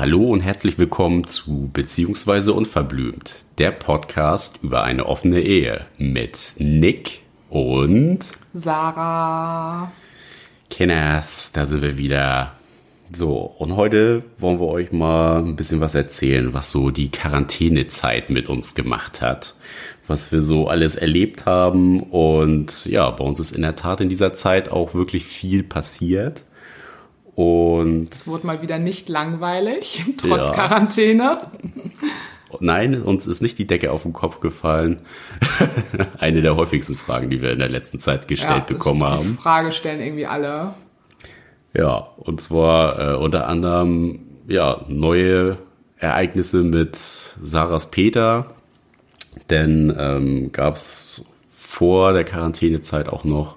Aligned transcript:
Hallo 0.00 0.30
und 0.30 0.40
herzlich 0.40 0.78
willkommen 0.78 1.26
zu 1.26 1.68
Beziehungsweise 1.74 2.54
Unverblümt, 2.54 3.44
der 3.58 3.70
Podcast 3.70 4.60
über 4.62 4.82
eine 4.82 5.04
offene 5.04 5.42
Ehe 5.42 5.84
mit 5.98 6.54
Nick 6.56 7.20
und 7.50 8.20
Sarah. 8.54 9.92
Kenners, 10.70 11.52
da 11.52 11.66
sind 11.66 11.82
wir 11.82 11.98
wieder. 11.98 12.54
So, 13.12 13.40
und 13.58 13.76
heute 13.76 14.24
wollen 14.38 14.58
wir 14.58 14.68
euch 14.68 14.90
mal 14.90 15.40
ein 15.40 15.56
bisschen 15.56 15.82
was 15.82 15.94
erzählen, 15.94 16.54
was 16.54 16.70
so 16.70 16.88
die 16.88 17.10
Quarantänezeit 17.10 18.30
mit 18.30 18.48
uns 18.48 18.74
gemacht 18.74 19.20
hat, 19.20 19.54
was 20.06 20.32
wir 20.32 20.40
so 20.40 20.68
alles 20.68 20.96
erlebt 20.96 21.44
haben. 21.44 22.00
Und 22.04 22.86
ja, 22.86 23.10
bei 23.10 23.22
uns 23.22 23.38
ist 23.38 23.52
in 23.52 23.60
der 23.60 23.76
Tat 23.76 24.00
in 24.00 24.08
dieser 24.08 24.32
Zeit 24.32 24.70
auch 24.70 24.94
wirklich 24.94 25.26
viel 25.26 25.62
passiert. 25.62 26.44
Und 27.34 28.08
Es 28.12 28.28
wurde 28.28 28.46
mal 28.46 28.60
wieder 28.62 28.78
nicht 28.78 29.08
langweilig, 29.08 30.04
trotz 30.18 30.46
Ja. 30.48 30.52
Quarantäne. 30.52 31.38
Nein, 32.58 33.00
uns 33.02 33.26
ist 33.28 33.40
nicht 33.42 33.58
die 33.58 33.66
Decke 33.66 33.92
auf 33.92 34.02
den 34.02 34.12
Kopf 34.12 34.40
gefallen. 34.40 35.02
Eine 36.18 36.42
der 36.42 36.56
häufigsten 36.56 36.96
Fragen, 36.96 37.30
die 37.30 37.40
wir 37.40 37.52
in 37.52 37.60
der 37.60 37.68
letzten 37.68 37.98
Zeit 38.00 38.26
gestellt 38.28 38.64
das- 38.66 38.76
bekommen 38.76 39.00
die 39.00 39.06
haben. 39.06 39.38
Frage 39.40 39.72
stellen 39.72 40.00
irgendwie 40.00 40.26
alle. 40.26 40.74
Ja, 41.72 42.08
und 42.16 42.40
zwar 42.40 43.12
äh, 43.12 43.16
unter 43.16 43.46
anderem 43.46 44.18
ja 44.48 44.84
neue 44.88 45.58
Ereignisse 45.98 46.64
mit 46.64 46.96
Sarahs 46.96 47.92
Peter, 47.92 48.46
denn 49.50 49.94
ähm, 49.96 50.50
gab 50.50 50.74
es 50.74 51.24
vor 51.54 52.12
der 52.12 52.24
Quarantänezeit 52.24 53.08
auch 53.08 53.22
noch 53.22 53.56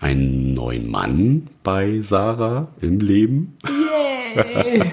einen 0.00 0.54
neuen 0.54 0.90
Mann 0.90 1.48
bei 1.62 2.00
Sarah 2.00 2.68
im 2.80 3.00
Leben 3.00 3.56
Yay! 3.66 4.92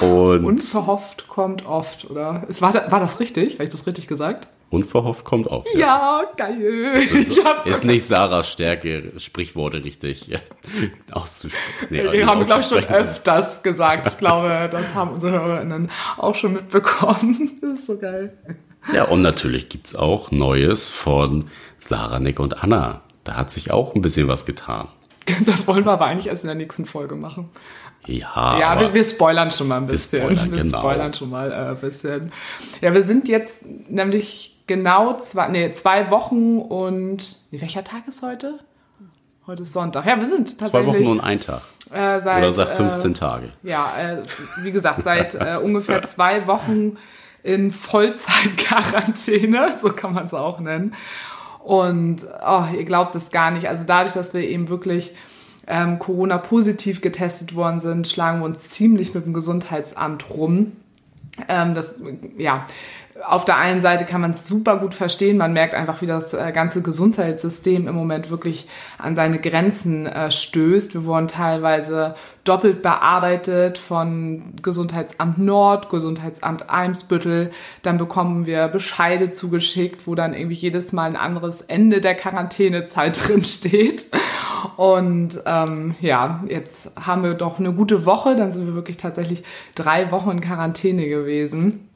und 0.00 0.44
Unverhofft 0.44 1.28
kommt 1.28 1.66
oft, 1.66 2.10
oder? 2.10 2.44
Es 2.48 2.62
war, 2.62 2.72
war 2.74 3.00
das 3.00 3.20
richtig? 3.20 3.54
Habe 3.54 3.64
ich 3.64 3.70
das 3.70 3.86
richtig 3.86 4.06
gesagt? 4.06 4.48
unverhofft 4.70 5.24
kommt 5.24 5.50
auf. 5.50 5.64
Ja, 5.74 6.22
geil. 6.36 6.60
Ist, 6.96 7.44
hab, 7.44 7.66
ist 7.66 7.84
nicht 7.84 8.04
Sarahs 8.04 8.50
Stärke, 8.50 9.12
Sprichworte 9.16 9.84
richtig 9.84 10.30
auszusprechen. 11.10 11.86
Nee, 11.90 12.12
wir 12.12 12.26
haben, 12.26 12.44
glaube 12.44 12.60
ich, 12.60 12.66
schon 12.66 12.84
öfters 12.84 13.62
gesagt. 13.62 14.06
Ich 14.06 14.18
glaube, 14.18 14.68
das 14.70 14.94
haben 14.94 15.12
unsere 15.12 15.32
HörerInnen 15.32 15.90
auch 16.16 16.34
schon 16.34 16.54
mitbekommen. 16.54 17.58
Das 17.60 17.80
ist 17.80 17.86
so 17.86 17.96
geil. 17.96 18.36
Ja, 18.92 19.04
und 19.04 19.22
natürlich 19.22 19.68
gibt's 19.68 19.96
auch 19.96 20.30
Neues 20.30 20.88
von 20.88 21.46
Sarah, 21.78 22.20
Nick 22.20 22.40
und 22.40 22.62
Anna. 22.62 23.02
Da 23.28 23.36
hat 23.36 23.50
sich 23.50 23.70
auch 23.70 23.94
ein 23.94 24.00
bisschen 24.00 24.26
was 24.26 24.46
getan. 24.46 24.88
Das 25.44 25.68
wollen 25.68 25.84
wir 25.84 25.92
aber 25.92 26.06
eigentlich 26.06 26.28
erst 26.28 26.44
in 26.44 26.48
der 26.48 26.54
nächsten 26.56 26.86
Folge 26.86 27.14
machen. 27.14 27.50
Ja, 28.06 28.58
Ja, 28.58 28.80
wir, 28.80 28.94
wir 28.94 29.04
spoilern 29.04 29.50
schon 29.50 29.68
mal 29.68 29.76
ein 29.76 29.86
bisschen. 29.86 30.22
spoilern, 30.22 30.50
wir 30.52 30.62
genau. 30.62 30.78
spoilern 30.78 31.12
schon 31.12 31.28
mal 31.28 31.52
äh, 31.52 31.54
ein 31.54 31.76
bisschen. 31.76 32.32
Ja, 32.80 32.94
wir 32.94 33.02
sind 33.04 33.28
jetzt 33.28 33.62
nämlich 33.90 34.56
genau 34.66 35.18
zwei, 35.18 35.48
nee, 35.48 35.70
zwei 35.72 36.10
Wochen 36.10 36.60
und 36.60 37.36
nee, 37.50 37.60
welcher 37.60 37.84
Tag 37.84 38.08
ist 38.08 38.22
heute? 38.22 38.60
Heute 39.46 39.64
ist 39.64 39.74
Sonntag. 39.74 40.06
Ja, 40.06 40.18
wir 40.18 40.26
sind 40.26 40.48
zwei 40.58 40.70
tatsächlich 40.70 41.06
Wochen 41.06 41.10
und 41.10 41.20
ein 41.20 41.42
Tag. 41.42 41.60
äh, 41.92 42.22
seit, 42.22 42.38
Oder 42.38 42.52
sag 42.52 42.68
15 42.68 43.10
äh, 43.10 43.14
Tage. 43.14 43.48
ja, 43.62 43.92
äh, 44.00 44.22
wie 44.62 44.72
gesagt, 44.72 45.04
seit 45.04 45.34
äh, 45.38 45.58
ungefähr 45.62 46.02
zwei 46.04 46.46
Wochen 46.46 46.96
in 47.42 47.72
Vollzeitquarantäne, 47.72 49.74
so 49.82 49.92
kann 49.92 50.14
man 50.14 50.24
es 50.24 50.32
auch 50.32 50.58
nennen. 50.60 50.94
Und 51.62 52.26
oh, 52.46 52.64
ihr 52.74 52.84
glaubt 52.84 53.14
es 53.14 53.30
gar 53.30 53.50
nicht. 53.50 53.68
Also 53.68 53.84
dadurch, 53.86 54.14
dass 54.14 54.32
wir 54.34 54.42
eben 54.42 54.68
wirklich 54.68 55.14
ähm, 55.66 55.98
Corona-positiv 55.98 57.00
getestet 57.00 57.54
worden 57.54 57.80
sind, 57.80 58.08
schlagen 58.08 58.40
wir 58.40 58.46
uns 58.46 58.70
ziemlich 58.70 59.14
mit 59.14 59.26
dem 59.26 59.34
Gesundheitsamt 59.34 60.30
rum. 60.30 60.72
Ähm, 61.46 61.74
das, 61.74 62.00
ja, 62.36 62.66
auf 63.26 63.44
der 63.44 63.56
einen 63.56 63.80
Seite 63.80 64.04
kann 64.04 64.20
man 64.20 64.30
es 64.32 64.46
super 64.46 64.76
gut 64.76 64.94
verstehen. 64.94 65.38
Man 65.38 65.52
merkt 65.52 65.74
einfach, 65.74 66.00
wie 66.00 66.06
das 66.06 66.34
äh, 66.34 66.52
ganze 66.52 66.82
Gesundheitssystem 66.82 67.88
im 67.88 67.94
Moment 67.94 68.30
wirklich 68.30 68.68
an 68.98 69.14
seine 69.14 69.38
Grenzen 69.38 70.06
äh, 70.06 70.30
stößt. 70.30 70.94
Wir 70.94 71.04
wurden 71.04 71.28
teilweise 71.28 72.14
doppelt 72.44 72.82
bearbeitet 72.82 73.76
von 73.76 74.54
Gesundheitsamt 74.62 75.38
Nord, 75.38 75.90
Gesundheitsamt 75.90 76.70
Eimsbüttel. 76.70 77.50
Dann 77.82 77.98
bekommen 77.98 78.46
wir 78.46 78.68
Bescheide 78.68 79.32
zugeschickt, 79.32 80.06
wo 80.06 80.14
dann 80.14 80.34
irgendwie 80.34 80.56
jedes 80.56 80.92
Mal 80.92 81.10
ein 81.10 81.16
anderes 81.16 81.62
Ende 81.62 82.00
der 82.00 82.14
Quarantänezeit 82.14 83.20
drin 83.28 83.44
steht. 83.44 84.06
Und 84.76 85.40
ähm, 85.44 85.96
ja, 86.00 86.44
jetzt 86.48 86.90
haben 86.94 87.22
wir 87.22 87.34
doch 87.34 87.58
eine 87.58 87.72
gute 87.72 88.06
Woche. 88.06 88.36
Dann 88.36 88.52
sind 88.52 88.66
wir 88.66 88.74
wirklich 88.74 88.96
tatsächlich 88.96 89.42
drei 89.74 90.10
Wochen 90.10 90.30
in 90.30 90.40
Quarantäne 90.40 91.08
gewesen. 91.08 91.87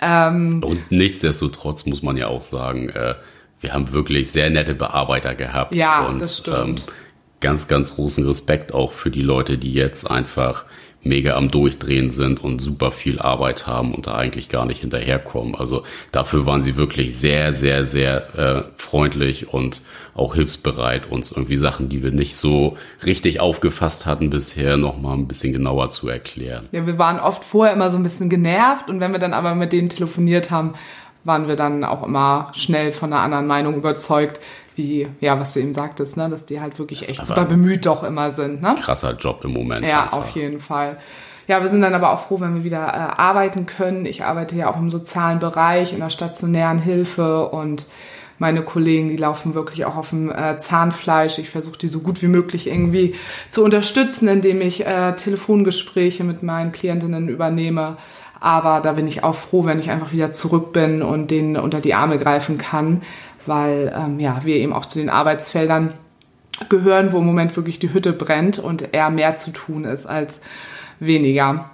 Ähm, 0.00 0.62
Und 0.62 0.90
nichtsdestotrotz 0.90 1.86
muss 1.86 2.02
man 2.02 2.16
ja 2.16 2.28
auch 2.28 2.40
sagen, 2.40 2.88
äh, 2.90 3.14
wir 3.60 3.72
haben 3.72 3.92
wirklich 3.92 4.30
sehr 4.30 4.50
nette 4.50 4.74
Bearbeiter 4.74 5.34
gehabt. 5.34 5.74
Ja, 5.74 6.06
und, 6.06 6.20
das 6.20 6.38
stimmt. 6.38 6.80
Ähm, 6.80 6.94
ganz, 7.40 7.68
ganz 7.68 7.96
großen 7.96 8.26
Respekt 8.26 8.72
auch 8.72 8.92
für 8.92 9.10
die 9.10 9.22
Leute, 9.22 9.58
die 9.58 9.72
jetzt 9.72 10.10
einfach 10.10 10.64
mega 11.02 11.36
am 11.36 11.50
Durchdrehen 11.50 12.10
sind 12.10 12.42
und 12.42 12.60
super 12.60 12.92
viel 12.92 13.18
Arbeit 13.18 13.66
haben 13.66 13.94
und 13.94 14.06
da 14.06 14.14
eigentlich 14.14 14.48
gar 14.48 14.66
nicht 14.66 14.80
hinterherkommen. 14.80 15.54
Also 15.54 15.82
dafür 16.12 16.46
waren 16.46 16.62
sie 16.62 16.76
wirklich 16.76 17.16
sehr, 17.16 17.52
sehr, 17.52 17.84
sehr 17.84 18.38
äh, 18.38 18.62
freundlich 18.76 19.52
und 19.52 19.82
auch 20.14 20.34
hilfsbereit, 20.34 21.10
uns 21.10 21.32
irgendwie 21.32 21.56
Sachen, 21.56 21.88
die 21.88 22.02
wir 22.02 22.12
nicht 22.12 22.36
so 22.36 22.76
richtig 23.04 23.40
aufgefasst 23.40 24.06
hatten 24.06 24.30
bisher, 24.30 24.76
nochmal 24.76 25.16
ein 25.16 25.26
bisschen 25.26 25.52
genauer 25.52 25.90
zu 25.90 26.08
erklären. 26.08 26.68
ja, 26.72 26.86
wir 26.86 26.98
waren 26.98 27.18
oft 27.18 27.44
vorher 27.44 27.74
immer 27.74 27.90
so 27.90 27.96
ein 27.96 28.02
bisschen 28.02 28.28
genervt 28.28 28.88
und 28.88 29.00
wenn 29.00 29.12
wir 29.12 29.18
dann 29.18 29.34
aber 29.34 29.54
mit 29.54 29.72
denen 29.72 29.88
telefoniert 29.88 30.50
haben, 30.50 30.74
waren 31.24 31.48
wir 31.48 31.56
dann 31.56 31.84
auch 31.84 32.02
immer 32.02 32.52
schnell 32.54 32.92
von 32.92 33.12
einer 33.12 33.22
anderen 33.22 33.46
Meinung 33.46 33.76
überzeugt, 33.76 34.40
wie, 34.76 35.08
ja, 35.20 35.38
was 35.38 35.52
du 35.54 35.60
eben 35.60 35.74
sagtest, 35.74 36.16
ne, 36.16 36.28
dass 36.28 36.46
die 36.46 36.60
halt 36.60 36.78
wirklich 36.78 37.08
echt 37.08 37.20
aber 37.20 37.26
super 37.26 37.44
bemüht 37.44 37.86
doch 37.86 38.02
immer 38.02 38.30
sind, 38.30 38.62
ne? 38.62 38.76
Krasser 38.80 39.16
Job 39.16 39.44
im 39.44 39.52
Moment. 39.52 39.82
Ja, 39.82 40.04
einfach. 40.04 40.18
auf 40.18 40.30
jeden 40.30 40.60
Fall. 40.60 40.98
Ja, 41.48 41.60
wir 41.62 41.68
sind 41.68 41.82
dann 41.82 41.94
aber 41.94 42.12
auch 42.12 42.20
froh, 42.20 42.40
wenn 42.40 42.54
wir 42.54 42.64
wieder 42.64 42.86
äh, 42.86 43.20
arbeiten 43.20 43.66
können. 43.66 44.06
Ich 44.06 44.24
arbeite 44.24 44.54
ja 44.56 44.70
auch 44.70 44.76
im 44.76 44.90
sozialen 44.90 45.38
Bereich, 45.38 45.92
in 45.92 46.00
der 46.00 46.10
stationären 46.10 46.78
Hilfe 46.78 47.48
und 47.48 47.86
meine 48.38 48.62
Kollegen, 48.62 49.08
die 49.08 49.16
laufen 49.16 49.54
wirklich 49.54 49.84
auch 49.84 49.96
auf 49.96 50.10
dem 50.10 50.30
äh, 50.30 50.58
Zahnfleisch. 50.58 51.38
Ich 51.38 51.50
versuche 51.50 51.78
die 51.78 51.88
so 51.88 52.00
gut 52.00 52.22
wie 52.22 52.28
möglich 52.28 52.66
irgendwie 52.66 53.14
zu 53.50 53.64
unterstützen, 53.64 54.28
indem 54.28 54.60
ich 54.60 54.84
äh, 54.84 55.14
Telefongespräche 55.14 56.24
mit 56.24 56.42
meinen 56.42 56.72
Klientinnen 56.72 57.28
übernehme. 57.28 57.98
Aber 58.40 58.80
da 58.80 58.92
bin 58.92 59.06
ich 59.06 59.22
auch 59.22 59.36
froh, 59.36 59.64
wenn 59.64 59.78
ich 59.78 59.90
einfach 59.90 60.10
wieder 60.10 60.32
zurück 60.32 60.72
bin 60.72 61.02
und 61.02 61.30
denen 61.30 61.56
unter 61.56 61.80
die 61.80 61.94
Arme 61.94 62.18
greifen 62.18 62.58
kann, 62.58 63.02
weil 63.46 63.92
ähm, 63.96 64.20
ja, 64.20 64.44
wir 64.44 64.56
eben 64.56 64.72
auch 64.72 64.86
zu 64.86 64.98
den 64.98 65.10
Arbeitsfeldern 65.10 65.92
gehören, 66.68 67.12
wo 67.12 67.18
im 67.18 67.26
Moment 67.26 67.56
wirklich 67.56 67.78
die 67.78 67.92
Hütte 67.92 68.12
brennt 68.12 68.58
und 68.58 68.94
eher 68.94 69.10
mehr 69.10 69.36
zu 69.36 69.52
tun 69.52 69.84
ist 69.84 70.06
als 70.06 70.40
weniger. 71.00 71.70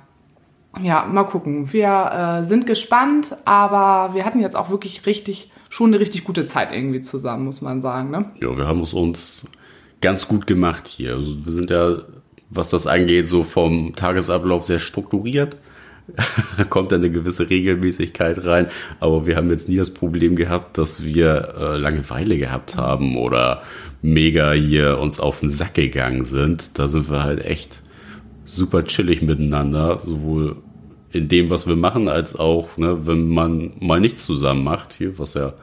Ja, 0.82 1.04
mal 1.06 1.24
gucken. 1.24 1.72
Wir 1.72 2.40
äh, 2.40 2.44
sind 2.44 2.66
gespannt, 2.66 3.36
aber 3.44 4.14
wir 4.14 4.24
hatten 4.24 4.40
jetzt 4.40 4.56
auch 4.56 4.70
wirklich 4.70 5.06
richtig, 5.06 5.50
schon 5.68 5.88
eine 5.88 6.00
richtig 6.00 6.24
gute 6.24 6.46
Zeit 6.46 6.72
irgendwie 6.72 7.00
zusammen, 7.00 7.44
muss 7.44 7.62
man 7.62 7.80
sagen. 7.80 8.10
Ne? 8.10 8.30
Ja, 8.40 8.56
wir 8.56 8.66
haben 8.66 8.82
es 8.82 8.94
uns 8.94 9.46
ganz 10.00 10.28
gut 10.28 10.46
gemacht 10.46 10.86
hier. 10.86 11.14
Also 11.14 11.44
wir 11.44 11.52
sind 11.52 11.70
ja, 11.70 11.96
was 12.50 12.70
das 12.70 12.86
angeht, 12.86 13.26
so 13.26 13.42
vom 13.42 13.94
Tagesablauf 13.94 14.64
sehr 14.64 14.78
strukturiert. 14.78 15.56
Kommt 16.70 16.92
dann 16.92 17.00
eine 17.00 17.10
gewisse 17.10 17.48
Regelmäßigkeit 17.48 18.44
rein. 18.44 18.68
Aber 19.00 19.26
wir 19.26 19.36
haben 19.36 19.50
jetzt 19.50 19.68
nie 19.68 19.76
das 19.76 19.90
Problem 19.90 20.36
gehabt, 20.36 20.78
dass 20.78 21.02
wir 21.02 21.54
äh, 21.58 21.76
Langeweile 21.76 22.38
gehabt 22.38 22.76
haben 22.76 23.16
oder 23.16 23.62
mega 24.02 24.52
hier 24.52 24.98
uns 24.98 25.20
auf 25.20 25.40
den 25.40 25.48
Sack 25.48 25.74
gegangen 25.74 26.24
sind. 26.24 26.78
Da 26.78 26.88
sind 26.88 27.10
wir 27.10 27.22
halt 27.22 27.44
echt 27.44 27.82
super 28.44 28.84
chillig 28.84 29.22
miteinander, 29.22 30.00
sowohl 30.00 30.56
in 31.12 31.28
dem, 31.28 31.50
was 31.50 31.66
wir 31.66 31.76
machen, 31.76 32.08
als 32.08 32.36
auch, 32.36 32.76
ne, 32.76 33.06
wenn 33.06 33.28
man 33.28 33.72
mal 33.80 34.00
nichts 34.00 34.26
zusammen 34.26 34.64
macht, 34.64 34.92
hier, 34.92 35.18
was 35.18 35.34
ja 35.34 35.54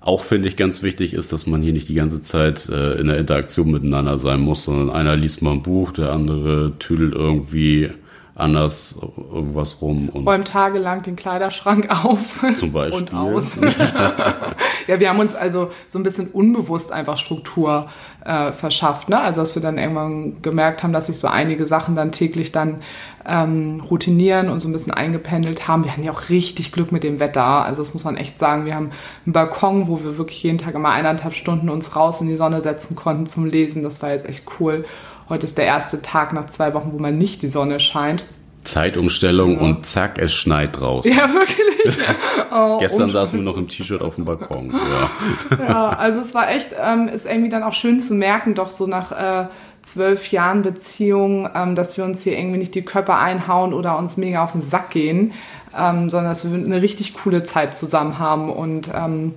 auch 0.00 0.22
finde 0.22 0.48
ich 0.48 0.56
ganz 0.56 0.82
wichtig 0.82 1.14
ist, 1.14 1.32
dass 1.32 1.46
man 1.48 1.62
hier 1.62 1.72
nicht 1.72 1.88
die 1.88 1.94
ganze 1.94 2.22
Zeit 2.22 2.68
äh, 2.68 2.94
in 2.94 3.08
der 3.08 3.18
Interaktion 3.18 3.72
miteinander 3.72 4.18
sein 4.18 4.40
muss, 4.40 4.62
sondern 4.64 4.90
einer 4.90 5.16
liest 5.16 5.42
mal 5.42 5.52
ein 5.52 5.62
Buch, 5.62 5.90
der 5.90 6.12
andere 6.12 6.72
tüdelt 6.78 7.12
irgendwie 7.12 7.90
anders 8.36 8.98
irgendwas 9.32 9.80
rum 9.80 10.10
und 10.10 10.26
Räumt 10.26 10.48
tagelang 10.48 11.02
den 11.02 11.16
Kleiderschrank 11.16 11.88
auf 12.04 12.44
Zum 12.54 12.70
Beispiel. 12.70 13.00
und 13.00 13.14
aus. 13.14 13.56
ja, 14.86 15.00
wir 15.00 15.08
haben 15.08 15.18
uns 15.18 15.34
also 15.34 15.70
so 15.86 15.98
ein 15.98 16.02
bisschen 16.02 16.28
unbewusst 16.28 16.92
einfach 16.92 17.16
Struktur 17.16 17.88
äh, 18.24 18.52
verschafft. 18.52 19.08
Ne? 19.08 19.18
Also 19.18 19.40
dass 19.40 19.54
wir 19.54 19.62
dann 19.62 19.78
irgendwann 19.78 20.42
gemerkt 20.42 20.82
haben, 20.82 20.92
dass 20.92 21.06
sich 21.06 21.18
so 21.18 21.28
einige 21.28 21.64
Sachen 21.64 21.94
dann 21.94 22.12
täglich 22.12 22.52
dann 22.52 22.82
ähm, 23.24 23.82
routinieren 23.90 24.50
und 24.50 24.60
so 24.60 24.68
ein 24.68 24.72
bisschen 24.72 24.92
eingependelt 24.92 25.66
haben. 25.66 25.84
Wir 25.84 25.92
hatten 25.92 26.04
ja 26.04 26.12
auch 26.12 26.28
richtig 26.28 26.72
Glück 26.72 26.92
mit 26.92 27.04
dem 27.04 27.20
Wetter. 27.20 27.42
Also 27.42 27.80
das 27.80 27.94
muss 27.94 28.04
man 28.04 28.18
echt 28.18 28.38
sagen. 28.38 28.66
Wir 28.66 28.74
haben 28.74 28.90
einen 29.24 29.32
Balkon, 29.32 29.88
wo 29.88 30.02
wir 30.04 30.18
wirklich 30.18 30.42
jeden 30.42 30.58
Tag 30.58 30.74
immer 30.74 30.90
eineinhalb 30.90 31.34
Stunden 31.34 31.70
uns 31.70 31.96
raus 31.96 32.20
in 32.20 32.28
die 32.28 32.36
Sonne 32.36 32.60
setzen 32.60 32.96
konnten 32.96 33.26
zum 33.26 33.46
Lesen. 33.46 33.82
Das 33.82 34.02
war 34.02 34.10
jetzt 34.10 34.28
echt 34.28 34.44
cool. 34.60 34.84
Heute 35.28 35.46
ist 35.46 35.58
der 35.58 35.66
erste 35.66 36.02
Tag 36.02 36.32
nach 36.32 36.44
zwei 36.44 36.72
Wochen, 36.74 36.92
wo 36.92 36.98
mal 36.98 37.12
nicht 37.12 37.42
die 37.42 37.48
Sonne 37.48 37.80
scheint. 37.80 38.24
Zeitumstellung 38.62 39.54
ja. 39.54 39.60
und 39.60 39.86
zack, 39.86 40.18
es 40.18 40.32
schneit 40.34 40.78
draußen. 40.78 41.10
Ja, 41.12 41.32
wirklich. 41.32 41.66
Oh, 42.52 42.78
Gestern 42.78 43.10
saßen 43.10 43.38
wir 43.38 43.44
noch 43.44 43.56
im 43.56 43.68
T-Shirt 43.68 44.00
auf 44.00 44.16
dem 44.16 44.24
Balkon. 44.24 44.74
Ja. 45.50 45.68
ja, 45.68 45.88
also 45.90 46.20
es 46.20 46.34
war 46.34 46.50
echt, 46.50 46.70
ähm, 46.80 47.08
ist 47.08 47.26
irgendwie 47.26 47.48
dann 47.48 47.62
auch 47.62 47.74
schön 47.74 48.00
zu 48.00 48.14
merken, 48.14 48.54
doch 48.54 48.70
so 48.70 48.86
nach 48.86 49.12
äh, 49.12 49.48
zwölf 49.82 50.32
Jahren 50.32 50.62
Beziehung, 50.62 51.48
ähm, 51.54 51.74
dass 51.74 51.96
wir 51.96 52.04
uns 52.04 52.22
hier 52.22 52.36
irgendwie 52.36 52.58
nicht 52.58 52.74
die 52.74 52.82
Köpfe 52.82 53.14
einhauen 53.14 53.72
oder 53.72 53.98
uns 53.98 54.16
mega 54.16 54.42
auf 54.42 54.52
den 54.52 54.62
Sack 54.62 54.90
gehen, 54.90 55.32
ähm, 55.76 56.10
sondern 56.10 56.30
dass 56.32 56.50
wir 56.50 56.54
eine 56.54 56.82
richtig 56.82 57.14
coole 57.14 57.44
Zeit 57.44 57.74
zusammen 57.74 58.18
haben 58.18 58.50
und 58.50 58.90
ähm, 58.94 59.34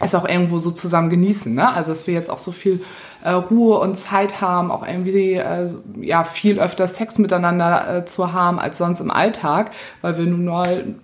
es 0.00 0.14
auch 0.14 0.28
irgendwo 0.28 0.58
so 0.58 0.70
zusammen 0.70 1.08
genießen. 1.08 1.54
Ne? 1.54 1.72
Also 1.72 1.90
dass 1.90 2.06
wir 2.06 2.14
jetzt 2.14 2.30
auch 2.30 2.38
so 2.38 2.52
viel 2.52 2.82
äh, 3.26 3.32
Ruhe 3.32 3.78
und 3.80 3.96
Zeit 3.96 4.40
haben, 4.40 4.70
auch 4.70 4.86
irgendwie 4.86 5.34
äh, 5.34 5.68
ja 6.00 6.22
viel 6.22 6.60
öfter 6.60 6.86
Sex 6.86 7.18
miteinander 7.18 7.96
äh, 7.96 8.04
zu 8.04 8.32
haben 8.32 8.60
als 8.60 8.78
sonst 8.78 9.00
im 9.00 9.10
Alltag, 9.10 9.72
weil 10.00 10.16
wir 10.16 10.26
nun 10.26 10.44
mal 10.44 10.94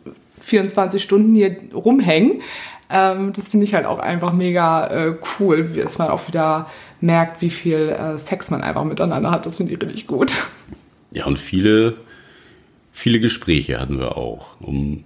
24 0.41 1.03
Stunden 1.03 1.35
hier 1.35 1.57
rumhängen. 1.75 2.41
Ähm, 2.91 3.33
das 3.33 3.49
finde 3.49 3.65
ich 3.65 3.75
halt 3.75 3.87
auch 3.87 3.99
einfach 3.99 4.33
mega 4.33 4.87
äh, 4.87 5.15
cool, 5.41 5.65
dass 5.65 5.99
man 5.99 6.11
auch 6.11 6.29
wieder 6.29 6.69
merkt, 7.01 7.43
wie 7.43 7.51
viel 7.51 7.89
äh, 7.89 8.17
Sex 8.19 8.53
man 8.53 8.63
einfach 8.63 8.85
miteinander 8.85 9.33
hat. 9.33 9.45
Das 9.45 9.57
finde 9.57 9.73
ich 9.73 9.83
richtig 9.83 10.07
gut. 10.07 10.45
Ja, 11.11 11.27
und 11.27 11.41
viele, 11.41 11.97
viele 12.93 13.19
Gespräche 13.19 13.81
hatten 13.81 13.99
wir 13.99 14.17
auch, 14.17 14.51
um 14.61 15.03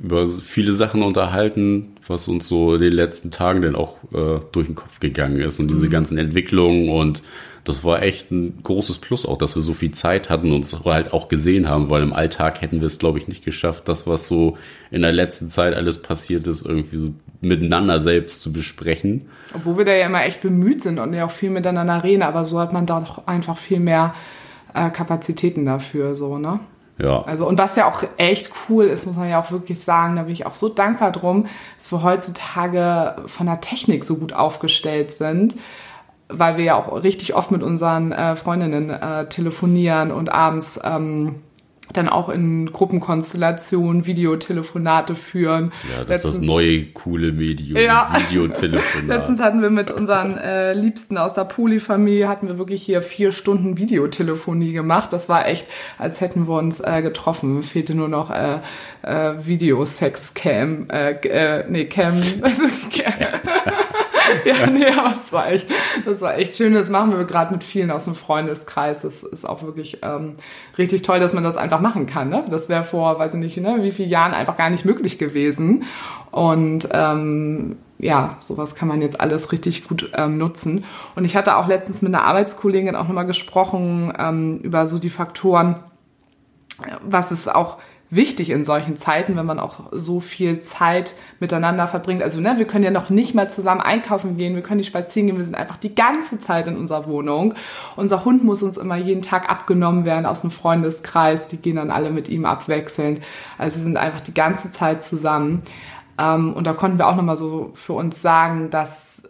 über 0.00 0.26
viele 0.26 0.74
Sachen 0.74 1.02
unterhalten, 1.02 1.96
was 2.06 2.28
uns 2.28 2.46
so 2.48 2.74
in 2.74 2.80
den 2.80 2.92
letzten 2.92 3.30
Tagen 3.30 3.62
dann 3.62 3.74
auch 3.74 3.98
äh, 4.12 4.40
durch 4.52 4.66
den 4.66 4.74
Kopf 4.74 5.00
gegangen 5.00 5.40
ist 5.40 5.58
und 5.58 5.68
diese 5.68 5.86
mhm. 5.86 5.90
ganzen 5.90 6.18
Entwicklungen 6.18 6.88
und 6.90 7.22
das 7.64 7.82
war 7.82 8.02
echt 8.02 8.30
ein 8.30 8.62
großes 8.62 8.98
Plus 8.98 9.24
auch, 9.24 9.38
dass 9.38 9.54
wir 9.54 9.62
so 9.62 9.72
viel 9.72 9.90
Zeit 9.90 10.28
hatten 10.28 10.52
und 10.52 10.64
es 10.64 10.84
halt 10.84 11.14
auch 11.14 11.28
gesehen 11.28 11.68
haben, 11.68 11.88
weil 11.88 12.02
im 12.02 12.12
Alltag 12.12 12.60
hätten 12.60 12.80
wir 12.80 12.86
es, 12.86 12.98
glaube 12.98 13.18
ich, 13.18 13.26
nicht 13.26 13.42
geschafft, 13.42 13.88
das, 13.88 14.06
was 14.06 14.28
so 14.28 14.58
in 14.90 15.00
der 15.00 15.12
letzten 15.12 15.48
Zeit 15.48 15.74
alles 15.74 16.02
passiert 16.02 16.46
ist, 16.46 16.64
irgendwie 16.66 16.98
so 16.98 17.14
miteinander 17.40 18.00
selbst 18.00 18.42
zu 18.42 18.52
besprechen. 18.52 19.24
Obwohl 19.54 19.78
wir 19.78 19.84
da 19.86 19.94
ja 19.94 20.06
immer 20.06 20.24
echt 20.24 20.42
bemüht 20.42 20.82
sind 20.82 20.98
und 20.98 21.14
ja 21.14 21.24
auch 21.24 21.30
viel 21.30 21.50
miteinander 21.50 22.04
reden, 22.04 22.22
aber 22.22 22.44
so 22.44 22.60
hat 22.60 22.74
man 22.74 22.84
da 22.84 23.00
doch 23.00 23.26
einfach 23.26 23.56
viel 23.56 23.80
mehr 23.80 24.14
äh, 24.74 24.90
Kapazitäten 24.90 25.64
dafür, 25.64 26.16
so, 26.16 26.36
ne? 26.36 26.60
Ja. 26.98 27.22
Also, 27.22 27.46
und 27.46 27.58
was 27.58 27.74
ja 27.76 27.88
auch 27.90 28.04
echt 28.18 28.50
cool 28.68 28.84
ist, 28.84 29.06
muss 29.06 29.16
man 29.16 29.28
ja 29.28 29.40
auch 29.40 29.50
wirklich 29.50 29.80
sagen, 29.80 30.16
da 30.16 30.22
bin 30.22 30.32
ich 30.32 30.46
auch 30.46 30.54
so 30.54 30.68
dankbar 30.68 31.10
drum, 31.10 31.46
dass 31.76 31.90
wir 31.90 32.02
heutzutage 32.02 33.16
von 33.26 33.46
der 33.46 33.60
Technik 33.60 34.04
so 34.04 34.16
gut 34.16 34.32
aufgestellt 34.32 35.10
sind, 35.12 35.56
weil 36.28 36.56
wir 36.56 36.64
ja 36.64 36.76
auch 36.76 37.02
richtig 37.02 37.34
oft 37.34 37.50
mit 37.50 37.62
unseren 37.62 38.12
äh, 38.12 38.36
Freundinnen 38.36 38.90
äh, 38.90 39.26
telefonieren 39.28 40.12
und 40.12 40.28
abends 40.30 40.78
ähm, 40.84 41.36
dann 41.96 42.08
auch 42.08 42.28
in 42.28 42.70
Gruppenkonstellationen 42.72 44.06
Videotelefonate 44.06 45.14
führen. 45.14 45.72
Ja, 45.90 46.00
das 46.00 46.08
Letztens, 46.08 46.34
ist 46.34 46.40
das 46.40 46.46
neue 46.46 46.84
coole 46.86 47.32
Medium, 47.32 47.78
ja. 47.78 48.16
Videotelefonat. 48.28 49.06
Letztens 49.08 49.40
hatten 49.40 49.62
wir 49.62 49.70
mit 49.70 49.90
unseren 49.90 50.36
äh, 50.36 50.72
Liebsten 50.72 51.18
aus 51.18 51.34
der 51.34 51.44
Polyfamilie, 51.44 52.28
hatten 52.28 52.48
wir 52.48 52.58
wirklich 52.58 52.82
hier 52.82 53.02
vier 53.02 53.32
Stunden 53.32 53.78
Videotelefonie 53.78 54.72
gemacht. 54.72 55.12
Das 55.12 55.28
war 55.28 55.46
echt, 55.46 55.66
als 55.98 56.20
hätten 56.20 56.48
wir 56.48 56.58
uns 56.58 56.80
äh, 56.80 57.02
getroffen. 57.02 57.62
Fehlte 57.62 57.94
nur 57.94 58.08
noch 58.08 58.30
äh, 58.30 58.58
äh, 59.02 59.34
Videosex-Cam, 59.46 60.88
äh, 60.90 61.12
äh, 61.12 61.64
nee, 61.68 61.86
Cam, 61.86 62.14
das 62.40 62.58
ist 62.58 62.92
Cam. 62.92 63.14
ja, 64.44 64.66
nee, 64.66 64.86
aber 64.86 65.10
das 65.10 65.32
war 65.32 65.50
echt, 65.50 65.68
das 66.04 66.20
war 66.20 66.36
echt 66.36 66.56
schön. 66.56 66.74
Das 66.74 66.90
machen 66.90 67.16
wir 67.16 67.24
gerade 67.24 67.52
mit 67.52 67.64
vielen 67.64 67.90
aus 67.90 68.04
dem 68.04 68.14
Freundeskreis. 68.14 69.02
Das 69.02 69.22
ist 69.22 69.48
auch 69.48 69.62
wirklich 69.62 69.98
ähm, 70.02 70.36
richtig 70.78 71.02
toll, 71.02 71.20
dass 71.20 71.32
man 71.32 71.44
das 71.44 71.56
einfach 71.56 71.80
machen 71.80 72.06
kann. 72.06 72.28
Ne? 72.28 72.44
Das 72.48 72.68
wäre 72.68 72.84
vor, 72.84 73.18
weiß 73.18 73.34
ich 73.34 73.40
nicht, 73.40 73.56
ne, 73.56 73.78
wie 73.80 73.90
vielen 73.90 74.08
Jahren 74.08 74.34
einfach 74.34 74.56
gar 74.56 74.70
nicht 74.70 74.84
möglich 74.84 75.18
gewesen. 75.18 75.84
Und 76.30 76.88
ähm, 76.92 77.76
ja, 77.98 78.36
sowas 78.40 78.74
kann 78.74 78.88
man 78.88 79.00
jetzt 79.00 79.20
alles 79.20 79.52
richtig 79.52 79.86
gut 79.86 80.10
ähm, 80.14 80.36
nutzen. 80.38 80.84
Und 81.14 81.24
ich 81.24 81.36
hatte 81.36 81.56
auch 81.56 81.68
letztens 81.68 82.02
mit 82.02 82.14
einer 82.14 82.24
Arbeitskollegin 82.24 82.96
auch 82.96 83.06
nochmal 83.06 83.26
gesprochen 83.26 84.12
ähm, 84.18 84.56
über 84.58 84.86
so 84.86 84.98
die 84.98 85.10
Faktoren, 85.10 85.76
was 87.02 87.30
es 87.30 87.46
auch 87.48 87.78
wichtig 88.14 88.50
in 88.50 88.64
solchen 88.64 88.96
Zeiten, 88.96 89.36
wenn 89.36 89.46
man 89.46 89.58
auch 89.58 89.90
so 89.92 90.20
viel 90.20 90.60
Zeit 90.60 91.14
miteinander 91.40 91.86
verbringt. 91.86 92.22
Also 92.22 92.40
ne, 92.40 92.54
wir 92.58 92.66
können 92.66 92.84
ja 92.84 92.90
noch 92.90 93.10
nicht 93.10 93.34
mal 93.34 93.50
zusammen 93.50 93.80
einkaufen 93.80 94.36
gehen, 94.36 94.54
wir 94.54 94.62
können 94.62 94.78
nicht 94.78 94.88
spazieren 94.88 95.26
gehen, 95.28 95.38
wir 95.38 95.44
sind 95.44 95.54
einfach 95.54 95.76
die 95.76 95.94
ganze 95.94 96.38
Zeit 96.38 96.68
in 96.68 96.76
unserer 96.76 97.06
Wohnung. 97.06 97.54
Unser 97.96 98.24
Hund 98.24 98.44
muss 98.44 98.62
uns 98.62 98.76
immer 98.76 98.96
jeden 98.96 99.22
Tag 99.22 99.50
abgenommen 99.50 100.04
werden 100.04 100.26
aus 100.26 100.42
dem 100.42 100.50
Freundeskreis, 100.50 101.48
die 101.48 101.56
gehen 101.56 101.76
dann 101.76 101.90
alle 101.90 102.10
mit 102.10 102.28
ihm 102.28 102.44
abwechselnd. 102.44 103.20
Also 103.58 103.80
sind 103.80 103.96
einfach 103.96 104.20
die 104.20 104.34
ganze 104.34 104.70
Zeit 104.70 105.02
zusammen. 105.02 105.62
Ähm, 106.18 106.52
und 106.54 106.66
da 106.66 106.72
konnten 106.72 106.98
wir 106.98 107.08
auch 107.08 107.16
nochmal 107.16 107.36
so 107.36 107.70
für 107.74 107.94
uns 107.94 108.22
sagen, 108.22 108.70
dass 108.70 109.22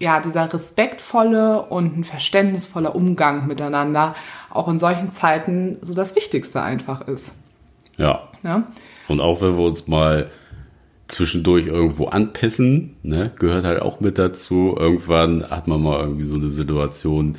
ja, 0.00 0.18
dieser 0.18 0.52
respektvolle 0.52 1.62
und 1.62 1.96
ein 1.96 2.04
verständnisvoller 2.04 2.94
Umgang 2.94 3.46
miteinander 3.46 4.16
auch 4.50 4.66
in 4.66 4.80
solchen 4.80 5.12
Zeiten 5.12 5.78
so 5.80 5.94
das 5.94 6.16
Wichtigste 6.16 6.60
einfach 6.60 7.02
ist. 7.02 7.32
Ja. 7.96 8.28
ja. 8.42 8.66
Und 9.08 9.20
auch 9.20 9.42
wenn 9.42 9.56
wir 9.56 9.64
uns 9.64 9.88
mal 9.88 10.30
zwischendurch 11.08 11.66
irgendwo 11.66 12.06
anpissen, 12.06 12.96
ne, 13.02 13.32
gehört 13.38 13.66
halt 13.66 13.82
auch 13.82 14.00
mit 14.00 14.18
dazu. 14.18 14.74
Irgendwann 14.78 15.48
hat 15.50 15.68
man 15.68 15.82
mal 15.82 16.00
irgendwie 16.00 16.24
so 16.24 16.36
eine 16.36 16.48
Situation, 16.48 17.36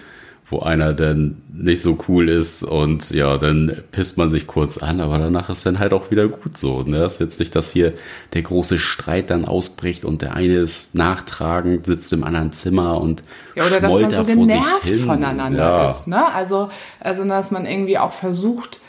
wo 0.54 0.60
einer 0.60 0.94
dann 0.94 1.42
nicht 1.52 1.82
so 1.82 1.98
cool 2.08 2.30
ist 2.30 2.64
und 2.64 3.10
ja, 3.10 3.38
dann 3.38 3.82
pisst 3.92 4.18
man 4.20 4.30
sich 4.30 4.46
kurz 4.46 4.78
an, 4.78 5.00
aber 5.00 5.18
danach 5.18 5.50
ist 5.50 5.66
dann 5.66 5.80
halt 5.80 5.94
auch 5.94 6.12
wieder 6.12 6.28
gut 6.28 6.58
so. 6.58 6.84
Ne? 6.84 7.00
Das 7.00 7.14
ist 7.14 7.20
jetzt 7.20 7.40
nicht, 7.40 7.56
dass 7.56 7.72
hier 7.72 7.94
der 8.34 8.44
große 8.44 8.78
Streit 8.78 9.32
dann 9.32 9.46
ausbricht 9.46 10.06
und 10.06 10.22
der 10.22 10.36
eine 10.36 10.58
ist 10.58 10.94
nachtragend, 10.94 11.88
sitzt 11.88 12.14
im 12.14 12.24
anderen 12.24 12.54
Zimmer 12.54 13.02
und 13.02 13.24
ja, 13.56 13.66
oder 13.66 13.80
dass 13.80 13.92
man 13.92 14.12
so 14.12 14.24
genervt 14.26 14.96
voneinander 14.98 15.64
ja. 15.64 15.92
ist. 15.92 16.08
Ne? 16.08 16.32
Also, 16.32 16.70
also 17.00 17.24
dass 17.24 17.50
man 17.50 17.66
irgendwie 17.66 17.98
auch 17.98 18.12
versucht, 18.12 18.80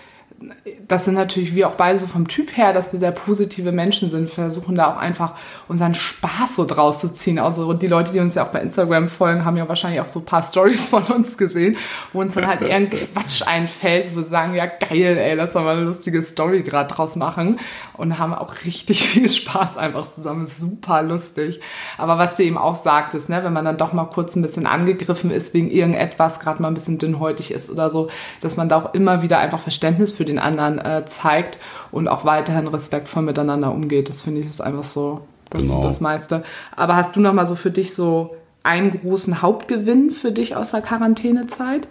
das 0.89 1.05
sind 1.05 1.15
natürlich 1.15 1.55
wir 1.55 1.69
auch 1.69 1.77
beide 1.77 1.99
so 1.99 2.07
vom 2.07 2.29
Typ 2.29 2.57
her, 2.57 2.73
dass 2.73 2.93
wir 2.93 2.99
sehr 2.99 3.13
positive 3.13 3.73
Menschen 3.73 4.11
sind, 4.11 4.29
versuchen 4.29 4.75
da 4.75 4.93
auch 4.93 4.97
einfach 4.97 5.35
unseren 5.69 5.95
Spaß 5.95 6.57
so 6.57 6.65
draus 6.65 7.01
zu 7.01 7.13
ziehen. 7.13 7.39
Also 7.39 7.73
die 7.73 7.87
Leute, 7.87 8.13
die 8.13 8.21
uns 8.21 8.35
ja 8.35 8.45
auch 8.45 8.51
bei 8.51 8.61
Instagram 8.61 9.09
folgen, 9.09 9.45
haben 9.45 9.57
ja 9.57 9.69
wahrscheinlich 9.69 10.01
auch 10.01 10.09
so 10.09 10.21
ein 10.21 10.25
paar 10.25 10.43
Stories 10.43 10.89
von 10.95 11.05
uns 11.05 11.39
gesehen, 11.39 11.77
wo 12.13 12.21
uns 12.21 12.35
dann 12.35 12.47
halt 12.47 12.63
eher 12.63 12.77
ein 12.77 12.91
Quatsch 12.91 13.43
einfällt, 13.47 14.13
wo 14.13 14.17
wir 14.17 14.25
sagen, 14.25 14.55
ja 14.55 14.67
geil, 14.67 15.17
ey, 15.19 15.35
lass 15.35 15.53
doch 15.53 15.65
mal 15.65 15.77
eine 15.77 15.85
lustige 15.85 16.23
Story 16.23 16.63
gerade 16.63 16.93
draus 16.93 17.17
machen 17.17 17.58
und 17.94 18.19
haben 18.19 18.35
auch 18.35 18.55
richtig 18.65 19.03
viel 19.08 19.29
Spaß 19.29 19.77
einfach 19.77 20.06
zusammen, 20.06 20.47
super 20.47 21.03
lustig. 21.03 21.61
Aber 21.97 22.19
was 22.19 22.35
du 22.35 22.43
eben 22.43 22.58
auch 22.58 22.77
sagtest, 22.77 23.29
ne, 23.29 23.43
wenn 23.44 23.53
man 23.53 23.65
dann 23.65 23.79
doch 23.79 23.93
mal 23.93 24.06
kurz 24.06 24.37
ein 24.37 24.43
bisschen 24.43 24.67
angegriffen 24.67 25.31
ist 25.31 25.55
wegen 25.55 25.70
irgendetwas, 25.70 26.41
gerade 26.41 26.61
mal 26.61 26.69
ein 26.69 26.75
bisschen 26.75 26.99
dünnhäutig 26.99 27.53
ist 27.53 27.70
oder 27.70 27.91
so, 27.91 28.11
dass 28.41 28.56
man 28.56 28.69
da 28.69 28.82
auch 28.82 28.94
immer 28.94 29.23
wieder 29.23 29.39
einfach 29.39 29.61
Verständnis 29.61 30.13
für 30.13 30.24
den 30.25 30.39
anderen 30.39 30.79
äh, 30.79 31.05
zeigt 31.07 31.59
und 31.91 32.09
auch 32.09 32.25
weiterhin 32.25 32.67
respektvoll 32.67 33.23
miteinander 33.23 33.73
umgeht. 33.73 34.09
Das 34.09 34.21
finde 34.21 34.41
ich 34.41 34.47
ist 34.47 34.61
einfach 34.61 34.85
so 34.85 35.23
das, 35.51 35.67
genau. 35.67 35.83
das 35.83 36.01
meiste. 36.01 36.43
Aber 36.75 36.97
hast 36.97 37.17
du 37.17 37.21
noch 37.21 37.33
mal 37.33 37.47
so 37.47 37.55
für 37.55 37.71
dich 37.71 37.95
so 37.95 38.37
einen 38.63 38.91
großen 38.91 39.43
Hauptgewinn 39.43 40.11
für 40.11 40.33
dich 40.33 40.57
aus 40.57 40.73
der 40.73 40.83
Quarantänezeit? 40.83 41.89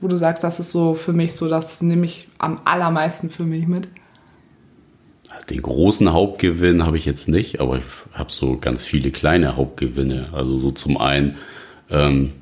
Wo 0.00 0.08
du 0.08 0.16
sagst, 0.16 0.42
das 0.42 0.58
ist 0.58 0.72
so 0.72 0.94
für 0.94 1.12
mich 1.12 1.34
so, 1.34 1.48
das 1.48 1.82
nehme 1.82 2.06
ich 2.06 2.28
am 2.38 2.60
allermeisten 2.64 3.30
für 3.30 3.44
mich 3.44 3.66
mit. 3.66 3.88
Den 5.48 5.62
großen 5.62 6.12
Hauptgewinn 6.12 6.84
habe 6.84 6.96
ich 6.96 7.04
jetzt 7.04 7.28
nicht, 7.28 7.60
aber 7.60 7.78
ich 7.78 7.84
habe 8.12 8.30
so 8.30 8.56
ganz 8.58 8.82
viele 8.82 9.10
kleine 9.10 9.56
Hauptgewinne. 9.56 10.28
Also 10.32 10.58
so 10.58 10.70
zum 10.70 10.96
einen 10.98 11.36
ähm, 11.90 12.32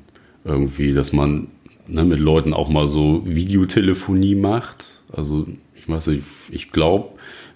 irgendwie, 0.43 0.93
dass 0.93 1.13
man 1.13 1.47
ne, 1.87 2.03
mit 2.03 2.19
Leuten 2.19 2.53
auch 2.53 2.69
mal 2.69 2.87
so 2.87 3.21
Videotelefonie 3.25 4.35
macht. 4.35 5.01
Also 5.11 5.47
ich 5.75 5.87
weiß 5.87 6.07
nicht, 6.07 6.23
ich 6.49 6.71
glaube, 6.71 7.09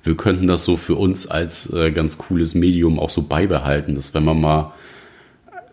wir 0.04 0.16
könnten 0.16 0.48
das 0.48 0.64
so 0.64 0.78
für 0.78 0.96
uns 0.96 1.28
als 1.28 1.72
äh, 1.74 1.92
ganz 1.92 2.18
cooles 2.18 2.56
Medium 2.56 3.00
auch 3.00 3.10
so 3.10 3.24
beibehalten, 3.24 3.96
dass 3.96 4.14
wenn 4.14 4.26
man 4.26 4.40
mal 4.40 4.74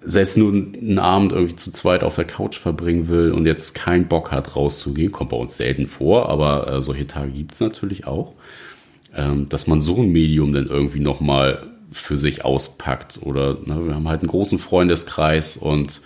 selbst 0.05 0.37
nur 0.37 0.53
einen 0.53 0.99
Abend 0.99 1.33
irgendwie 1.33 1.57
zu 1.57 1.71
zweit 1.71 2.03
auf 2.03 2.17
der 2.17 2.25
Couch 2.25 2.59
verbringen 2.59 3.09
will 3.09 3.33
und 3.33 3.47
jetzt 3.47 3.75
keinen 3.75 4.09
Bock 4.09 4.33
hat 4.33 4.57
rauszugehen, 4.57 5.13
kommt 5.13 5.31
bei 5.31 5.37
uns 5.37 5.57
selten 5.57 5.87
vor, 5.87 6.29
aber 6.29 6.67
äh, 6.67 6.83
solche 6.83 7.07
Tage 7.07 7.31
gibt's 7.31 7.61
natürlich 7.61 8.07
auch, 8.07 8.35
ähm, 9.15 9.49
dass 9.49 9.67
man 9.67 9.81
so 9.81 9.97
ein 9.97 10.11
Medium 10.11 10.53
dann 10.53 10.67
irgendwie 10.67 11.01
nochmal 11.01 11.67
für 11.93 12.17
sich 12.17 12.45
auspackt 12.45 13.21
oder 13.23 13.59
ne, 13.65 13.87
wir 13.87 13.95
haben 13.95 14.09
halt 14.09 14.23
einen 14.23 14.31
großen 14.31 14.59
Freundeskreis 14.59 15.57
und 15.57 16.01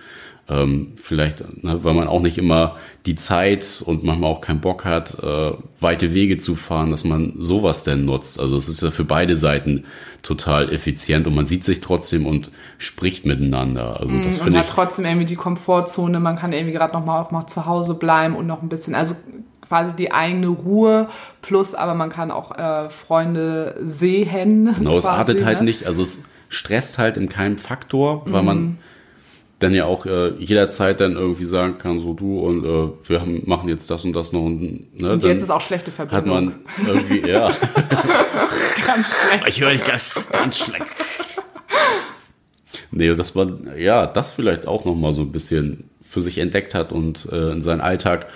ähm, 0.49 0.93
vielleicht, 0.97 1.41
ne, 1.65 1.83
weil 1.83 1.95
man 1.95 2.07
auch 2.07 2.21
nicht 2.21 2.39
immer 2.39 2.77
die 3.05 3.17
Zeit 3.17 3.83
und 3.85 4.05
manchmal 4.05 4.31
auch 4.31 4.41
keinen 4.41 4.61
Bock 4.61 4.85
hat, 4.85 5.19
äh, 5.23 5.53
weite 5.81 6.15
Wege 6.15 6.39
zu 6.39 6.55
fahren, 6.55 6.91
dass 6.91 7.05
man 7.05 7.35
sowas 7.39 7.83
denn 7.83 8.05
nutzt. 8.05 8.39
Also 8.39 8.57
es 8.57 8.69
ist 8.69 8.83
ja 8.83 8.93
für 8.93 9.05
beide 9.05 9.35
Seiten 9.35 9.85
total 10.23 10.73
effizient 10.73 11.27
und 11.27 11.35
man 11.35 11.47
sieht 11.47 11.65
sich 11.65 11.81
trotzdem 11.81 12.27
und 12.27 12.53
spricht 12.79 13.27
miteinander. 13.27 14.01
Also 14.01 14.17
das 14.23 14.41
mm, 14.41 14.47
und 14.47 14.57
hat 14.57 14.67
ich, 14.67 14.73
trotzdem 14.73 15.05
irgendwie 15.05 15.27
die 15.27 15.37
Komfortzone, 15.37 16.21
man 16.21 16.37
kann 16.37 16.53
irgendwie 16.53 16.73
gerade 16.73 16.93
noch 16.93 17.05
mal 17.05 17.21
auch 17.21 17.33
mal 17.33 17.47
zu 17.49 17.67
Hause 17.67 17.95
bleiben 17.95 18.37
und 18.37 18.47
noch 18.47 18.63
ein 18.63 18.69
bisschen, 18.69 18.95
also 18.95 19.17
quasi 19.67 19.97
die 19.97 20.13
eigene 20.13 20.47
Ruhe, 20.47 21.09
plus 21.43 21.75
aber 21.75 21.95
man 21.95 22.09
kann 22.09 22.31
auch 22.31 22.57
äh, 22.57 22.89
Freunde 22.89 23.81
sehen. 23.85 24.75
Genau, 24.79 24.99
es 24.99 25.05
quasi, 25.05 25.19
artet 25.19 25.45
halt 25.45 25.59
ne? 25.59 25.65
nicht, 25.65 25.87
also 25.87 26.03
es 26.03 26.23
stresst 26.49 26.99
halt 26.99 27.17
in 27.17 27.29
keinem 27.29 27.59
Faktor, 27.59 28.23
weil 28.27 28.45
man 28.45 28.79
dann 29.59 29.73
ja 29.73 29.87
auch 29.87 30.05
äh, 30.05 30.35
jederzeit 30.39 31.01
dann 31.01 31.13
irgendwie 31.13 31.47
sagen 31.47 31.79
kann, 31.79 32.01
so 32.01 32.13
du 32.13 32.41
und 32.41 32.65
äh, 32.65 33.09
wir 33.09 33.21
haben, 33.21 33.43
machen 33.47 33.69
jetzt 33.69 33.91
das 33.91 34.05
und 34.05 34.13
das 34.13 34.33
noch 34.33 34.43
und, 34.43 34.99
ne, 34.99 35.13
Und 35.13 35.25
jetzt 35.25 35.43
ist 35.43 35.51
auch 35.51 35.63
schlechte 35.63 35.91
hat 35.91 36.09
Verbindung. 36.09 36.55
man 36.77 36.87
irgendwie, 36.87 37.27
ja, 37.29 37.49
ganz 38.87 39.15
schlecht. 39.15 39.49
ich 39.49 39.61
höre 39.61 39.71
dich 39.71 39.85
ganz, 39.85 40.29
ganz 40.31 40.59
schlecht. 40.59 40.85
Nee, 42.91 43.15
dass 43.15 43.35
man, 43.35 43.71
ja, 43.79 44.07
das 44.07 44.33
vielleicht 44.33 44.67
auch 44.67 44.85
nochmal 44.85 45.13
so 45.13 45.23
ein 45.23 45.33
bisschen 45.33 45.91
für 46.03 46.21
sich 46.21 46.39
entdeckt 46.39 46.75
hat 46.75 46.93
und 46.93 47.27
äh, 47.33 47.53
in 47.53 47.63
seinen 47.63 47.81
Alltag 47.81 48.27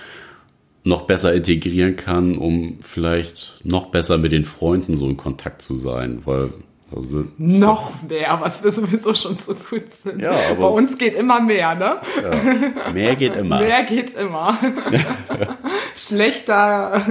noch 0.83 1.03
besser 1.03 1.33
integrieren 1.33 1.95
kann, 1.95 2.37
um 2.37 2.79
vielleicht 2.81 3.59
noch 3.63 3.87
besser 3.87 4.17
mit 4.17 4.31
den 4.31 4.45
Freunden 4.45 4.97
so 4.97 5.07
in 5.07 5.17
Kontakt 5.17 5.61
zu 5.61 5.77
sein, 5.77 6.25
weil 6.25 6.49
also, 6.95 7.25
Noch 7.37 8.03
mehr, 8.03 8.37
was 8.41 8.63
wir 8.63 8.71
sowieso 8.71 9.13
schon 9.13 9.37
so 9.37 9.53
gut 9.53 9.91
sind. 9.91 10.21
Ja, 10.21 10.35
Bei 10.59 10.67
uns 10.67 10.97
geht 10.97 11.15
immer 11.15 11.39
mehr, 11.41 11.75
ne? 11.75 12.01
mehr 12.93 13.15
geht 13.15 13.35
immer. 13.35 13.59
Mehr 13.59 13.83
geht 13.83 14.11
immer. 14.11 14.57
Schlechter 15.95 17.05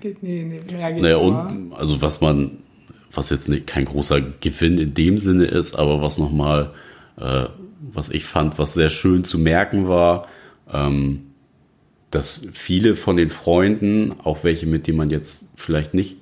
geht, 0.00 0.22
nee, 0.22 0.44
nee, 0.44 0.60
mehr 0.76 0.92
geht 0.92 1.02
Naja, 1.02 1.20
immer. 1.20 1.48
und 1.48 1.72
also 1.74 2.02
was 2.02 2.20
man, 2.20 2.58
was 3.12 3.30
jetzt 3.30 3.48
nicht 3.48 3.66
kein 3.66 3.84
großer 3.84 4.20
Gewinn 4.40 4.78
in 4.78 4.94
dem 4.94 5.18
Sinne 5.18 5.44
ist, 5.44 5.76
aber 5.76 6.02
was 6.02 6.18
nochmal, 6.18 6.72
äh, 7.16 7.44
was 7.92 8.10
ich 8.10 8.24
fand, 8.24 8.58
was 8.58 8.74
sehr 8.74 8.90
schön 8.90 9.24
zu 9.24 9.38
merken 9.38 9.88
war, 9.88 10.26
ähm, 10.72 11.26
dass 12.10 12.46
viele 12.52 12.96
von 12.96 13.16
den 13.16 13.30
Freunden, 13.30 14.14
auch 14.22 14.44
welche, 14.44 14.66
mit 14.66 14.86
denen 14.86 14.98
man 14.98 15.10
jetzt 15.10 15.48
vielleicht 15.56 15.94
nicht 15.94 16.16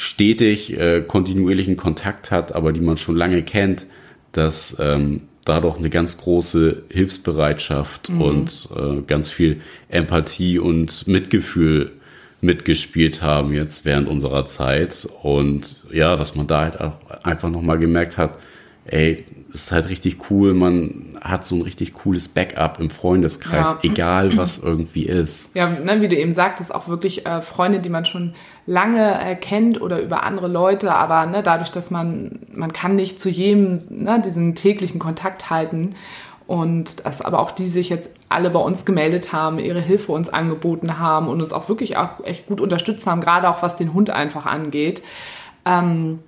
stetig 0.00 0.78
äh, 0.78 1.00
kontinuierlichen 1.00 1.76
Kontakt 1.76 2.30
hat, 2.30 2.54
aber 2.54 2.72
die 2.72 2.80
man 2.80 2.96
schon 2.96 3.16
lange 3.16 3.42
kennt, 3.42 3.88
dass 4.30 4.76
ähm, 4.78 5.22
dadurch 5.44 5.76
eine 5.76 5.90
ganz 5.90 6.18
große 6.18 6.84
Hilfsbereitschaft 6.88 8.08
und 8.08 8.68
äh, 8.76 9.02
ganz 9.08 9.28
viel 9.28 9.60
Empathie 9.88 10.60
und 10.60 11.08
Mitgefühl 11.08 11.90
mitgespielt 12.40 13.22
haben 13.22 13.52
jetzt 13.52 13.84
während 13.84 14.06
unserer 14.06 14.46
Zeit. 14.46 15.08
Und 15.24 15.78
ja, 15.90 16.14
dass 16.14 16.36
man 16.36 16.46
da 16.46 16.60
halt 16.60 16.80
auch 16.80 17.24
einfach 17.24 17.50
nochmal 17.50 17.80
gemerkt 17.80 18.18
hat, 18.18 18.38
ey, 18.88 19.24
es 19.52 19.62
ist 19.62 19.72
halt 19.72 19.88
richtig 19.88 20.30
cool, 20.30 20.52
man 20.52 21.18
hat 21.22 21.44
so 21.44 21.56
ein 21.56 21.62
richtig 21.62 21.94
cooles 21.94 22.28
Backup 22.28 22.78
im 22.80 22.90
Freundeskreis, 22.90 23.72
Ja. 23.72 23.78
egal 23.82 24.36
was 24.36 24.58
irgendwie 24.58 25.04
ist. 25.04 25.50
Ja, 25.54 25.68
ne, 25.68 26.00
wie 26.00 26.08
du 26.08 26.16
eben 26.16 26.34
sagtest, 26.34 26.74
auch 26.74 26.88
wirklich 26.88 27.24
äh, 27.26 27.40
Freunde, 27.40 27.80
die 27.80 27.88
man 27.88 28.04
schon 28.04 28.34
lange 28.66 29.18
äh, 29.20 29.34
kennt 29.36 29.80
oder 29.80 30.00
über 30.02 30.22
andere 30.22 30.48
Leute, 30.48 30.94
aber 30.94 31.24
ne, 31.26 31.42
dadurch, 31.42 31.70
dass 31.70 31.90
man, 31.90 32.40
man 32.52 32.72
kann 32.72 32.94
nicht 32.96 33.20
zu 33.20 33.30
jedem 33.30 33.80
ne, 33.90 34.20
diesen 34.22 34.54
täglichen 34.54 34.98
Kontakt 34.98 35.48
halten 35.48 35.94
und 36.46 37.04
dass 37.06 37.22
aber 37.22 37.40
auch 37.40 37.50
die 37.50 37.66
sich 37.68 37.88
jetzt 37.88 38.10
alle 38.28 38.50
bei 38.50 38.60
uns 38.60 38.84
gemeldet 38.84 39.32
haben, 39.32 39.58
ihre 39.58 39.80
Hilfe 39.80 40.12
uns 40.12 40.28
angeboten 40.28 40.98
haben 40.98 41.28
und 41.28 41.40
uns 41.40 41.52
auch 41.52 41.68
wirklich 41.68 41.96
auch 41.96 42.22
echt 42.24 42.46
gut 42.46 42.60
unterstützt 42.60 43.06
haben, 43.06 43.20
gerade 43.22 43.48
auch 43.48 43.62
was 43.62 43.76
den 43.76 43.92
Hund 43.94 44.10
einfach 44.10 44.44
angeht. 44.46 45.02
Ähm, 45.64 46.20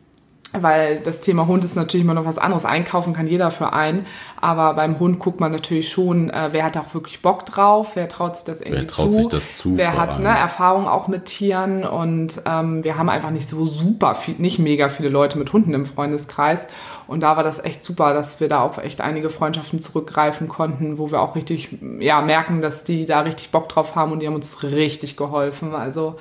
weil 0.52 1.00
das 1.00 1.20
Thema 1.20 1.46
Hund 1.46 1.64
ist 1.64 1.76
natürlich 1.76 2.04
immer 2.04 2.14
noch 2.14 2.24
was 2.24 2.38
anderes. 2.38 2.64
Einkaufen 2.64 3.12
kann 3.12 3.26
jeder 3.28 3.50
für 3.50 3.72
einen, 3.72 4.06
aber 4.40 4.74
beim 4.74 4.98
Hund 4.98 5.18
guckt 5.18 5.38
man 5.38 5.52
natürlich 5.52 5.88
schon, 5.88 6.30
äh, 6.30 6.48
wer 6.50 6.64
hat 6.64 6.76
da 6.76 6.80
auch 6.80 6.94
wirklich 6.94 7.22
Bock 7.22 7.46
drauf, 7.46 7.94
wer 7.94 8.08
traut 8.08 8.36
sich 8.36 8.44
das 8.44 8.60
irgendwie 8.60 8.82
Wer 8.82 8.88
traut 8.88 9.12
zu, 9.12 9.12
sich 9.12 9.28
das 9.28 9.56
zu, 9.56 9.76
wer 9.76 9.96
hat 9.96 10.14
allem. 10.14 10.24
ne, 10.24 10.30
Erfahrung 10.30 10.88
auch 10.88 11.08
mit 11.08 11.26
Tieren 11.26 11.84
und 11.84 12.42
ähm, 12.46 12.82
wir 12.82 12.98
haben 12.98 13.08
einfach 13.08 13.30
nicht 13.30 13.48
so 13.48 13.64
super 13.64 14.14
viel, 14.14 14.34
nicht 14.38 14.58
mega 14.58 14.88
viele 14.88 15.08
Leute 15.08 15.38
mit 15.38 15.52
Hunden 15.52 15.72
im 15.72 15.86
Freundeskreis 15.86 16.66
und 17.06 17.20
da 17.20 17.36
war 17.36 17.42
das 17.42 17.62
echt 17.62 17.84
super, 17.84 18.12
dass 18.14 18.40
wir 18.40 18.48
da 18.48 18.62
auf 18.62 18.78
echt 18.78 19.00
einige 19.00 19.30
Freundschaften 19.30 19.80
zurückgreifen 19.80 20.48
konnten, 20.48 20.98
wo 20.98 21.10
wir 21.12 21.20
auch 21.20 21.36
richtig 21.36 21.76
ja 21.98 22.22
merken, 22.22 22.60
dass 22.60 22.84
die 22.84 23.04
da 23.04 23.20
richtig 23.20 23.50
Bock 23.50 23.68
drauf 23.68 23.94
haben 23.94 24.12
und 24.12 24.20
die 24.20 24.26
haben 24.26 24.34
uns 24.34 24.62
richtig 24.62 25.16
geholfen. 25.16 25.74
Also 25.74 26.16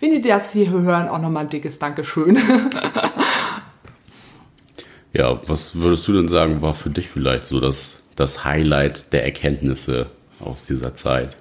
wenn 0.00 0.12
die 0.12 0.20
das 0.20 0.52
hier 0.52 0.70
hören, 0.70 1.08
auch 1.08 1.18
nochmal 1.18 1.44
ein 1.44 1.48
dickes 1.48 1.78
Dankeschön. 1.78 2.38
Ja, 5.16 5.38
was 5.46 5.78
würdest 5.78 6.08
du 6.08 6.12
denn 6.12 6.28
sagen, 6.28 6.60
war 6.60 6.72
für 6.72 6.90
dich 6.90 7.08
vielleicht 7.08 7.46
so 7.46 7.60
das, 7.60 8.02
das 8.16 8.44
Highlight 8.44 9.12
der 9.12 9.24
Erkenntnisse 9.24 10.06
aus 10.40 10.66
dieser 10.66 10.96
Zeit? 10.96 11.36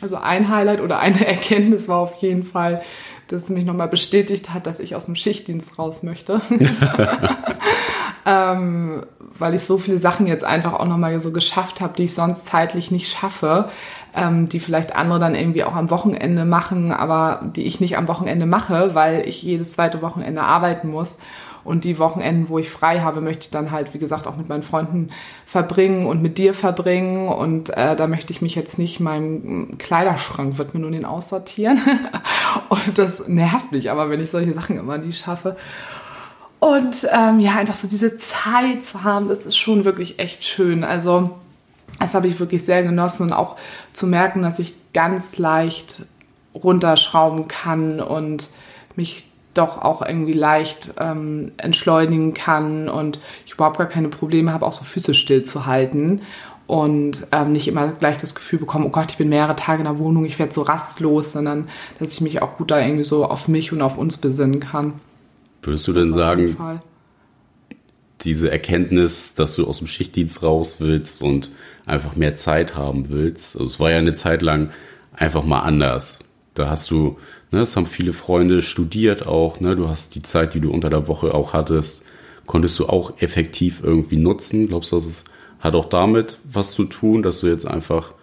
Also 0.00 0.16
ein 0.16 0.48
Highlight 0.48 0.80
oder 0.80 0.98
eine 0.98 1.26
Erkenntnis 1.26 1.88
war 1.88 1.98
auf 1.98 2.14
jeden 2.22 2.44
Fall, 2.44 2.80
dass 3.28 3.42
es 3.42 3.48
mich 3.50 3.66
nochmal 3.66 3.88
bestätigt 3.88 4.54
hat, 4.54 4.66
dass 4.66 4.80
ich 4.80 4.96
aus 4.96 5.04
dem 5.04 5.14
Schichtdienst 5.14 5.78
raus 5.78 6.02
möchte. 6.02 6.40
ähm, 8.24 9.04
weil 9.38 9.54
ich 9.54 9.62
so 9.62 9.76
viele 9.76 9.98
Sachen 9.98 10.26
jetzt 10.26 10.44
einfach 10.44 10.72
auch 10.72 10.86
nochmal 10.86 11.20
so 11.20 11.30
geschafft 11.30 11.82
habe, 11.82 11.94
die 11.98 12.04
ich 12.04 12.14
sonst 12.14 12.46
zeitlich 12.46 12.90
nicht 12.90 13.10
schaffe, 13.10 13.68
ähm, 14.14 14.48
die 14.48 14.60
vielleicht 14.60 14.96
andere 14.96 15.18
dann 15.18 15.34
irgendwie 15.34 15.64
auch 15.64 15.74
am 15.74 15.90
Wochenende 15.90 16.46
machen, 16.46 16.92
aber 16.92 17.42
die 17.54 17.64
ich 17.64 17.78
nicht 17.78 17.98
am 17.98 18.08
Wochenende 18.08 18.46
mache, 18.46 18.94
weil 18.94 19.28
ich 19.28 19.42
jedes 19.42 19.74
zweite 19.74 20.00
Wochenende 20.00 20.42
arbeiten 20.42 20.88
muss. 20.88 21.18
Und 21.68 21.84
die 21.84 21.98
Wochenenden, 21.98 22.48
wo 22.48 22.58
ich 22.58 22.70
frei 22.70 23.00
habe, 23.00 23.20
möchte 23.20 23.42
ich 23.42 23.50
dann 23.50 23.70
halt, 23.70 23.92
wie 23.92 23.98
gesagt, 23.98 24.26
auch 24.26 24.36
mit 24.36 24.48
meinen 24.48 24.62
Freunden 24.62 25.10
verbringen 25.44 26.06
und 26.06 26.22
mit 26.22 26.38
dir 26.38 26.54
verbringen. 26.54 27.28
Und 27.28 27.68
äh, 27.76 27.94
da 27.94 28.06
möchte 28.06 28.32
ich 28.32 28.40
mich 28.40 28.54
jetzt 28.54 28.78
nicht, 28.78 29.00
meinem 29.00 29.76
Kleiderschrank 29.76 30.56
wird 30.56 30.72
mir 30.72 30.80
nur 30.80 30.92
den 30.92 31.04
aussortieren. 31.04 31.78
und 32.70 32.96
das 32.96 33.28
nervt 33.28 33.70
mich 33.70 33.90
aber, 33.90 34.08
wenn 34.08 34.18
ich 34.18 34.30
solche 34.30 34.54
Sachen 34.54 34.78
immer 34.78 34.96
nie 34.96 35.12
schaffe. 35.12 35.58
Und 36.58 37.06
ähm, 37.12 37.38
ja, 37.38 37.56
einfach 37.56 37.76
so 37.76 37.86
diese 37.86 38.16
Zeit 38.16 38.82
zu 38.82 39.04
haben, 39.04 39.28
das 39.28 39.44
ist 39.44 39.58
schon 39.58 39.84
wirklich 39.84 40.18
echt 40.18 40.44
schön. 40.44 40.84
Also 40.84 41.36
das 42.00 42.14
habe 42.14 42.28
ich 42.28 42.40
wirklich 42.40 42.64
sehr 42.64 42.82
genossen 42.82 43.24
und 43.24 43.32
auch 43.34 43.56
zu 43.92 44.06
merken, 44.06 44.40
dass 44.40 44.58
ich 44.58 44.72
ganz 44.94 45.36
leicht 45.36 46.06
runterschrauben 46.54 47.46
kann 47.46 48.00
und 48.00 48.48
mich 48.96 49.27
doch 49.58 49.78
auch 49.78 50.02
irgendwie 50.02 50.32
leicht 50.32 50.94
ähm, 50.98 51.52
entschleunigen 51.56 52.34
kann 52.34 52.88
und 52.88 53.20
ich 53.46 53.54
überhaupt 53.54 53.78
gar 53.78 53.88
keine 53.88 54.08
Probleme 54.08 54.52
habe, 54.52 54.64
auch 54.64 54.72
so 54.72 54.84
Füße 54.84 55.14
still 55.14 55.44
zu 55.44 55.66
halten 55.66 56.22
und 56.68 57.26
ähm, 57.32 57.52
nicht 57.52 57.66
immer 57.66 57.88
gleich 57.88 58.18
das 58.18 58.34
Gefühl 58.34 58.58
bekomme, 58.58 58.86
oh 58.86 58.90
Gott, 58.90 59.10
ich 59.10 59.16
bin 59.16 59.30
mehrere 59.30 59.56
Tage 59.56 59.80
in 59.80 59.86
der 59.86 59.98
Wohnung, 59.98 60.26
ich 60.26 60.38
werde 60.38 60.52
so 60.52 60.62
rastlos, 60.62 61.32
sondern 61.32 61.68
dass 61.98 62.12
ich 62.12 62.20
mich 62.20 62.42
auch 62.42 62.58
gut 62.58 62.70
da 62.70 62.78
irgendwie 62.78 63.04
so 63.04 63.24
auf 63.24 63.48
mich 63.48 63.72
und 63.72 63.80
auf 63.80 63.96
uns 63.96 64.18
besinnen 64.18 64.60
kann. 64.60 64.94
Würdest 65.62 65.88
du 65.88 65.94
denn 65.94 66.12
sagen, 66.12 66.80
diese 68.20 68.50
Erkenntnis, 68.50 69.34
dass 69.34 69.56
du 69.56 69.66
aus 69.66 69.78
dem 69.78 69.86
Schichtdienst 69.86 70.42
raus 70.42 70.76
willst 70.78 71.22
und 71.22 71.50
einfach 71.86 72.16
mehr 72.16 72.36
Zeit 72.36 72.76
haben 72.76 73.08
willst, 73.08 73.56
also 73.56 73.68
es 73.70 73.80
war 73.80 73.90
ja 73.90 73.98
eine 73.98 74.12
Zeit 74.12 74.42
lang 74.42 74.70
einfach 75.14 75.44
mal 75.44 75.60
anders. 75.60 76.18
Da 76.52 76.68
hast 76.68 76.90
du, 76.90 77.18
ne, 77.50 77.60
das 77.60 77.76
haben 77.76 77.86
viele 77.86 78.12
Freunde 78.12 78.62
studiert 78.62 79.26
auch, 79.26 79.60
ne, 79.60 79.76
du 79.76 79.88
hast 79.88 80.14
die 80.14 80.22
Zeit, 80.22 80.54
die 80.54 80.60
du 80.60 80.70
unter 80.70 80.90
der 80.90 81.08
Woche 81.08 81.34
auch 81.34 81.52
hattest, 81.52 82.04
konntest 82.46 82.78
du 82.78 82.86
auch 82.86 83.20
effektiv 83.20 83.80
irgendwie 83.82 84.16
nutzen. 84.16 84.68
Glaubst 84.68 84.92
du, 84.92 84.96
dass 84.96 85.06
es 85.06 85.24
hat 85.60 85.74
auch 85.74 85.86
damit 85.86 86.38
was 86.44 86.70
zu 86.72 86.84
tun, 86.84 87.22
dass 87.22 87.40
du 87.40 87.48
jetzt 87.48 87.66
einfach 87.66 88.14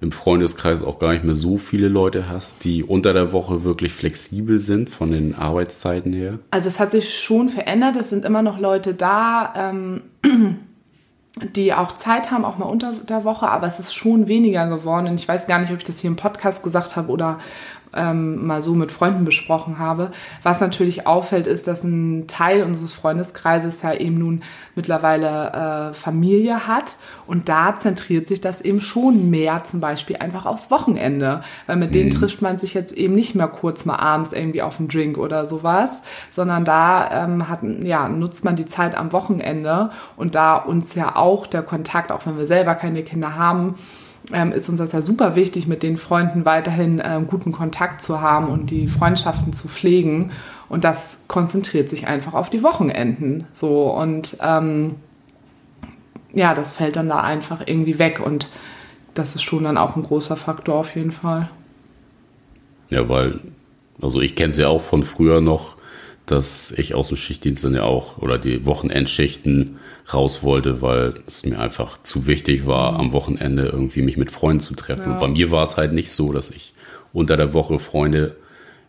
im 0.00 0.12
Freundeskreis 0.12 0.82
auch 0.82 0.98
gar 0.98 1.12
nicht 1.12 1.24
mehr 1.24 1.34
so 1.34 1.56
viele 1.56 1.88
Leute 1.88 2.28
hast, 2.28 2.64
die 2.64 2.82
unter 2.82 3.12
der 3.12 3.32
Woche 3.32 3.64
wirklich 3.64 3.92
flexibel 3.92 4.58
sind 4.58 4.90
von 4.90 5.10
den 5.10 5.34
Arbeitszeiten 5.34 6.12
her? 6.12 6.38
Also 6.50 6.68
es 6.68 6.78
hat 6.78 6.92
sich 6.92 7.18
schon 7.18 7.48
verändert. 7.48 7.96
Es 7.96 8.10
sind 8.10 8.24
immer 8.24 8.42
noch 8.42 8.58
Leute 8.58 8.94
da, 8.94 9.54
ähm, 9.56 10.02
die 11.56 11.72
auch 11.72 11.92
Zeit 11.96 12.30
haben, 12.30 12.44
auch 12.44 12.58
mal 12.58 12.66
unter 12.66 12.92
der 12.92 13.24
Woche, 13.24 13.48
aber 13.48 13.66
es 13.66 13.78
ist 13.78 13.94
schon 13.94 14.28
weniger 14.28 14.68
geworden. 14.68 15.06
Und 15.06 15.14
ich 15.14 15.26
weiß 15.26 15.46
gar 15.46 15.58
nicht, 15.60 15.72
ob 15.72 15.78
ich 15.78 15.84
das 15.84 16.00
hier 16.00 16.10
im 16.10 16.16
Podcast 16.16 16.62
gesagt 16.62 16.96
habe 16.96 17.10
oder 17.10 17.38
ähm, 17.94 18.46
mal 18.46 18.62
so 18.62 18.74
mit 18.74 18.92
Freunden 18.92 19.24
besprochen 19.24 19.78
habe. 19.78 20.10
Was 20.42 20.60
natürlich 20.60 21.06
auffällt, 21.06 21.46
ist, 21.46 21.66
dass 21.66 21.84
ein 21.84 22.26
Teil 22.26 22.62
unseres 22.62 22.92
Freundeskreises 22.92 23.82
ja 23.82 23.94
eben 23.94 24.16
nun 24.16 24.42
mittlerweile 24.74 25.90
äh, 25.90 25.94
Familie 25.94 26.66
hat. 26.66 26.96
Und 27.26 27.48
da 27.48 27.76
zentriert 27.76 28.28
sich 28.28 28.40
das 28.40 28.60
eben 28.60 28.80
schon 28.80 29.30
mehr 29.30 29.64
zum 29.64 29.80
Beispiel 29.80 30.16
einfach 30.16 30.46
aufs 30.46 30.70
Wochenende. 30.70 31.42
Weil 31.66 31.76
mit 31.76 31.94
denen 31.94 32.10
trifft 32.10 32.42
man 32.42 32.58
sich 32.58 32.74
jetzt 32.74 32.92
eben 32.92 33.14
nicht 33.14 33.34
mehr 33.34 33.48
kurz 33.48 33.84
mal 33.84 33.96
abends 33.96 34.32
irgendwie 34.32 34.62
auf 34.62 34.78
einen 34.78 34.88
Drink 34.88 35.18
oder 35.18 35.46
sowas, 35.46 36.02
sondern 36.30 36.64
da 36.64 37.24
ähm, 37.24 37.48
hat, 37.48 37.60
ja, 37.62 38.08
nutzt 38.08 38.44
man 38.44 38.56
die 38.56 38.66
Zeit 38.66 38.94
am 38.94 39.12
Wochenende. 39.12 39.90
Und 40.16 40.34
da 40.34 40.56
uns 40.56 40.94
ja 40.94 41.16
auch 41.16 41.46
der 41.46 41.62
Kontakt, 41.62 42.12
auch 42.12 42.26
wenn 42.26 42.38
wir 42.38 42.46
selber 42.46 42.74
keine 42.74 43.02
Kinder 43.02 43.36
haben, 43.36 43.76
ähm, 44.32 44.52
ist 44.52 44.68
uns 44.68 44.78
das 44.78 44.92
ja 44.92 45.02
super 45.02 45.34
wichtig, 45.34 45.66
mit 45.66 45.82
den 45.82 45.96
Freunden 45.96 46.44
weiterhin 46.44 46.98
äh, 46.98 47.20
guten 47.28 47.52
Kontakt 47.52 48.02
zu 48.02 48.20
haben 48.20 48.48
und 48.48 48.70
die 48.70 48.88
Freundschaften 48.88 49.52
zu 49.52 49.68
pflegen. 49.68 50.32
Und 50.68 50.84
das 50.84 51.18
konzentriert 51.28 51.90
sich 51.90 52.06
einfach 52.06 52.34
auf 52.34 52.50
die 52.50 52.62
Wochenenden. 52.62 53.46
So 53.52 53.90
und 53.92 54.38
ähm, 54.42 54.96
ja, 56.32 56.54
das 56.54 56.72
fällt 56.72 56.96
dann 56.96 57.08
da 57.08 57.20
einfach 57.20 57.62
irgendwie 57.66 57.98
weg 57.98 58.20
und 58.24 58.48
das 59.12 59.36
ist 59.36 59.42
schon 59.42 59.64
dann 59.64 59.78
auch 59.78 59.94
ein 59.94 60.02
großer 60.02 60.36
Faktor 60.36 60.76
auf 60.76 60.96
jeden 60.96 61.12
Fall. 61.12 61.48
Ja, 62.90 63.08
weil, 63.08 63.40
also 64.00 64.20
ich 64.20 64.34
kenne 64.34 64.50
es 64.50 64.56
ja 64.56 64.68
auch 64.68 64.80
von 64.80 65.04
früher 65.04 65.40
noch, 65.40 65.76
dass 66.26 66.72
ich 66.72 66.94
aus 66.94 67.08
dem 67.08 67.16
Schichtdienst 67.16 67.64
dann 67.64 67.74
ja 67.74 67.82
auch 67.82 68.18
oder 68.18 68.38
die 68.38 68.64
Wochenendschichten 68.64 69.78
raus 70.12 70.42
wollte, 70.42 70.82
weil 70.82 71.14
es 71.26 71.44
mir 71.44 71.58
einfach 71.58 72.02
zu 72.02 72.26
wichtig 72.26 72.66
war, 72.66 72.98
am 72.98 73.12
Wochenende 73.12 73.66
irgendwie 73.66 74.02
mich 74.02 74.16
mit 74.16 74.30
Freunden 74.30 74.60
zu 74.60 74.74
treffen. 74.74 75.12
Ja. 75.12 75.18
Bei 75.18 75.28
mir 75.28 75.50
war 75.50 75.62
es 75.62 75.76
halt 75.76 75.92
nicht 75.92 76.12
so, 76.12 76.32
dass 76.32 76.50
ich 76.50 76.74
unter 77.12 77.36
der 77.36 77.54
Woche 77.54 77.78
Freunde 77.78 78.36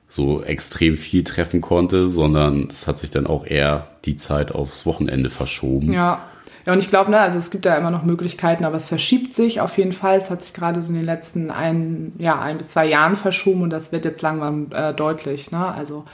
so 0.07 0.43
extrem 0.43 0.97
viel 0.97 1.23
treffen 1.23 1.61
konnte, 1.61 2.09
sondern 2.09 2.67
es 2.69 2.87
hat 2.87 2.99
sich 2.99 3.09
dann 3.09 3.27
auch 3.27 3.45
eher 3.45 3.87
die 4.05 4.15
Zeit 4.17 4.51
aufs 4.51 4.85
Wochenende 4.85 5.29
verschoben. 5.29 5.93
Ja. 5.93 6.23
Ja, 6.65 6.73
und 6.73 6.79
ich 6.79 6.89
glaube, 6.89 7.11
ne, 7.11 7.19
also 7.19 7.37
es 7.37 7.51
gibt 7.51 7.67
da 7.67 7.75
immer 7.75 7.91
noch 7.91 8.03
Möglichkeiten, 8.03 8.65
aber 8.65 8.75
es 8.75 8.87
verschiebt 8.87 9.35
sich 9.35 9.61
auf 9.61 9.77
jeden 9.77 9.93
Fall. 9.93 10.17
Es 10.17 10.31
hat 10.31 10.41
sich 10.41 10.53
gerade 10.55 10.81
so 10.81 10.89
in 10.89 10.95
den 10.95 11.05
letzten 11.05 11.51
ein, 11.51 12.13
ja, 12.17 12.39
ein 12.41 12.57
bis 12.57 12.69
zwei 12.69 12.87
Jahren 12.87 13.15
verschoben 13.15 13.61
und 13.61 13.69
das 13.69 13.91
wird 13.91 14.03
jetzt 14.03 14.23
langsam 14.23 14.67
äh, 14.71 14.91
deutlich. 14.91 15.51
Ne? 15.51 15.63
Also 15.63 16.05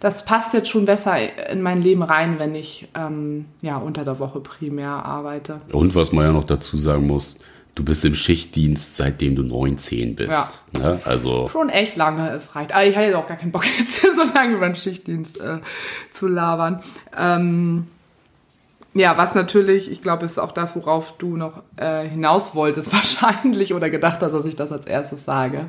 das 0.00 0.24
passt 0.24 0.54
jetzt 0.54 0.68
schon 0.68 0.86
besser 0.86 1.48
in 1.50 1.62
mein 1.62 1.82
Leben 1.82 2.02
rein, 2.02 2.38
wenn 2.38 2.54
ich 2.54 2.88
ähm, 2.94 3.44
ja 3.60 3.76
unter 3.76 4.04
der 4.04 4.18
Woche 4.18 4.40
primär 4.40 4.88
arbeite. 4.88 5.58
Und 5.72 5.94
was 5.94 6.10
man 6.10 6.24
ja 6.24 6.32
noch 6.32 6.44
dazu 6.44 6.78
sagen 6.78 7.06
muss, 7.06 7.38
du 7.74 7.84
bist 7.84 8.04
im 8.06 8.14
Schichtdienst, 8.14 8.96
seitdem 8.96 9.36
du 9.36 9.42
19 9.42 10.16
bist. 10.16 10.62
Ja. 10.74 10.80
Ne? 10.80 11.00
Also 11.04 11.48
schon 11.48 11.68
echt 11.68 11.96
lange, 11.96 12.30
es 12.30 12.56
reicht. 12.56 12.72
Aber 12.72 12.84
ich 12.84 12.96
hatte 12.96 13.16
auch 13.16 13.28
gar 13.28 13.36
keinen 13.36 13.52
Bock, 13.52 13.64
jetzt 13.78 14.00
hier 14.00 14.14
so 14.14 14.22
lange 14.34 14.54
über 14.54 14.66
den 14.66 14.76
Schichtdienst 14.76 15.38
äh, 15.40 15.58
zu 16.10 16.26
labern. 16.26 16.80
Ähm, 17.16 17.86
ja, 18.94 19.16
was 19.16 19.34
natürlich, 19.34 19.90
ich 19.90 20.02
glaube, 20.02 20.24
ist 20.24 20.38
auch 20.38 20.50
das, 20.50 20.74
worauf 20.74 21.16
du 21.18 21.36
noch 21.36 21.62
äh, 21.76 22.08
hinaus 22.08 22.54
wolltest, 22.54 22.92
wahrscheinlich, 22.92 23.74
oder 23.74 23.90
gedacht 23.90 24.20
hast, 24.22 24.32
dass 24.32 24.46
ich 24.46 24.56
das 24.56 24.72
als 24.72 24.86
erstes 24.86 25.24
sage. 25.24 25.66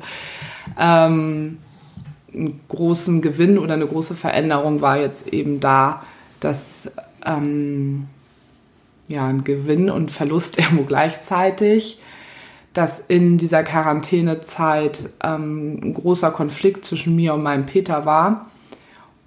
Ähm, 0.78 1.58
einen 2.34 2.60
großen 2.68 3.22
Gewinn 3.22 3.58
oder 3.58 3.74
eine 3.74 3.86
große 3.86 4.14
Veränderung 4.14 4.80
war 4.80 4.98
jetzt 4.98 5.28
eben 5.32 5.60
da, 5.60 6.02
dass 6.40 6.92
ähm, 7.24 8.06
ja, 9.08 9.26
ein 9.26 9.44
Gewinn 9.44 9.90
und 9.90 10.10
Verlust 10.10 10.58
irgendwo 10.58 10.84
gleichzeitig, 10.84 12.00
dass 12.72 12.98
in 12.98 13.36
dieser 13.36 13.62
Quarantänezeit 13.62 15.10
ähm, 15.22 15.80
ein 15.82 15.94
großer 15.94 16.30
Konflikt 16.30 16.84
zwischen 16.84 17.14
mir 17.14 17.34
und 17.34 17.42
meinem 17.42 17.66
Peter 17.66 18.06
war. 18.06 18.46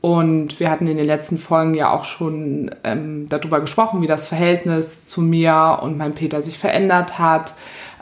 Und 0.01 0.59
wir 0.59 0.69
hatten 0.69 0.87
in 0.87 0.97
den 0.97 1.05
letzten 1.05 1.39
Folgen 1.39 1.73
ja 1.73 1.91
auch 1.91 2.03
schon 2.03 2.69
ähm, 2.83 3.27
darüber 3.27 3.59
gesprochen, 3.59 4.01
wie 4.01 4.07
das 4.07 4.27
Verhältnis 4.27 5.05
zu 5.05 5.21
mir 5.21 5.79
und 5.81 5.97
meinem 5.97 6.13
Peter 6.13 6.43
sich 6.43 6.59
verändert 6.59 7.17
hat, 7.17 7.55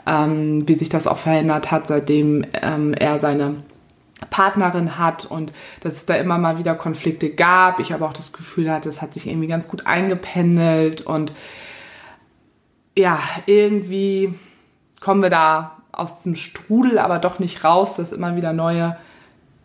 ähm, 0.06 0.68
wie 0.68 0.74
sich 0.74 0.90
das 0.90 1.06
auch 1.06 1.16
verändert 1.16 1.70
hat, 1.70 1.86
seitdem 1.86 2.44
ähm, 2.60 2.92
er 2.92 3.18
seine 3.18 3.56
Partnerin 4.30 4.98
hat 4.98 5.24
und 5.24 5.52
dass 5.80 5.94
es 5.94 6.06
da 6.06 6.14
immer 6.14 6.38
mal 6.38 6.58
wieder 6.58 6.74
Konflikte 6.74 7.30
gab. 7.30 7.80
Ich 7.80 7.92
aber 7.92 8.06
auch 8.06 8.12
das 8.12 8.32
Gefühl 8.32 8.70
hatte, 8.70 8.88
es 8.88 9.02
hat 9.02 9.12
sich 9.12 9.26
irgendwie 9.26 9.48
ganz 9.48 9.68
gut 9.68 9.86
eingependelt 9.86 11.02
und 11.02 11.34
ja, 12.96 13.20
irgendwie 13.46 14.34
kommen 15.00 15.22
wir 15.22 15.30
da 15.30 15.78
aus 15.92 16.16
diesem 16.16 16.36
Strudel 16.36 16.98
aber 16.98 17.18
doch 17.18 17.38
nicht 17.38 17.64
raus, 17.64 17.96
dass 17.96 18.12
immer 18.12 18.36
wieder 18.36 18.52
neue 18.52 18.96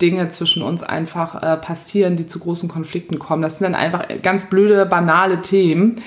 Dinge 0.02 0.30
zwischen 0.30 0.64
uns 0.64 0.82
einfach 0.82 1.42
äh, 1.42 1.58
passieren, 1.58 2.16
die 2.16 2.28
zu 2.28 2.40
großen 2.40 2.70
Konflikten 2.70 3.20
kommen. 3.20 3.42
Das 3.42 3.58
sind 3.58 3.66
dann 3.66 3.76
einfach 3.76 4.06
ganz 4.22 4.50
blöde, 4.50 4.86
banale 4.86 5.42
Themen, 5.42 5.98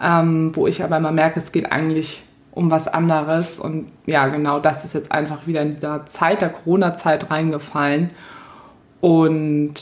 ähm, 0.00 0.54
wo 0.54 0.66
ich 0.66 0.82
aber 0.84 0.98
immer 0.98 1.12
merke, 1.12 1.40
es 1.40 1.52
geht 1.52 1.72
eigentlich 1.72 2.22
um 2.52 2.70
was 2.70 2.88
anderes. 2.88 3.60
Und 3.60 3.90
ja, 4.06 4.28
genau 4.28 4.60
das 4.60 4.84
ist 4.84 4.94
jetzt 4.94 5.12
einfach 5.12 5.46
wieder 5.46 5.62
in 5.62 5.70
dieser 5.70 6.06
Zeit 6.06 6.42
der 6.42 6.50
Corona-Zeit 6.50 7.30
reingefallen. 7.30 8.10
Und 9.00 9.74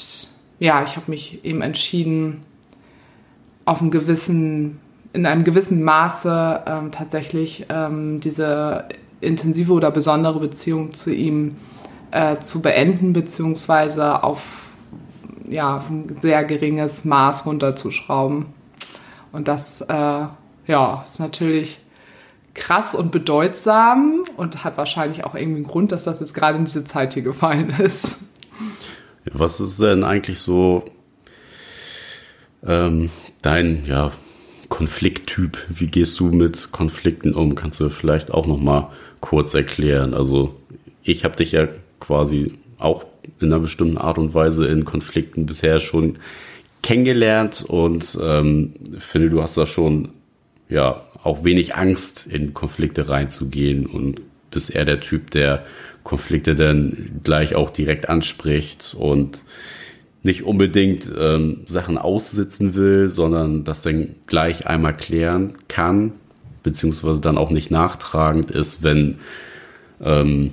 ja, 0.59 0.83
ich 0.83 0.97
habe 0.97 1.11
mich 1.11 1.45
eben 1.45 1.63
entschieden, 1.63 2.43
auf 3.65 3.81
einem 3.81 3.91
gewissen, 3.91 4.81
in 5.13 5.27
einem 5.27 5.45
gewissen 5.45 5.83
Maße 5.83 6.63
ähm, 6.67 6.93
tatsächlich 6.93 7.67
ähm, 7.69 8.21
diese 8.21 8.85
intensive 9.21 9.73
oder 9.73 9.91
besondere 9.91 10.39
Beziehung 10.41 10.95
zu 10.95 11.13
ihm 11.13 11.57
äh, 12.11 12.39
zu 12.39 12.63
beenden, 12.63 13.13
beziehungsweise 13.13 14.23
auf 14.23 14.67
ja, 15.49 15.83
ein 15.89 16.17
sehr 16.21 16.45
geringes 16.45 17.05
Maß 17.05 17.47
runterzuschrauben. 17.47 18.47
Und 19.33 19.49
das 19.49 19.81
äh, 19.83 20.27
ja, 20.67 21.03
ist 21.05 21.21
natürlich 21.21 21.81
krass 22.57 22.95
und 22.95 23.13
bedeutsam 23.13 24.25
und 24.37 24.65
hat 24.65 24.77
wahrscheinlich 24.77 25.25
auch 25.25 25.35
irgendwie 25.35 25.59
einen 25.59 25.67
Grund, 25.67 25.93
dass 25.93 26.05
das 26.05 26.21
jetzt 26.21 26.35
gerade 26.35 26.59
in 26.59 26.65
diese 26.65 26.85
Zeit 26.85 27.15
hier 27.15 27.23
gefallen 27.23 27.71
ist. 27.79 28.19
Was 29.33 29.61
ist 29.61 29.81
denn 29.81 30.03
eigentlich 30.03 30.41
so 30.41 30.85
ähm, 32.65 33.11
dein 33.43 33.85
ja, 33.87 34.11
Konflikttyp? 34.69 35.59
Wie 35.69 35.87
gehst 35.87 36.19
du 36.19 36.27
mit 36.27 36.73
Konflikten 36.73 37.35
um? 37.35 37.55
Kannst 37.55 37.79
du 37.81 37.89
vielleicht 37.91 38.33
auch 38.33 38.47
noch 38.47 38.59
mal 38.59 38.91
kurz 39.21 39.55
erklären? 39.55 40.15
Also 40.15 40.57
ich 41.03 41.25
habe 41.25 41.37
dich 41.37 41.53
ja 41.53 41.69
quasi 42.01 42.59
auch 42.79 43.05
in 43.41 43.53
einer 43.53 43.61
bestimmten 43.61 43.99
Art 43.99 44.19
und 44.19 44.35
Weise 44.35 44.67
in 44.67 44.85
Konflikten 44.85 45.47
bisher 45.47 45.81
schon 45.81 46.19
kennengelernt 46.83 47.65
und 47.67 48.19
ähm, 48.23 48.75
finde, 48.99 49.29
du 49.31 49.43
hast 49.43 49.57
da 49.59 49.67
schon 49.67 50.11
ja 50.69 51.06
auch 51.27 51.45
wenig 51.45 51.75
Angst, 51.75 52.27
in 52.27 52.55
Konflikte 52.55 53.09
reinzugehen. 53.09 53.87
Und 53.87 54.23
bist 54.51 54.75
eher 54.75 54.85
der 54.85 55.01
Typ, 55.01 55.31
der 55.33 55.67
Konflikte 56.03 56.55
dann 56.55 57.21
gleich 57.25 57.55
auch 57.55 57.71
direkt 57.71 58.09
anspricht 58.09 58.97
und 58.99 59.45
nicht 60.23 60.45
unbedingt 60.45 61.11
ähm, 61.19 61.63
Sachen 61.67 61.99
aussitzen 61.99 62.75
will, 62.75 63.09
sondern 63.09 63.65
das 63.65 63.83
dann 63.83 64.15
gleich 64.27 64.67
einmal 64.67 64.97
klären 64.97 65.55
kann, 65.69 66.13
beziehungsweise 66.63 67.21
dann 67.21 67.39
auch 67.39 67.51
nicht 67.51 67.71
nachtragend 67.71 68.51
ist, 68.51 68.83
wenn 68.83 69.19
ähm, 70.01 70.53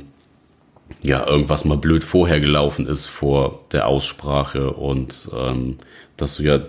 ja 1.02 1.26
irgendwas 1.26 1.66
mal 1.66 1.78
blöd 1.78 2.04
vorher 2.04 2.40
gelaufen 2.40 2.86
ist 2.86 3.06
vor 3.06 3.66
der 3.72 3.88
Aussprache. 3.88 4.72
Und 4.72 5.30
ähm, 5.36 5.78
dass 6.18 6.38
du 6.38 6.44
ja 6.44 6.60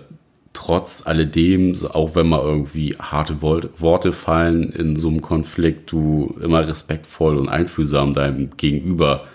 trotz 0.55 1.05
alledem, 1.05 1.75
auch 1.91 2.15
wenn 2.15 2.29
mal 2.29 2.41
irgendwie 2.41 2.95
harte 2.97 3.41
Worte 3.41 4.11
fallen 4.11 4.71
in 4.71 4.95
so 4.95 5.09
einem 5.09 5.21
Konflikt, 5.21 5.91
du 5.91 6.35
immer 6.41 6.67
respektvoll 6.67 7.37
und 7.37 7.49
einfühlsam 7.49 8.13
deinem 8.13 8.57
Gegenüber 8.57 9.25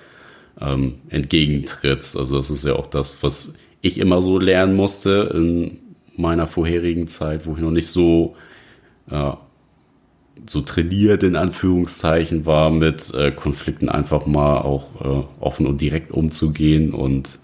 ähm, 0.60 0.96
entgegentrittst. 1.08 2.16
Also 2.16 2.36
das 2.36 2.50
ist 2.50 2.64
ja 2.64 2.74
auch 2.74 2.86
das, 2.86 3.22
was 3.22 3.54
ich 3.80 3.98
immer 3.98 4.22
so 4.22 4.38
lernen 4.38 4.74
musste 4.74 5.30
in 5.34 5.78
meiner 6.16 6.46
vorherigen 6.46 7.06
Zeit, 7.06 7.46
wo 7.46 7.54
ich 7.54 7.60
noch 7.60 7.70
nicht 7.70 7.88
so 7.88 8.34
äh, 9.10 9.32
so 10.46 10.62
trainiert 10.62 11.22
in 11.22 11.36
Anführungszeichen 11.36 12.46
war, 12.46 12.70
mit 12.70 13.12
äh, 13.14 13.30
Konflikten 13.30 13.88
einfach 13.88 14.26
mal 14.26 14.58
auch 14.58 15.00
äh, 15.00 15.24
offen 15.38 15.66
und 15.66 15.80
direkt 15.80 16.10
umzugehen 16.12 16.94
und 16.94 17.38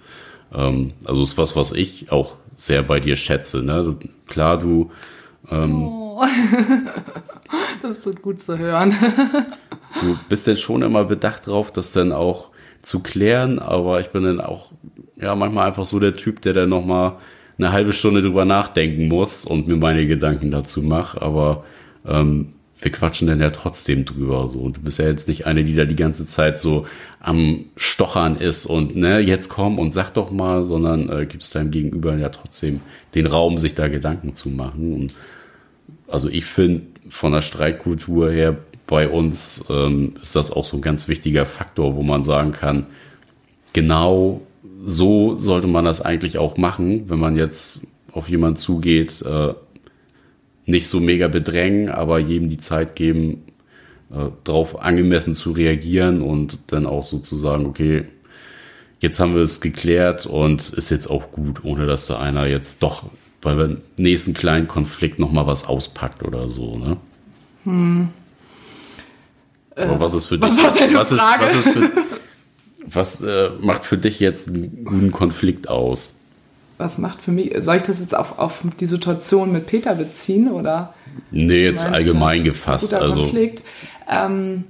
ähm, 0.55 0.93
also 1.05 1.23
ist 1.23 1.37
was, 1.37 1.57
was 1.57 1.73
ich 1.73 2.11
auch 2.11 2.37
sehr 2.57 2.83
bei 2.83 2.99
dir 2.99 3.14
schätze. 3.14 3.62
Ne? 3.62 3.97
Klar, 4.27 4.59
du. 4.59 4.90
Ähm, 5.49 5.85
oh. 5.85 6.25
das 7.83 8.03
tut 8.03 8.23
gut 8.23 8.40
zu 8.40 8.59
hören. 8.59 8.92
du 10.01 10.19
bist 10.29 10.49
dann 10.49 10.57
schon 10.57 10.83
immer 10.83 11.05
bedacht 11.05 11.47
drauf, 11.47 11.71
das 11.71 11.92
dann 11.92 12.11
auch 12.11 12.51
zu 12.83 13.01
klären, 13.01 13.59
aber 13.59 14.01
ich 14.01 14.09
bin 14.09 14.25
dann 14.25 14.40
auch 14.40 14.73
ja 15.16 15.35
manchmal 15.35 15.69
einfach 15.69 15.85
so 15.85 16.01
der 16.01 16.16
Typ, 16.16 16.40
der 16.42 16.53
dann 16.55 16.71
noch 16.71 16.85
mal 16.85 17.19
eine 17.59 17.73
halbe 17.73 17.92
Stunde 17.92 18.23
drüber 18.23 18.45
nachdenken 18.45 19.09
muss 19.09 19.45
und 19.45 19.69
mir 19.69 19.77
meine 19.77 20.07
Gedanken 20.07 20.51
dazu 20.51 20.83
mache. 20.83 21.21
Aber 21.23 21.64
ähm, 22.07 22.55
wir 22.87 22.92
quatschen 22.92 23.27
dann 23.27 23.40
ja 23.40 23.51
trotzdem 23.51 24.05
drüber. 24.05 24.49
So. 24.49 24.61
Und 24.61 24.77
du 24.77 24.81
bist 24.81 25.01
ja 25.01 25.07
jetzt 25.07 25.27
nicht 25.27 25.44
eine, 25.44 25.64
die 25.64 25.75
da 25.75 25.87
die 25.87 25.96
ganze 25.96 26.25
Zeit 26.25 26.57
so 26.57 26.87
am 27.18 27.64
Stochern 27.75 28.37
ist 28.37 28.64
und 28.64 28.94
ne, 28.94 29.18
jetzt 29.18 29.49
komm 29.49 29.81
und 29.81 29.90
sag 29.90 30.11
doch 30.11 30.31
mal, 30.31 30.62
sondern 30.62 31.09
äh, 31.09 31.27
gibst 31.27 31.57
deinem 31.57 31.72
Gegenüber 31.72 32.16
ja 32.16 32.29
trotzdem 32.29 32.81
den 33.16 33.27
Raum, 33.27 33.59
sich 33.59 33.75
da 33.75 33.88
Gedanken 33.88 34.37
zu 34.37 34.51
machen. 34.51 34.94
Und 34.94 35.14
also 36.07 36.29
ich 36.29 36.44
finde 36.44 36.83
von 37.09 37.33
der 37.33 37.40
Streitkultur 37.40 38.31
her 38.31 38.57
bei 38.87 39.09
uns 39.09 39.64
ähm, 39.68 40.14
ist 40.22 40.37
das 40.37 40.53
auch 40.53 40.64
so 40.64 40.77
ein 40.77 40.81
ganz 40.81 41.09
wichtiger 41.09 41.44
Faktor, 41.44 41.96
wo 41.96 42.05
man 42.05 42.22
sagen 42.22 42.53
kann, 42.53 42.87
genau 43.72 44.42
so 44.85 45.37
sollte 45.37 45.66
man 45.66 45.85
das 45.85 46.03
eigentlich 46.03 46.38
auch 46.38 46.57
machen, 46.57 47.11
wenn 47.11 47.18
man 47.18 47.35
jetzt 47.35 47.85
auf 48.12 48.29
jemanden 48.29 48.59
zugeht, 48.59 49.22
äh, 49.22 49.55
nicht 50.66 50.88
so 50.88 51.00
mega 51.00 51.29
bedrängen, 51.29 51.88
aber 51.88 52.18
jedem 52.18 52.48
die 52.48 52.59
Zeit 52.59 52.96
geben, 52.96 53.44
äh, 54.11 54.31
darauf 54.44 54.81
angemessen 54.81 55.35
zu 55.35 55.52
reagieren 55.52 56.22
und 56.22 56.59
dann 56.68 56.87
auch 56.87 57.02
sozusagen, 57.02 57.66
okay, 57.66 58.05
jetzt 59.00 59.20
haben 59.20 59.35
wir 59.35 59.42
es 59.42 59.61
geklärt 59.61 60.26
und 60.26 60.70
ist 60.70 60.90
jetzt 60.90 61.07
auch 61.07 61.31
gut, 61.31 61.64
ohne 61.64 61.87
dass 61.87 62.07
da 62.07 62.18
einer 62.18 62.46
jetzt 62.46 62.83
doch 62.83 63.05
beim 63.40 63.79
nächsten 63.96 64.35
kleinen 64.35 64.66
Konflikt 64.66 65.18
nochmal 65.18 65.46
was 65.46 65.66
auspackt 65.66 66.24
oder 66.24 66.48
so, 66.48 66.76
ne? 66.76 66.96
Hm. 67.64 68.09
Aber 69.76 70.00
was 70.00 70.14
ist 70.14 70.26
für 70.26 70.38
dich? 70.38 70.50
Was, 70.50 70.94
was, 70.94 71.12
ist, 71.12 71.20
was 71.20 71.55
ist 71.55 71.68
für 71.68 71.90
Was 72.87 73.22
äh, 73.22 73.50
macht 73.61 73.85
für 73.85 73.98
dich 73.98 74.20
jetzt 74.20 74.48
einen 74.48 74.85
guten 74.85 75.11
Konflikt 75.11 75.68
aus? 75.68 76.18
Was 76.79 76.99
macht 76.99 77.21
für 77.21 77.33
mich, 77.33 77.55
soll 77.59 77.77
ich 77.77 77.85
das 77.85 78.01
jetzt 78.01 78.15
auf, 78.15 78.39
auf 78.39 78.62
die 78.79 78.87
Situation 78.87 79.51
mit 79.53 79.67
Peter 79.67 79.95
beziehen 79.95 80.51
oder? 80.51 80.95
Nee, 81.31 81.65
jetzt 81.65 81.87
allgemein 81.87 82.45
gefasst. 82.45 82.91
Guter 82.91 83.03
also. 83.03 83.21
Konflikt. 83.21 83.62
Ähm, 84.09 84.65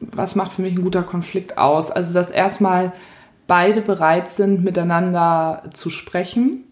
was 0.00 0.34
macht 0.34 0.52
für 0.52 0.62
mich 0.62 0.74
ein 0.74 0.82
guter 0.82 1.02
Konflikt 1.02 1.58
aus? 1.58 1.90
Also, 1.90 2.12
dass 2.12 2.30
erstmal 2.30 2.92
beide 3.46 3.80
bereit 3.80 4.28
sind, 4.28 4.62
miteinander 4.62 5.62
zu 5.72 5.90
sprechen, 5.90 6.64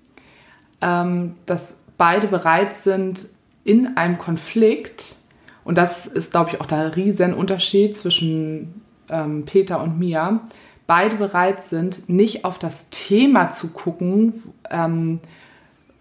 ähm, 0.80 1.36
dass 1.46 1.76
beide 1.96 2.26
bereit 2.26 2.74
sind, 2.74 3.28
in 3.64 3.96
einem 3.96 4.18
Konflikt, 4.18 5.16
und 5.64 5.78
das 5.78 6.06
ist, 6.06 6.32
glaube 6.32 6.50
ich, 6.50 6.60
auch 6.60 6.66
der 6.66 6.96
Riesenunterschied 6.96 7.96
zwischen 7.96 8.82
ähm, 9.08 9.44
Peter 9.46 9.82
und 9.82 9.98
mir, 9.98 10.40
beide 10.86 11.16
bereit 11.16 11.62
sind, 11.62 12.08
nicht 12.08 12.44
auf 12.44 12.58
das 12.58 12.88
Thema 12.90 13.50
zu 13.50 13.68
gucken, 13.68 14.42
ähm, 14.70 15.20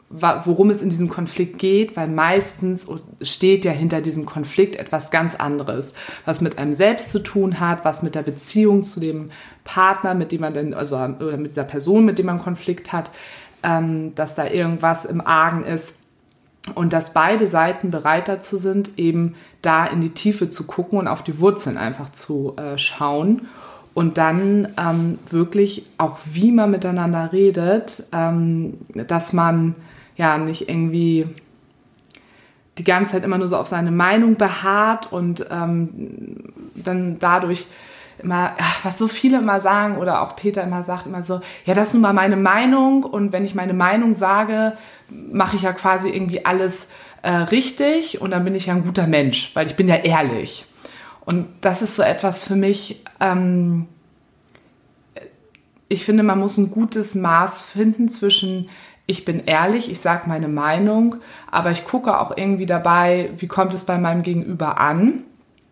worum 0.10 0.69
es 0.69 0.84
in 0.84 0.89
diesem 0.89 1.10
Konflikt 1.10 1.58
geht, 1.58 1.98
weil 1.98 2.08
meistens 2.08 2.86
steht 3.22 3.65
ja 3.65 3.72
hinter 3.72 4.00
diesem 4.00 4.28
Konflikt 4.28 4.76
etwas 4.76 5.10
ganz 5.10 5.34
anderes, 5.34 5.93
was 6.24 6.39
mit 6.39 6.60
einem 6.60 6.76
selbst 6.76 7.12
zu 7.12 7.19
tun 7.19 7.60
hat, 7.60 7.84
was 7.84 8.04
mit 8.04 8.13
der 8.13 8.22
Beziehung 8.22 8.84
zu 8.84 9.00
dem 9.00 9.32
Partner, 9.63 10.13
mit 10.13 10.32
dem 10.32 10.41
man 10.41 10.54
denn, 10.54 10.76
also 10.76 10.98
oder 10.98 11.38
mit 11.38 11.50
dieser 11.50 11.63
Person, 11.63 12.06
mit 12.06 12.19
dem 12.19 12.28
man 12.28 12.38
Konflikt 12.38 12.93
hat, 12.93 13.10
ähm, 13.63 14.13
dass 14.13 14.36
da 14.36 14.46
irgendwas 14.46 15.06
im 15.06 15.19
Argen 15.19 15.63
ist. 15.63 16.00
Und 16.76 16.93
dass 16.93 17.12
beide 17.12 17.48
Seiten 17.48 17.89
bereit 17.91 18.30
dazu 18.30 18.58
sind, 18.58 18.98
eben 18.98 19.36
da 19.62 19.86
in 19.86 20.00
die 20.00 20.12
Tiefe 20.12 20.50
zu 20.50 20.65
gucken 20.65 21.00
und 21.00 21.08
auf 21.08 21.24
die 21.24 21.39
Wurzeln 21.39 21.78
einfach 21.78 22.10
zu 22.10 22.56
äh, 22.56 22.78
schauen 22.78 23.48
und 23.93 24.17
dann 24.17 24.73
ähm, 24.77 25.19
wirklich 25.29 25.86
auch, 25.97 26.17
wie 26.25 26.51
man 26.51 26.71
miteinander 26.71 27.32
redet, 27.32 28.03
ähm, 28.12 28.79
dass 28.93 29.34
man 29.34 29.75
ja 30.15 30.38
nicht 30.38 30.69
irgendwie 30.69 31.25
die 32.77 32.84
ganze 32.84 33.13
Zeit 33.13 33.23
immer 33.23 33.38
nur 33.38 33.47
so 33.47 33.58
auf 33.58 33.67
seine 33.67 33.91
Meinung 33.91 34.36
beharrt 34.36 35.12
und 35.12 35.45
ähm, 35.51 36.53
dann 36.75 37.19
dadurch 37.19 37.67
immer, 38.17 38.53
was 38.84 38.97
so 38.97 39.08
viele 39.08 39.38
immer 39.38 39.62
sagen 39.62 39.97
oder 39.97 40.21
auch 40.21 40.36
Peter 40.36 40.63
immer 40.63 40.84
sagt, 40.84 41.06
immer 41.06 41.23
so, 41.23 41.41
ja, 41.65 41.73
das 41.73 41.89
ist 41.89 41.93
nun 41.93 42.03
mal 42.03 42.13
meine 42.13 42.38
Meinung 42.38 43.03
und 43.03 43.32
wenn 43.32 43.45
ich 43.45 43.53
meine 43.53 43.73
Meinung 43.73 44.15
sage, 44.15 44.73
mache 45.10 45.56
ich 45.56 45.63
ja 45.63 45.73
quasi 45.73 46.10
irgendwie 46.10 46.45
alles 46.45 46.88
äh, 47.21 47.32
richtig 47.32 48.21
und 48.21 48.32
dann 48.32 48.43
bin 48.43 48.56
ich 48.56 48.67
ja 48.67 48.73
ein 48.73 48.84
guter 48.84 49.08
Mensch, 49.08 49.51
weil 49.56 49.67
ich 49.67 49.75
bin 49.75 49.88
ja 49.88 49.95
ehrlich. 49.95 50.65
Und 51.25 51.47
das 51.62 51.81
ist 51.81 51.95
so 51.95 52.03
etwas 52.03 52.43
für 52.43 52.55
mich, 52.55 53.03
ähm, 53.19 53.88
ich 55.88 56.05
finde, 56.05 56.23
man 56.23 56.39
muss 56.39 56.57
ein 56.57 56.71
gutes 56.71 57.15
Maß 57.15 57.62
finden 57.62 58.09
zwischen 58.09 58.69
ich 59.05 59.25
bin 59.25 59.43
ehrlich, 59.45 59.91
ich 59.91 59.99
sage 59.99 60.29
meine 60.29 60.47
Meinung, 60.47 61.17
aber 61.51 61.71
ich 61.71 61.86
gucke 61.86 62.19
auch 62.19 62.38
irgendwie 62.38 62.65
dabei, 62.65 63.31
wie 63.38 63.47
kommt 63.47 63.73
es 63.73 63.83
bei 63.83 63.97
meinem 63.97 64.23
Gegenüber 64.23 64.79
an. 64.79 65.23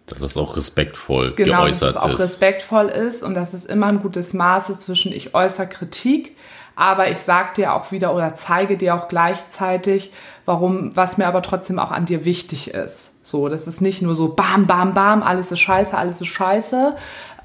Dass 0.07 0.19
das 0.19 0.35
auch 0.35 0.57
respektvoll 0.57 1.33
genau, 1.35 1.61
geäußert 1.61 1.71
ist. 1.71 1.81
Dass 1.81 1.89
es 1.89 1.97
auch 1.97 2.13
ist. 2.13 2.19
respektvoll 2.19 2.87
ist 2.87 3.23
und 3.23 3.33
dass 3.33 3.53
es 3.53 3.63
immer 3.63 3.87
ein 3.87 4.01
gutes 4.01 4.33
Maß 4.33 4.69
ist 4.69 4.81
zwischen 4.81 5.13
ich 5.13 5.33
äußere 5.33 5.67
Kritik, 5.67 6.35
aber 6.75 7.09
ich 7.09 7.19
sage 7.19 7.49
dir 7.57 7.73
auch 7.73 7.91
wieder 7.91 8.13
oder 8.15 8.33
zeige 8.35 8.77
dir 8.77 8.95
auch 8.95 9.07
gleichzeitig, 9.07 10.11
warum, 10.45 10.95
was 10.95 11.17
mir 11.17 11.27
aber 11.27 11.41
trotzdem 11.41 11.79
auch 11.79 11.91
an 11.91 12.05
dir 12.05 12.25
wichtig 12.25 12.73
ist. 12.73 13.11
So, 13.23 13.49
das 13.49 13.67
ist 13.67 13.81
nicht 13.81 14.01
nur 14.01 14.15
so 14.15 14.35
bam, 14.35 14.65
bam, 14.65 14.93
bam, 14.93 15.21
alles 15.21 15.51
ist 15.51 15.59
scheiße, 15.59 15.95
alles 15.97 16.21
ist 16.21 16.27
scheiße, 16.27 16.95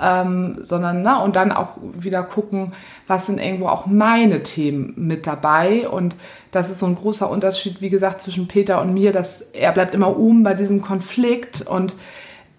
ähm, 0.01 0.59
sondern, 0.63 1.03
na, 1.03 1.23
und 1.23 1.37
dann 1.37 1.53
auch 1.53 1.79
wieder 1.81 2.23
gucken, 2.23 2.73
was 3.07 3.27
sind 3.27 3.39
irgendwo 3.39 3.69
auch 3.69 3.87
meine 3.87 4.43
Themen 4.43 4.95
mit 4.97 5.27
dabei. 5.27 5.89
Und 5.89 6.17
das 6.51 6.71
ist 6.71 6.81
so 6.81 6.87
ein 6.87 6.97
großer 6.97 7.29
Unterschied, 7.31 7.81
wie 7.81 7.91
gesagt, 7.91 8.21
zwischen 8.21 8.49
Peter 8.49 8.81
und 8.81 8.95
mir, 8.95 9.13
dass 9.13 9.41
er 9.41 9.73
bleibt 9.73 9.95
immer 9.95 10.17
oben 10.17 10.43
bei 10.43 10.55
diesem 10.55 10.83
Konflikt 10.83 11.63
und 11.63 11.95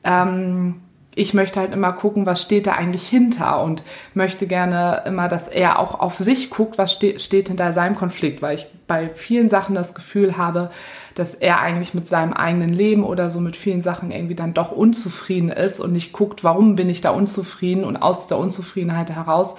ähm, 0.04 0.82
ich 1.18 1.34
möchte 1.34 1.60
halt 1.60 1.74
immer 1.74 1.94
gucken, 1.94 2.28
was 2.28 2.42
steht 2.42 2.68
da 2.68 2.74
eigentlich 2.74 3.08
hinter 3.08 3.64
und 3.64 3.84
möchte 4.14 4.46
gerne 4.46 5.02
immer, 5.08 5.28
dass 5.28 5.48
er 5.48 5.80
auch 5.80 6.00
auf 6.00 6.18
sich 6.18 6.52
guckt, 6.52 6.78
was 6.78 6.92
ste 6.92 7.20
steht 7.20 7.48
hinter 7.48 7.74
seinem 7.74 7.96
Konflikt, 7.96 8.44
weil 8.44 8.56
ich 8.56 8.68
bei 8.86 9.10
vielen 9.10 9.50
Sachen 9.50 9.74
das 9.74 9.96
Gefühl 9.96 10.38
habe, 10.38 10.70
dass 11.16 11.34
er 11.34 11.60
eigentlich 11.60 11.96
mit 11.96 12.08
seinem 12.08 12.34
eigenen 12.34 12.70
Leben 12.70 13.04
oder 13.04 13.32
so 13.32 13.42
mit 13.42 13.56
vielen 13.56 13.82
Sachen 13.82 14.12
irgendwie 14.12 14.36
dann 14.36 14.54
doch 14.54 14.72
unzufrieden 14.72 15.50
ist 15.50 15.80
und 15.80 15.92
nicht 15.92 16.14
guckt, 16.14 16.44
warum 16.44 16.76
bin 16.76 16.88
ich 16.88 17.02
da 17.02 17.10
unzufrieden 17.10 17.84
und 17.84 17.98
aus 17.98 18.28
der 18.28 18.38
Unzufriedenheit 18.38 19.10
heraus 19.10 19.56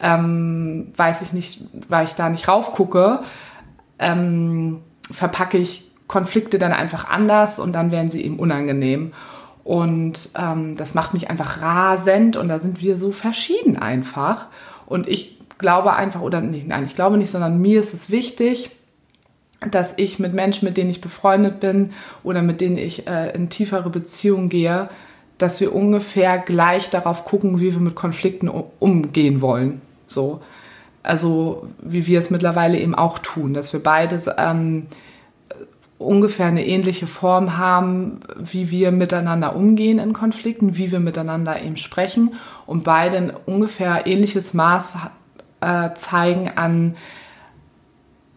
ähm, 0.00 0.92
weiß 0.96 1.22
ich 1.22 1.32
nicht, 1.32 1.60
weil 1.88 2.04
ich 2.04 2.14
da 2.14 2.28
nicht 2.28 2.48
raufgucke, 2.48 3.20
ähm, 4.00 4.80
verpacke 5.10 5.56
ich 5.56 5.88
Konflikte 6.08 6.58
dann 6.58 6.72
einfach 6.72 7.08
anders 7.08 7.60
und 7.60 7.72
dann 7.72 7.92
werden 7.92 8.10
sie 8.10 8.24
eben 8.24 8.38
unangenehm. 8.38 9.12
Und 9.66 10.30
ähm, 10.38 10.76
das 10.76 10.94
macht 10.94 11.12
mich 11.12 11.28
einfach 11.28 11.60
rasend 11.60 12.36
und 12.36 12.46
da 12.46 12.60
sind 12.60 12.80
wir 12.80 12.96
so 12.96 13.10
verschieden 13.10 13.76
einfach. 13.76 14.46
Und 14.86 15.08
ich 15.08 15.40
glaube 15.58 15.94
einfach, 15.94 16.20
oder 16.20 16.40
nee, 16.40 16.62
nein, 16.64 16.84
ich 16.86 16.94
glaube 16.94 17.18
nicht, 17.18 17.32
sondern 17.32 17.60
mir 17.60 17.80
ist 17.80 17.92
es 17.92 18.08
wichtig, 18.08 18.70
dass 19.68 19.94
ich 19.96 20.20
mit 20.20 20.34
Menschen, 20.34 20.66
mit 20.66 20.76
denen 20.76 20.90
ich 20.90 21.00
befreundet 21.00 21.58
bin 21.58 21.94
oder 22.22 22.42
mit 22.42 22.60
denen 22.60 22.78
ich 22.78 23.08
äh, 23.08 23.34
in 23.34 23.48
tiefere 23.48 23.90
Beziehungen 23.90 24.50
gehe, 24.50 24.88
dass 25.36 25.60
wir 25.60 25.74
ungefähr 25.74 26.38
gleich 26.38 26.88
darauf 26.90 27.24
gucken, 27.24 27.58
wie 27.58 27.72
wir 27.72 27.80
mit 27.80 27.96
Konflikten 27.96 28.48
umgehen 28.48 29.40
wollen. 29.40 29.80
So. 30.06 30.42
Also 31.02 31.66
wie 31.80 32.06
wir 32.06 32.20
es 32.20 32.30
mittlerweile 32.30 32.78
eben 32.78 32.94
auch 32.94 33.18
tun, 33.18 33.52
dass 33.52 33.72
wir 33.72 33.82
beides 33.82 34.30
ähm, 34.38 34.86
ungefähr 35.98 36.46
eine 36.46 36.66
ähnliche 36.66 37.06
Form 37.06 37.56
haben, 37.56 38.20
wie 38.38 38.70
wir 38.70 38.92
miteinander 38.92 39.56
umgehen 39.56 39.98
in 39.98 40.12
Konflikten, 40.12 40.76
wie 40.76 40.92
wir 40.92 41.00
miteinander 41.00 41.62
eben 41.62 41.76
sprechen 41.76 42.34
und 42.66 42.84
beide 42.84 43.16
ein 43.16 43.32
ungefähr 43.46 44.06
ähnliches 44.06 44.52
Maß 44.52 44.96
äh, 45.60 45.94
zeigen 45.94 46.50
an, 46.56 46.96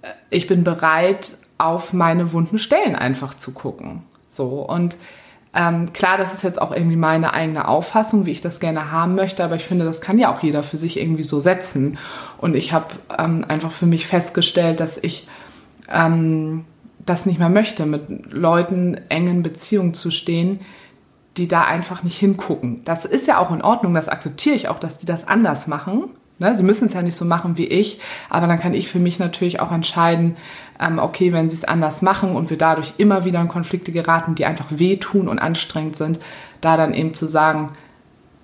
äh, 0.02 0.08
ich 0.30 0.48
bin 0.48 0.64
bereit, 0.64 1.38
auf 1.58 1.92
meine 1.92 2.32
wunden 2.32 2.58
Stellen 2.58 2.96
einfach 2.96 3.34
zu 3.34 3.52
gucken. 3.52 4.04
So 4.30 4.62
und 4.62 4.96
ähm, 5.54 5.92
klar, 5.94 6.18
das 6.18 6.34
ist 6.34 6.44
jetzt 6.44 6.62
auch 6.62 6.72
irgendwie 6.72 6.96
meine 6.96 7.34
eigene 7.34 7.68
Auffassung, 7.68 8.26
wie 8.26 8.32
ich 8.32 8.42
das 8.42 8.60
gerne 8.60 8.92
haben 8.92 9.16
möchte, 9.16 9.44
aber 9.44 9.56
ich 9.56 9.66
finde, 9.66 9.84
das 9.84 10.00
kann 10.00 10.20
ja 10.20 10.34
auch 10.34 10.44
jeder 10.44 10.62
für 10.62 10.78
sich 10.78 11.00
irgendwie 11.00 11.24
so 11.24 11.40
setzen. 11.40 11.98
Und 12.38 12.56
ich 12.56 12.72
habe 12.72 12.88
ähm, 13.18 13.44
einfach 13.48 13.72
für 13.72 13.88
mich 13.88 14.06
festgestellt, 14.06 14.80
dass 14.80 15.00
ich 15.02 15.28
ähm, 15.92 16.66
das 17.10 17.26
nicht 17.26 17.40
mehr 17.40 17.50
möchte, 17.50 17.86
mit 17.86 18.32
Leuten 18.32 18.96
engen 19.10 19.44
Beziehungen 19.44 19.94
zu 19.94 20.12
stehen, 20.12 20.60
die 21.38 21.48
da 21.48 21.64
einfach 21.64 22.04
nicht 22.04 22.18
hingucken. 22.18 22.82
Das 22.86 23.06
ist 23.06 23.28
ja 23.28 23.38
auch 23.38 23.52
in 23.52 23.62
Ordnung, 23.62 23.94
das 23.94 24.10
akzeptiere 24.10 24.56
ich 24.56 24.68
auch, 24.68 24.80
dass 24.80 24.98
die 24.98 25.06
das 25.06 25.28
anders 25.28 25.68
machen. 25.68 26.10
Ne? 26.38 26.56
Sie 26.56 26.64
müssen 26.64 26.88
es 26.88 26.94
ja 26.94 27.02
nicht 27.02 27.16
so 27.16 27.26
machen 27.26 27.58
wie 27.58 27.66
ich, 27.66 28.00
aber 28.30 28.48
dann 28.48 28.60
kann 28.60 28.74
ich 28.74 28.88
für 28.88 29.00
mich 29.00 29.20
natürlich 29.20 29.60
auch 29.60 29.72
entscheiden, 29.72 30.38
ähm, 30.80 31.00
okay, 31.00 31.32
wenn 31.32 31.50
sie 31.50 31.58
es 31.58 31.64
anders 31.64 32.02
machen 32.02 32.36
und 32.36 32.50
wir 32.50 32.58
dadurch 32.58 32.94
immer 32.98 33.26
wieder 33.26 33.42
in 33.42 33.48
Konflikte 33.48 33.92
geraten, 33.92 34.36
die 34.36 34.46
einfach 34.46 34.68
wehtun 34.70 35.28
und 35.28 35.40
anstrengend 35.40 35.96
sind, 35.96 36.20
da 36.62 36.78
dann 36.78 36.94
eben 36.94 37.14
zu 37.14 37.28
sagen, 37.28 37.72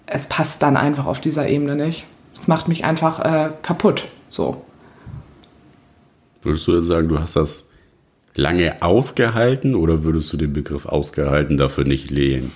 es 0.06 0.28
passt 0.28 0.62
dann 0.62 0.78
einfach 0.78 1.06
auf 1.06 1.20
dieser 1.20 1.48
Ebene 1.48 1.76
nicht. 1.76 2.06
Es 2.34 2.48
macht 2.48 2.68
mich 2.68 2.86
einfach 2.86 3.20
äh, 3.20 3.52
kaputt. 3.62 4.10
So. 4.28 4.64
Würdest 6.44 6.68
du 6.68 6.76
jetzt 6.76 6.88
sagen, 6.88 7.08
du 7.08 7.18
hast 7.18 7.36
das 7.36 7.70
lange 8.36 8.82
ausgehalten 8.82 9.76
oder 9.76 10.04
würdest 10.04 10.32
du 10.34 10.38
den 10.38 10.54
Begriff 10.54 10.86
ausgehalten 10.86 11.58
dafür 11.58 11.86
nicht 11.86 12.12
lehnen? 12.12 12.52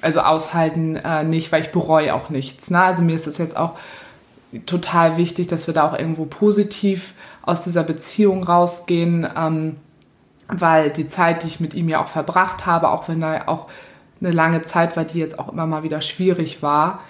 Also 0.00 0.20
aushalten 0.20 0.96
äh, 0.96 1.24
nicht, 1.24 1.50
weil 1.50 1.60
ich 1.60 1.72
bereue 1.72 2.14
auch 2.14 2.30
nichts. 2.30 2.70
Ne? 2.70 2.82
Also 2.82 3.02
mir 3.02 3.14
ist 3.14 3.26
das 3.26 3.38
jetzt 3.38 3.56
auch 3.56 3.76
total 4.66 5.16
wichtig, 5.16 5.48
dass 5.48 5.66
wir 5.66 5.74
da 5.74 5.88
auch 5.88 5.98
irgendwo 5.98 6.24
positiv 6.24 7.14
aus 7.42 7.64
dieser 7.64 7.82
Beziehung 7.82 8.44
rausgehen, 8.44 9.26
ähm, 9.36 9.76
weil 10.48 10.90
die 10.90 11.06
Zeit, 11.06 11.42
die 11.42 11.48
ich 11.48 11.60
mit 11.60 11.74
ihm 11.74 11.88
ja 11.88 12.02
auch 12.02 12.08
verbracht 12.08 12.66
habe, 12.66 12.90
auch 12.90 13.08
wenn 13.08 13.20
da 13.20 13.48
auch 13.48 13.66
eine 14.20 14.30
lange 14.30 14.62
Zeit 14.62 14.96
war, 14.96 15.04
die 15.04 15.18
jetzt 15.18 15.38
auch 15.38 15.52
immer 15.52 15.66
mal 15.66 15.82
wieder 15.82 16.00
schwierig 16.00 16.62
war, 16.62 17.00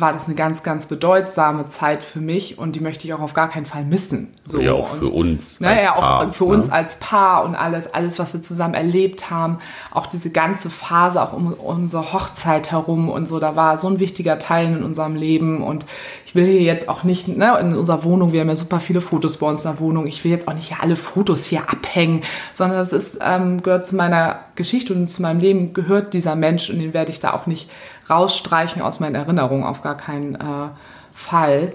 war 0.00 0.12
das 0.12 0.26
eine 0.26 0.34
ganz, 0.34 0.62
ganz 0.62 0.86
bedeutsame 0.86 1.66
Zeit 1.66 2.02
für 2.02 2.20
mich 2.20 2.58
und 2.58 2.76
die 2.76 2.80
möchte 2.80 3.06
ich 3.06 3.14
auch 3.14 3.20
auf 3.20 3.34
gar 3.34 3.48
keinen 3.48 3.66
Fall 3.66 3.84
missen. 3.84 4.34
So. 4.44 4.60
Ja, 4.60 4.72
auch 4.72 4.88
für 4.88 5.08
uns. 5.08 5.60
Ne, 5.60 5.82
ja, 5.82 5.92
Paar, 5.92 6.28
auch 6.28 6.32
für 6.32 6.44
ne? 6.44 6.54
uns 6.54 6.70
als 6.70 6.96
Paar 6.96 7.44
und 7.44 7.54
alles, 7.54 7.92
alles, 7.92 8.18
was 8.18 8.34
wir 8.34 8.42
zusammen 8.42 8.74
erlebt 8.74 9.30
haben. 9.30 9.58
Auch 9.92 10.06
diese 10.06 10.30
ganze 10.30 10.70
Phase, 10.70 11.22
auch 11.22 11.32
um 11.32 11.52
unsere 11.52 12.12
Hochzeit 12.12 12.70
herum 12.70 13.08
und 13.08 13.26
so, 13.26 13.38
da 13.38 13.56
war 13.56 13.76
so 13.76 13.88
ein 13.88 13.98
wichtiger 13.98 14.38
Teil 14.38 14.66
in 14.66 14.82
unserem 14.82 15.14
Leben 15.14 15.62
und 15.62 15.86
ich 16.24 16.34
will 16.34 16.46
hier 16.46 16.62
jetzt 16.62 16.88
auch 16.88 17.02
nicht, 17.02 17.28
ne, 17.28 17.58
in 17.60 17.74
unserer 17.74 18.04
Wohnung, 18.04 18.32
wir 18.32 18.40
haben 18.40 18.48
ja 18.48 18.56
super 18.56 18.80
viele 18.80 19.00
Fotos 19.00 19.38
bei 19.38 19.46
uns 19.46 19.64
in 19.64 19.70
der 19.70 19.80
Wohnung, 19.80 20.06
ich 20.06 20.24
will 20.24 20.30
jetzt 20.30 20.48
auch 20.48 20.54
nicht 20.54 20.68
hier 20.68 20.82
alle 20.82 20.96
Fotos 20.96 21.46
hier 21.46 21.62
abhängen, 21.62 22.22
sondern 22.52 22.78
das 22.78 22.92
ist, 22.92 23.18
ähm, 23.22 23.62
gehört 23.62 23.86
zu 23.86 23.96
meiner 23.96 24.40
Geschichte 24.54 24.92
und 24.94 25.08
zu 25.08 25.22
meinem 25.22 25.40
Leben, 25.40 25.72
gehört 25.72 26.14
dieser 26.14 26.34
Mensch 26.34 26.70
und 26.70 26.78
den 26.78 26.94
werde 26.94 27.10
ich 27.10 27.20
da 27.20 27.32
auch 27.32 27.46
nicht 27.46 27.70
rausstreichen 28.08 28.82
aus 28.82 29.00
meinen 29.00 29.14
Erinnerungen, 29.14 29.64
auf 29.64 29.82
gar 29.82 29.96
keinen 29.96 30.34
äh, 30.34 30.68
Fall. 31.12 31.72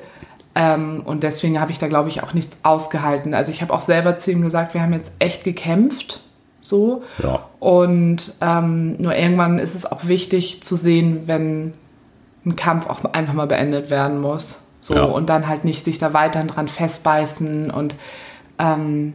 Ähm, 0.54 1.02
und 1.06 1.24
deswegen 1.24 1.60
habe 1.60 1.72
ich 1.72 1.78
da, 1.78 1.88
glaube 1.88 2.10
ich, 2.10 2.24
auch 2.24 2.34
nichts 2.34 2.58
ausgehalten. 2.64 3.34
Also 3.34 3.52
ich 3.52 3.62
habe 3.62 3.74
auch 3.74 3.82
selber 3.82 4.18
zu 4.18 4.32
ihm 4.32 4.42
gesagt, 4.42 4.74
wir 4.74 4.82
haben 4.82 4.94
jetzt 4.94 5.14
echt 5.20 5.44
gekämpft. 5.44 6.22
So. 6.60 7.04
Ja. 7.22 7.46
Und 7.60 8.36
ähm, 8.42 8.98
nur 8.98 9.16
irgendwann 9.16 9.60
ist 9.60 9.76
es 9.76 9.86
auch 9.86 10.08
wichtig 10.08 10.62
zu 10.64 10.76
sehen, 10.76 11.24
wenn 11.26 11.74
ein 12.46 12.56
Kampf 12.56 12.88
auch 12.88 13.04
einfach 13.14 13.34
mal 13.34 13.48
beendet 13.48 13.90
werden 13.90 14.20
muss. 14.20 14.60
So. 14.82 14.96
Ja. 14.96 15.04
Und 15.04 15.30
dann 15.30 15.48
halt 15.48 15.64
nicht 15.64 15.84
sich 15.84 15.98
da 15.98 16.14
weiterhin 16.14 16.48
dran 16.48 16.68
festbeißen 16.68 17.72
und 17.72 17.96
ähm, 18.58 19.14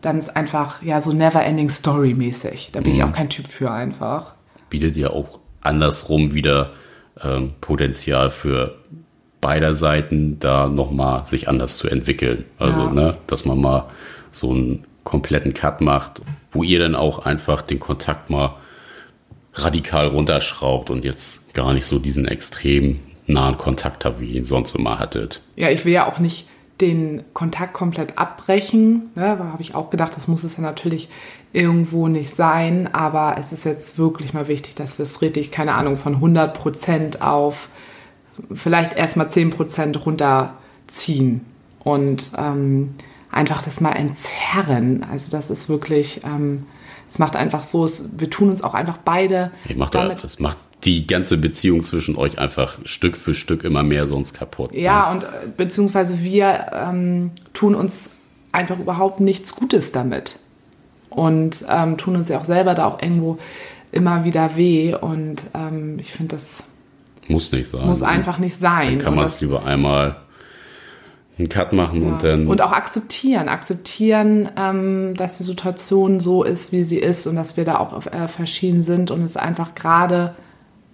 dann 0.00 0.18
ist 0.18 0.36
einfach 0.36 0.82
ja 0.82 1.00
so 1.00 1.12
never-ending 1.12 1.68
Story 1.68 2.14
mäßig. 2.14 2.70
Da 2.72 2.80
bin 2.80 2.94
ich 2.94 3.02
auch 3.02 3.12
kein 3.12 3.28
Typ 3.28 3.48
für 3.48 3.70
einfach. 3.72 4.34
bietet 4.70 4.96
ja 4.96 5.10
auch 5.10 5.40
andersrum 5.66 6.32
wieder 6.34 6.70
ähm, 7.22 7.52
Potenzial 7.60 8.30
für 8.30 8.76
beider 9.40 9.74
Seiten, 9.74 10.38
da 10.40 10.66
nochmal 10.68 11.24
sich 11.26 11.48
anders 11.48 11.76
zu 11.76 11.88
entwickeln. 11.88 12.44
Also, 12.58 12.82
Ja. 12.82 12.90
ne, 12.92 13.16
dass 13.26 13.44
man 13.44 13.60
mal 13.60 13.84
so 14.32 14.50
einen 14.50 14.84
kompletten 15.04 15.54
Cut 15.54 15.80
macht, 15.80 16.22
wo 16.50 16.62
ihr 16.62 16.78
dann 16.78 16.94
auch 16.94 17.24
einfach 17.26 17.62
den 17.62 17.78
Kontakt 17.78 18.28
mal 18.30 18.56
radikal 19.54 20.08
runterschraubt 20.08 20.90
und 20.90 21.04
jetzt 21.04 21.54
gar 21.54 21.72
nicht 21.72 21.86
so 21.86 21.98
diesen 21.98 22.26
extrem 22.26 22.98
nahen 23.26 23.56
Kontakt 23.56 24.04
habt, 24.04 24.20
wie 24.20 24.26
ihr 24.30 24.36
ihn 24.36 24.44
sonst 24.44 24.74
immer 24.74 24.98
hattet. 24.98 25.40
Ja, 25.56 25.70
ich 25.70 25.84
will 25.84 25.92
ja 25.92 26.06
auch 26.10 26.18
nicht 26.18 26.48
den 26.80 27.22
Kontakt 27.32 27.72
komplett 27.72 28.18
abbrechen. 28.18 29.10
Ne? 29.14 29.36
Da 29.38 29.44
habe 29.46 29.62
ich 29.62 29.74
auch 29.74 29.88
gedacht, 29.90 30.12
das 30.14 30.28
muss 30.28 30.44
es 30.44 30.56
ja 30.56 30.62
natürlich 30.62 31.08
irgendwo 31.52 32.08
nicht 32.08 32.30
sein. 32.34 32.92
Aber 32.92 33.36
es 33.38 33.52
ist 33.52 33.64
jetzt 33.64 33.98
wirklich 33.98 34.34
mal 34.34 34.48
wichtig, 34.48 34.74
dass 34.74 34.98
wir 34.98 35.04
es 35.04 35.22
richtig, 35.22 35.50
keine 35.50 35.74
Ahnung, 35.74 35.96
von 35.96 36.14
100 36.16 36.54
Prozent 36.54 37.22
auf 37.22 37.68
vielleicht 38.52 38.94
erstmal 38.94 39.30
10 39.30 39.50
Prozent 39.50 40.04
runterziehen. 40.04 41.44
Und 41.80 42.32
ähm, 42.36 42.94
einfach 43.30 43.62
das 43.62 43.80
mal 43.80 43.92
entzerren. 43.92 45.04
Also 45.10 45.26
das 45.30 45.50
ist 45.50 45.68
wirklich, 45.68 46.22
ähm, 46.24 46.66
es 47.08 47.18
macht 47.18 47.36
einfach 47.36 47.62
so, 47.62 47.84
es, 47.84 48.18
wir 48.18 48.30
tun 48.30 48.50
uns 48.50 48.62
auch 48.62 48.74
einfach 48.74 48.98
beide 48.98 49.50
Ihr 49.68 49.76
macht 49.76 49.94
da, 49.94 50.14
das 50.14 50.40
macht 50.40 50.56
die 50.84 51.06
ganze 51.06 51.38
Beziehung 51.38 51.82
zwischen 51.82 52.16
euch 52.16 52.38
einfach 52.38 52.78
Stück 52.84 53.16
für 53.16 53.34
Stück 53.34 53.64
immer 53.64 53.82
mehr 53.82 54.06
sonst 54.06 54.34
kaputt. 54.34 54.72
Ja, 54.72 55.10
und 55.10 55.24
äh, 55.24 55.28
beziehungsweise 55.56 56.22
wir 56.22 56.66
ähm, 56.72 57.30
tun 57.54 57.74
uns 57.74 58.10
einfach 58.52 58.78
überhaupt 58.78 59.20
nichts 59.20 59.54
Gutes 59.54 59.92
damit. 59.92 60.38
Und 61.10 61.64
ähm, 61.68 61.96
tun 61.96 62.16
uns 62.16 62.28
ja 62.28 62.38
auch 62.38 62.44
selber 62.44 62.74
da 62.74 62.86
auch 62.86 63.00
irgendwo 63.00 63.38
immer 63.92 64.24
wieder 64.24 64.56
weh. 64.56 64.94
Und 64.94 65.46
ähm, 65.54 65.98
ich 65.98 66.12
finde, 66.12 66.36
das 66.36 66.62
Muss 67.28 67.52
nicht 67.52 67.68
sein. 67.68 67.86
muss 67.86 68.02
einfach 68.02 68.38
nicht 68.38 68.56
sein. 68.56 68.90
Dann 68.90 68.98
kann 68.98 69.14
man 69.14 69.26
es 69.26 69.40
lieber 69.40 69.64
einmal 69.64 70.16
einen 71.38 71.48
Cut 71.48 71.72
machen 71.72 72.02
und 72.02 72.22
dann. 72.22 72.46
und 72.46 72.62
auch 72.62 72.72
akzeptieren. 72.72 73.48
Akzeptieren, 73.48 74.48
ähm, 74.56 75.14
dass 75.16 75.36
die 75.36 75.44
Situation 75.44 76.18
so 76.20 76.44
ist, 76.44 76.72
wie 76.72 76.82
sie 76.82 76.98
ist 76.98 77.26
und 77.26 77.36
dass 77.36 77.56
wir 77.56 77.64
da 77.64 77.78
auch 77.78 77.92
auf, 77.92 78.06
äh, 78.06 78.26
verschieden 78.28 78.82
sind 78.82 79.10
und 79.10 79.22
es 79.22 79.36
einfach 79.36 79.74
gerade 79.74 80.34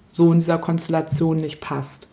so 0.08 0.32
in 0.32 0.40
dieser 0.40 0.58
Konstellation 0.58 1.40
nicht 1.40 1.60
passt. 1.60 2.06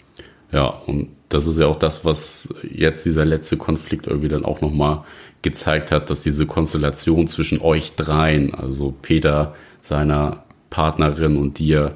ja, 0.51 0.67
und 0.67 1.09
das 1.27 1.45
ist 1.45 1.59
ja 1.59 1.67
auch 1.67 1.75
das, 1.75 2.05
was 2.05 2.53
jetzt 2.63 3.05
dieser 3.05 3.23
letzte 3.25 3.57
Konflikt 3.57 4.07
irgendwie 4.07 4.29
dann 4.29 4.45
auch 4.45 4.61
nochmal 4.61 5.03
gezeigt 5.41 5.91
hat, 5.91 6.09
dass 6.09 6.23
diese 6.23 6.45
Konstellation 6.45 7.27
zwischen 7.27 7.61
euch 7.61 7.95
dreien, 7.95 8.53
also 8.53 8.93
Peter, 9.01 9.55
seiner 9.81 10.43
Partnerin 10.69 11.37
und 11.37 11.59
dir, 11.59 11.95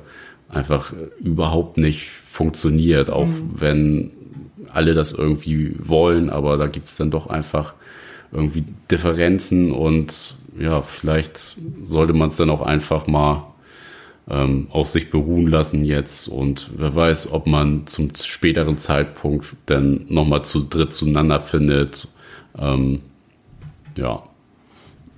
einfach 0.50 0.94
überhaupt 1.20 1.78
nicht 1.78 2.10
funktioniert, 2.10 3.10
auch 3.10 3.30
wenn 3.56 4.12
alle 4.72 4.94
das 4.94 5.12
irgendwie 5.12 5.76
wollen, 5.80 6.30
aber 6.30 6.58
da 6.58 6.68
gibt 6.68 6.88
es 6.88 6.96
dann 6.96 7.12
doch 7.12 7.28
einfach 7.28 7.74
irgendwie 8.32 8.64
Differenzen 8.90 9.72
und 9.72 10.36
ja, 10.60 10.82
vielleicht 10.82 11.58
sollte 11.84 12.14
man 12.14 12.30
es 12.30 12.38
dann 12.38 12.50
auch 12.50 12.62
einfach 12.62 13.08
mal 13.08 13.48
ähm, 14.30 14.68
auf 14.72 14.88
sich 14.88 15.10
beruhen 15.10 15.48
lassen 15.48 15.84
jetzt 15.84 16.28
und 16.28 16.72
wer 16.78 16.96
weiß, 16.96 17.32
ob 17.32 17.46
man 17.48 17.86
zum 17.88 18.12
späteren 18.16 18.78
Zeitpunkt 18.78 19.48
dann 19.66 20.06
nochmal 20.10 20.46
zu 20.46 20.62
dritt 20.68 20.94
zueinander 20.94 21.40
findet. 21.40 22.08
Ähm, 22.58 23.02
ja, 23.98 24.24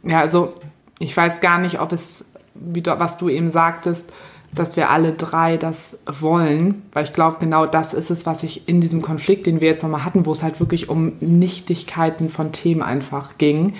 Ja, 0.03 0.19
also 0.19 0.53
ich 0.99 1.15
weiß 1.15 1.41
gar 1.41 1.59
nicht, 1.59 1.79
ob 1.79 1.91
es, 1.91 2.25
was 2.53 3.17
du 3.17 3.29
eben 3.29 3.49
sagtest, 3.49 4.11
dass 4.53 4.77
wir 4.77 4.89
alle 4.89 5.13
drei 5.13 5.57
das 5.57 5.99
wollen, 6.05 6.83
weil 6.93 7.03
ich 7.03 7.13
glaube, 7.13 7.37
genau 7.39 7.65
das 7.65 7.93
ist 7.93 8.09
es, 8.09 8.25
was 8.25 8.43
ich 8.43 8.67
in 8.69 8.79
diesem 8.79 9.01
Konflikt, 9.01 9.45
den 9.45 9.59
wir 9.59 9.67
jetzt 9.67 9.83
nochmal 9.83 10.05
hatten, 10.05 10.25
wo 10.25 10.31
es 10.31 10.43
halt 10.43 10.59
wirklich 10.59 10.87
um 10.89 11.13
Nichtigkeiten 11.19 12.29
von 12.29 12.51
Themen 12.51 12.81
einfach 12.81 13.37
ging, 13.37 13.73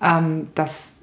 ähm, 0.00 0.48
dass 0.54 0.95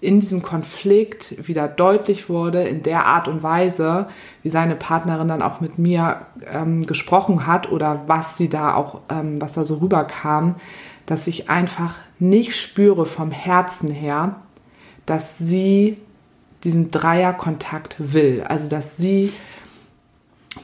in 0.00 0.20
diesem 0.20 0.42
Konflikt 0.42 1.46
wieder 1.46 1.68
deutlich 1.68 2.28
wurde, 2.28 2.62
in 2.62 2.82
der 2.82 3.04
Art 3.06 3.28
und 3.28 3.42
Weise, 3.42 4.08
wie 4.42 4.48
seine 4.48 4.74
Partnerin 4.74 5.28
dann 5.28 5.42
auch 5.42 5.60
mit 5.60 5.78
mir 5.78 6.26
ähm, 6.50 6.86
gesprochen 6.86 7.46
hat 7.46 7.70
oder 7.70 8.04
was 8.06 8.38
sie 8.38 8.48
da 8.48 8.74
auch, 8.74 9.00
ähm, 9.10 9.40
was 9.40 9.52
da 9.52 9.64
so 9.64 9.76
rüberkam, 9.76 10.56
dass 11.04 11.26
ich 11.26 11.50
einfach 11.50 11.96
nicht 12.18 12.56
spüre 12.56 13.04
vom 13.04 13.30
Herzen 13.30 13.90
her, 13.90 14.36
dass 15.04 15.36
sie 15.36 15.98
diesen 16.64 16.90
Dreierkontakt 16.90 17.96
will. 17.98 18.44
Also 18.48 18.68
dass 18.68 18.96
sie 18.96 19.32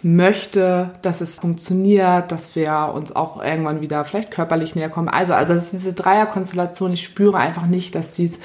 möchte, 0.02 0.90
dass 1.02 1.20
es 1.20 1.38
funktioniert, 1.38 2.32
dass 2.32 2.56
wir 2.56 2.92
uns 2.94 3.14
auch 3.14 3.42
irgendwann 3.42 3.80
wieder 3.80 4.04
vielleicht 4.04 4.30
körperlich 4.30 4.74
näher 4.74 4.88
kommen. 4.88 5.08
Also, 5.08 5.34
also 5.34 5.54
dass 5.54 5.70
diese 5.70 5.94
Dreierkonstellation, 5.94 6.92
ich 6.92 7.04
spüre 7.04 7.36
einfach 7.36 7.66
nicht, 7.66 7.94
dass 7.94 8.14
sie 8.14 8.26
es 8.26 8.38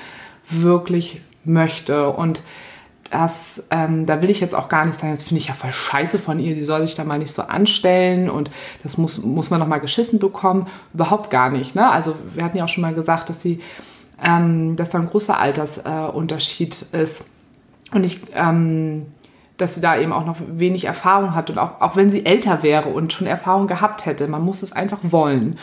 wirklich 0.52 1.22
möchte. 1.44 2.10
Und 2.10 2.44
das, 3.12 3.64
ähm, 3.72 4.06
da 4.06 4.22
will 4.22 4.30
ich 4.30 4.40
jetzt 4.40 4.56
auch 4.56 4.70
gar 4.70 4.86
nicht 4.86 4.98
sagen, 4.98 5.12
das 5.12 5.24
finde 5.24 5.40
ich 5.40 5.48
ja 5.48 5.54
voll 5.54 5.72
scheiße 5.72 6.18
von 6.18 6.40
ihr, 6.40 6.56
die 6.56 6.64
soll 6.64 6.86
sich 6.86 6.96
da 6.96 7.04
mal 7.04 7.20
nicht 7.20 7.34
so 7.34 7.42
anstellen 7.42 8.30
und 8.30 8.50
das 8.84 8.98
muss, 8.98 9.22
muss 9.22 9.50
man 9.50 9.60
noch 9.60 9.68
mal 9.68 9.80
geschissen 9.80 10.18
bekommen. 10.18 10.68
Überhaupt 10.94 11.30
gar 11.30 11.50
nicht. 11.50 11.76
Ne? 11.76 11.90
Also 11.90 12.16
wir 12.34 12.44
hatten 12.44 12.58
ja 12.58 12.64
auch 12.64 12.70
schon 12.70 12.84
mal 12.84 12.94
gesagt, 12.94 13.30
dass 13.30 13.42
sie, 13.42 13.60
ähm, 14.24 14.78
dass 14.78 14.92
da 14.92 15.00
ein 15.00 15.10
großer 15.10 15.38
Altersunterschied 15.38 16.82
ist. 16.94 17.26
Und 17.94 18.06
ich, 18.06 18.22
ähm, 18.34 19.08
dass 19.58 19.76
sie 19.76 19.82
da 19.82 19.98
eben 19.98 20.14
auch 20.14 20.26
noch 20.26 20.38
wenig 20.48 20.86
Erfahrung 20.86 21.36
hat 21.36 21.50
und 21.50 21.58
auch, 21.58 21.82
auch 21.82 21.98
wenn 21.98 22.10
sie 22.10 22.26
älter 22.26 22.64
wäre 22.64 22.90
und 22.90 23.12
schon 23.12 23.28
Erfahrung 23.28 23.68
gehabt 23.68 24.06
hätte, 24.06 24.28
man 24.28 24.44
muss 24.44 24.64
es 24.64 24.72
einfach 24.72 25.00
wollen. 25.04 25.60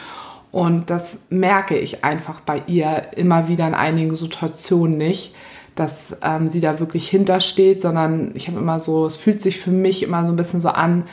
Und 0.50 0.90
das 0.90 1.18
merke 1.28 1.78
ich 1.78 2.04
einfach 2.04 2.40
bei 2.40 2.62
ihr 2.66 3.08
immer 3.16 3.48
wieder 3.48 3.66
in 3.66 3.74
einigen 3.74 4.14
Situationen 4.14 4.96
nicht, 4.96 5.34
dass 5.74 6.16
ähm, 6.22 6.48
sie 6.48 6.60
da 6.60 6.80
wirklich 6.80 7.08
hintersteht, 7.08 7.82
sondern 7.82 8.32
ich 8.34 8.48
habe 8.48 8.58
immer 8.58 8.80
so, 8.80 9.06
es 9.06 9.16
fühlt 9.16 9.40
sich 9.40 9.58
für 9.60 9.70
mich 9.70 10.02
immer 10.02 10.24
so 10.24 10.32
ein 10.32 10.36
bisschen 10.36 10.60
so 10.60 10.70
an, 10.70 11.04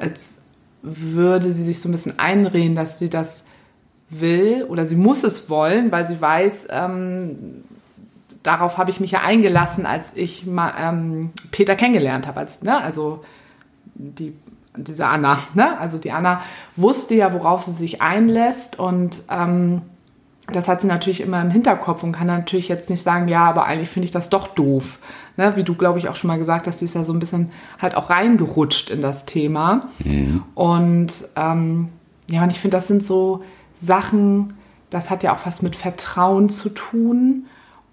als 0.00 0.38
würde 0.82 1.52
sie 1.52 1.64
sich 1.64 1.80
so 1.80 1.88
ein 1.88 1.92
bisschen 1.92 2.18
einreden, 2.18 2.74
dass 2.74 2.98
sie 2.98 3.10
das 3.10 3.44
will 4.08 4.64
oder 4.64 4.86
sie 4.86 4.96
muss 4.96 5.24
es 5.24 5.50
wollen, 5.50 5.92
weil 5.92 6.06
sie 6.06 6.20
weiß, 6.20 6.68
ähm, 6.70 7.64
darauf 8.42 8.78
habe 8.78 8.90
ich 8.90 9.00
mich 9.00 9.10
ja 9.10 9.20
eingelassen, 9.20 9.86
als 9.86 10.12
ich 10.14 10.46
mal 10.46 10.72
ähm, 10.78 11.30
Peter 11.50 11.76
kennengelernt 11.76 12.26
habe. 12.26 12.40
Als, 12.40 12.62
ne? 12.62 12.80
Also 12.80 13.22
die, 13.94 14.32
diese 14.76 15.06
Anna. 15.06 15.38
Ne? 15.54 15.78
Also 15.78 15.98
die 15.98 16.12
Anna 16.12 16.42
wusste 16.76 17.14
ja, 17.14 17.32
worauf 17.32 17.62
sie 17.62 17.72
sich 17.72 18.02
einlässt 18.02 18.78
und 18.78 19.22
ähm, 19.30 19.82
das 20.52 20.68
hat 20.68 20.80
sie 20.80 20.86
natürlich 20.86 21.20
immer 21.20 21.40
im 21.40 21.50
Hinterkopf 21.50 22.02
und 22.02 22.12
kann 22.12 22.26
natürlich 22.26 22.68
jetzt 22.68 22.90
nicht 22.90 23.02
sagen, 23.02 23.28
ja, 23.28 23.44
aber 23.44 23.66
eigentlich 23.66 23.88
finde 23.88 24.04
ich 24.04 24.10
das 24.10 24.30
doch 24.30 24.48
doof. 24.48 24.98
Ne? 25.36 25.56
Wie 25.56 25.64
du, 25.64 25.74
glaube 25.74 25.98
ich, 25.98 26.08
auch 26.08 26.16
schon 26.16 26.28
mal 26.28 26.38
gesagt 26.38 26.66
hast, 26.66 26.80
sie 26.80 26.86
ist 26.86 26.94
ja 26.94 27.04
so 27.04 27.12
ein 27.12 27.18
bisschen 27.18 27.50
halt 27.80 27.94
auch 27.94 28.10
reingerutscht 28.10 28.90
in 28.90 29.00
das 29.00 29.26
Thema. 29.26 29.88
Und 30.54 31.12
ähm, 31.36 31.88
ja, 32.28 32.42
und 32.42 32.50
ich 32.50 32.60
finde, 32.60 32.76
das 32.76 32.88
sind 32.88 33.04
so 33.04 33.44
Sachen, 33.76 34.54
das 34.90 35.10
hat 35.10 35.22
ja 35.22 35.34
auch 35.34 35.46
was 35.46 35.62
mit 35.62 35.76
Vertrauen 35.76 36.48
zu 36.48 36.68
tun. 36.70 37.46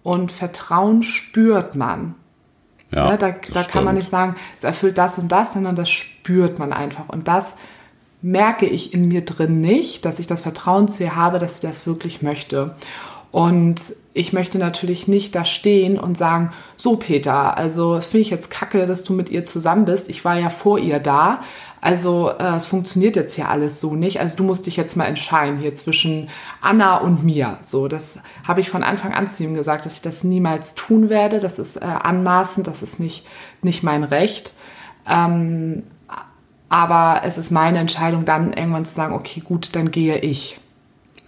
Und 0.03 0.31
Vertrauen 0.31 1.03
spürt 1.03 1.75
man. 1.75 2.15
Ja. 2.91 3.11
ne? 3.11 3.17
Da, 3.17 3.35
da 3.53 3.63
kann 3.63 3.83
man 3.83 3.95
nicht 3.95 4.09
sagen, 4.09 4.35
es 4.55 4.63
erfüllt 4.63 4.97
das 4.97 5.17
und 5.17 5.31
das, 5.31 5.53
sondern 5.53 5.75
das 5.75 5.89
spürt 5.89 6.59
man 6.59 6.73
einfach. 6.73 7.09
Und 7.09 7.27
das 7.27 7.55
merke 8.21 8.65
ich 8.65 8.93
in 8.93 9.07
mir 9.07 9.23
drin 9.23 9.61
nicht, 9.61 10.05
dass 10.05 10.19
ich 10.19 10.27
das 10.27 10.41
Vertrauen 10.41 10.87
zu 10.87 11.03
ihr 11.03 11.15
habe, 11.15 11.39
dass 11.39 11.61
sie 11.61 11.67
das 11.67 11.85
wirklich 11.85 12.21
möchte. 12.21 12.75
Und 13.31 13.81
ich 14.13 14.33
möchte 14.33 14.57
natürlich 14.57 15.07
nicht 15.07 15.35
da 15.35 15.45
stehen 15.45 15.99
und 15.99 16.17
sagen, 16.17 16.51
so 16.75 16.95
Peter, 16.95 17.57
also 17.57 17.95
das 17.95 18.07
finde 18.07 18.21
ich 18.21 18.29
jetzt 18.29 18.49
kacke, 18.49 18.85
dass 18.85 19.03
du 19.03 19.13
mit 19.13 19.29
ihr 19.29 19.45
zusammen 19.45 19.85
bist. 19.85 20.09
Ich 20.09 20.25
war 20.25 20.39
ja 20.39 20.49
vor 20.49 20.79
ihr 20.79 20.99
da. 20.99 21.41
Also 21.79 22.31
äh, 22.31 22.55
es 22.55 22.65
funktioniert 22.65 23.15
jetzt 23.15 23.37
ja 23.37 23.47
alles 23.49 23.79
so 23.79 23.95
nicht. 23.95 24.19
Also 24.19 24.37
du 24.37 24.43
musst 24.43 24.65
dich 24.65 24.77
jetzt 24.77 24.95
mal 24.95 25.05
entscheiden 25.05 25.59
hier 25.59 25.75
zwischen 25.75 26.29
Anna 26.61 26.97
und 26.97 27.23
mir. 27.23 27.57
So, 27.61 27.87
das 27.87 28.19
habe 28.47 28.61
ich 28.61 28.69
von 28.69 28.83
Anfang 28.83 29.13
an 29.13 29.27
zu 29.27 29.43
ihm 29.43 29.53
gesagt, 29.53 29.85
dass 29.85 29.93
ich 29.93 30.01
das 30.01 30.23
niemals 30.23 30.75
tun 30.75 31.09
werde. 31.09 31.39
Das 31.39 31.59
ist 31.59 31.77
äh, 31.77 31.85
anmaßend, 31.85 32.67
das 32.67 32.81
ist 32.81 32.99
nicht, 32.99 33.25
nicht 33.61 33.83
mein 33.83 34.03
Recht. 34.03 34.53
Ähm, 35.07 35.83
aber 36.69 37.21
es 37.23 37.37
ist 37.37 37.51
meine 37.51 37.79
Entscheidung, 37.79 38.25
dann 38.25 38.53
irgendwann 38.53 38.85
zu 38.85 38.93
sagen, 38.93 39.13
okay, 39.13 39.41
gut, 39.41 39.75
dann 39.75 39.91
gehe 39.91 40.17
ich. 40.17 40.59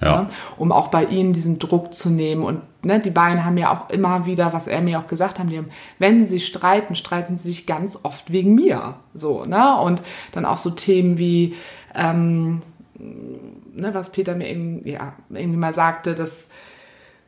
Ja. 0.02 0.22
Ne? 0.22 0.28
Um 0.58 0.72
auch 0.72 0.88
bei 0.88 1.06
ihnen 1.06 1.34
diesen 1.34 1.60
Druck 1.60 1.94
zu 1.94 2.10
nehmen. 2.10 2.44
Und 2.44 2.62
ne, 2.84 3.00
die 3.00 3.10
beiden 3.10 3.44
haben 3.46 3.58
ja 3.58 3.72
auch 3.74 3.90
immer 3.90 4.26
wieder, 4.26 4.54
was 4.54 4.68
er 4.68 4.82
mir 4.82 5.00
auch 5.00 5.08
gesagt 5.08 5.40
hat, 5.40 5.48
haben, 5.48 5.70
wenn 5.98 6.26
sie 6.26 6.40
streiten, 6.40 6.96
streiten 6.96 7.38
sie 7.38 7.50
sich 7.50 7.66
ganz 7.66 8.00
oft 8.04 8.32
wegen 8.32 8.56
mir. 8.56 8.96
So, 9.14 9.46
ne? 9.46 9.80
Und 9.80 10.02
dann 10.32 10.46
auch 10.46 10.58
so 10.58 10.70
Themen 10.70 11.18
wie, 11.18 11.56
ähm, 11.96 12.62
ne, 12.98 13.94
was 13.94 14.12
Peter 14.12 14.36
mir 14.36 14.50
irgendwie, 14.50 14.92
ja, 14.92 15.14
irgendwie 15.30 15.60
mal 15.60 15.74
sagte, 15.74 16.16
dass 16.16 16.50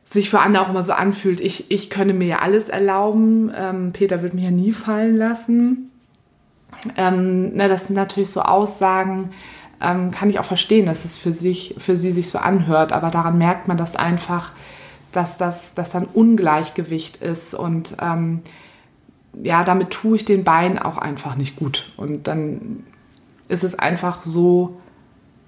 sich 0.03 0.29
für 0.29 0.39
Anna 0.39 0.61
auch 0.61 0.69
immer 0.69 0.83
so 0.83 0.93
anfühlt, 0.93 1.39
ich, 1.39 1.71
ich 1.71 1.89
könne 1.89 2.13
mir 2.13 2.27
ja 2.27 2.39
alles 2.39 2.69
erlauben, 2.69 3.51
ähm, 3.55 3.91
Peter 3.93 4.21
wird 4.21 4.33
mich 4.33 4.43
ja 4.43 4.51
nie 4.51 4.73
fallen 4.73 5.15
lassen. 5.15 5.91
Ähm, 6.97 7.53
ne, 7.53 7.67
das 7.67 7.87
sind 7.87 7.95
natürlich 7.95 8.29
so 8.29 8.41
Aussagen, 8.41 9.31
ähm, 9.81 10.11
kann 10.11 10.29
ich 10.29 10.39
auch 10.39 10.45
verstehen, 10.45 10.85
dass 10.85 11.05
es 11.05 11.17
für, 11.17 11.31
sich, 11.31 11.75
für 11.77 11.95
sie 11.95 12.11
sich 12.11 12.29
so 12.29 12.39
anhört, 12.39 12.91
aber 12.91 13.09
daran 13.09 13.37
merkt 13.37 13.67
man 13.67 13.77
das 13.77 13.95
einfach, 13.95 14.51
dass 15.11 15.37
das 15.37 15.73
dass 15.73 15.95
ein 15.95 16.05
Ungleichgewicht 16.05 17.17
ist 17.17 17.53
und 17.53 17.95
ähm, 18.01 18.41
ja, 19.41 19.63
damit 19.63 19.91
tue 19.91 20.17
ich 20.17 20.25
den 20.25 20.43
Beinen 20.43 20.79
auch 20.79 20.97
einfach 20.97 21.35
nicht 21.35 21.55
gut. 21.55 21.93
Und 21.97 22.27
dann 22.27 22.83
ist 23.47 23.63
es 23.63 23.77
einfach 23.77 24.23
so 24.23 24.77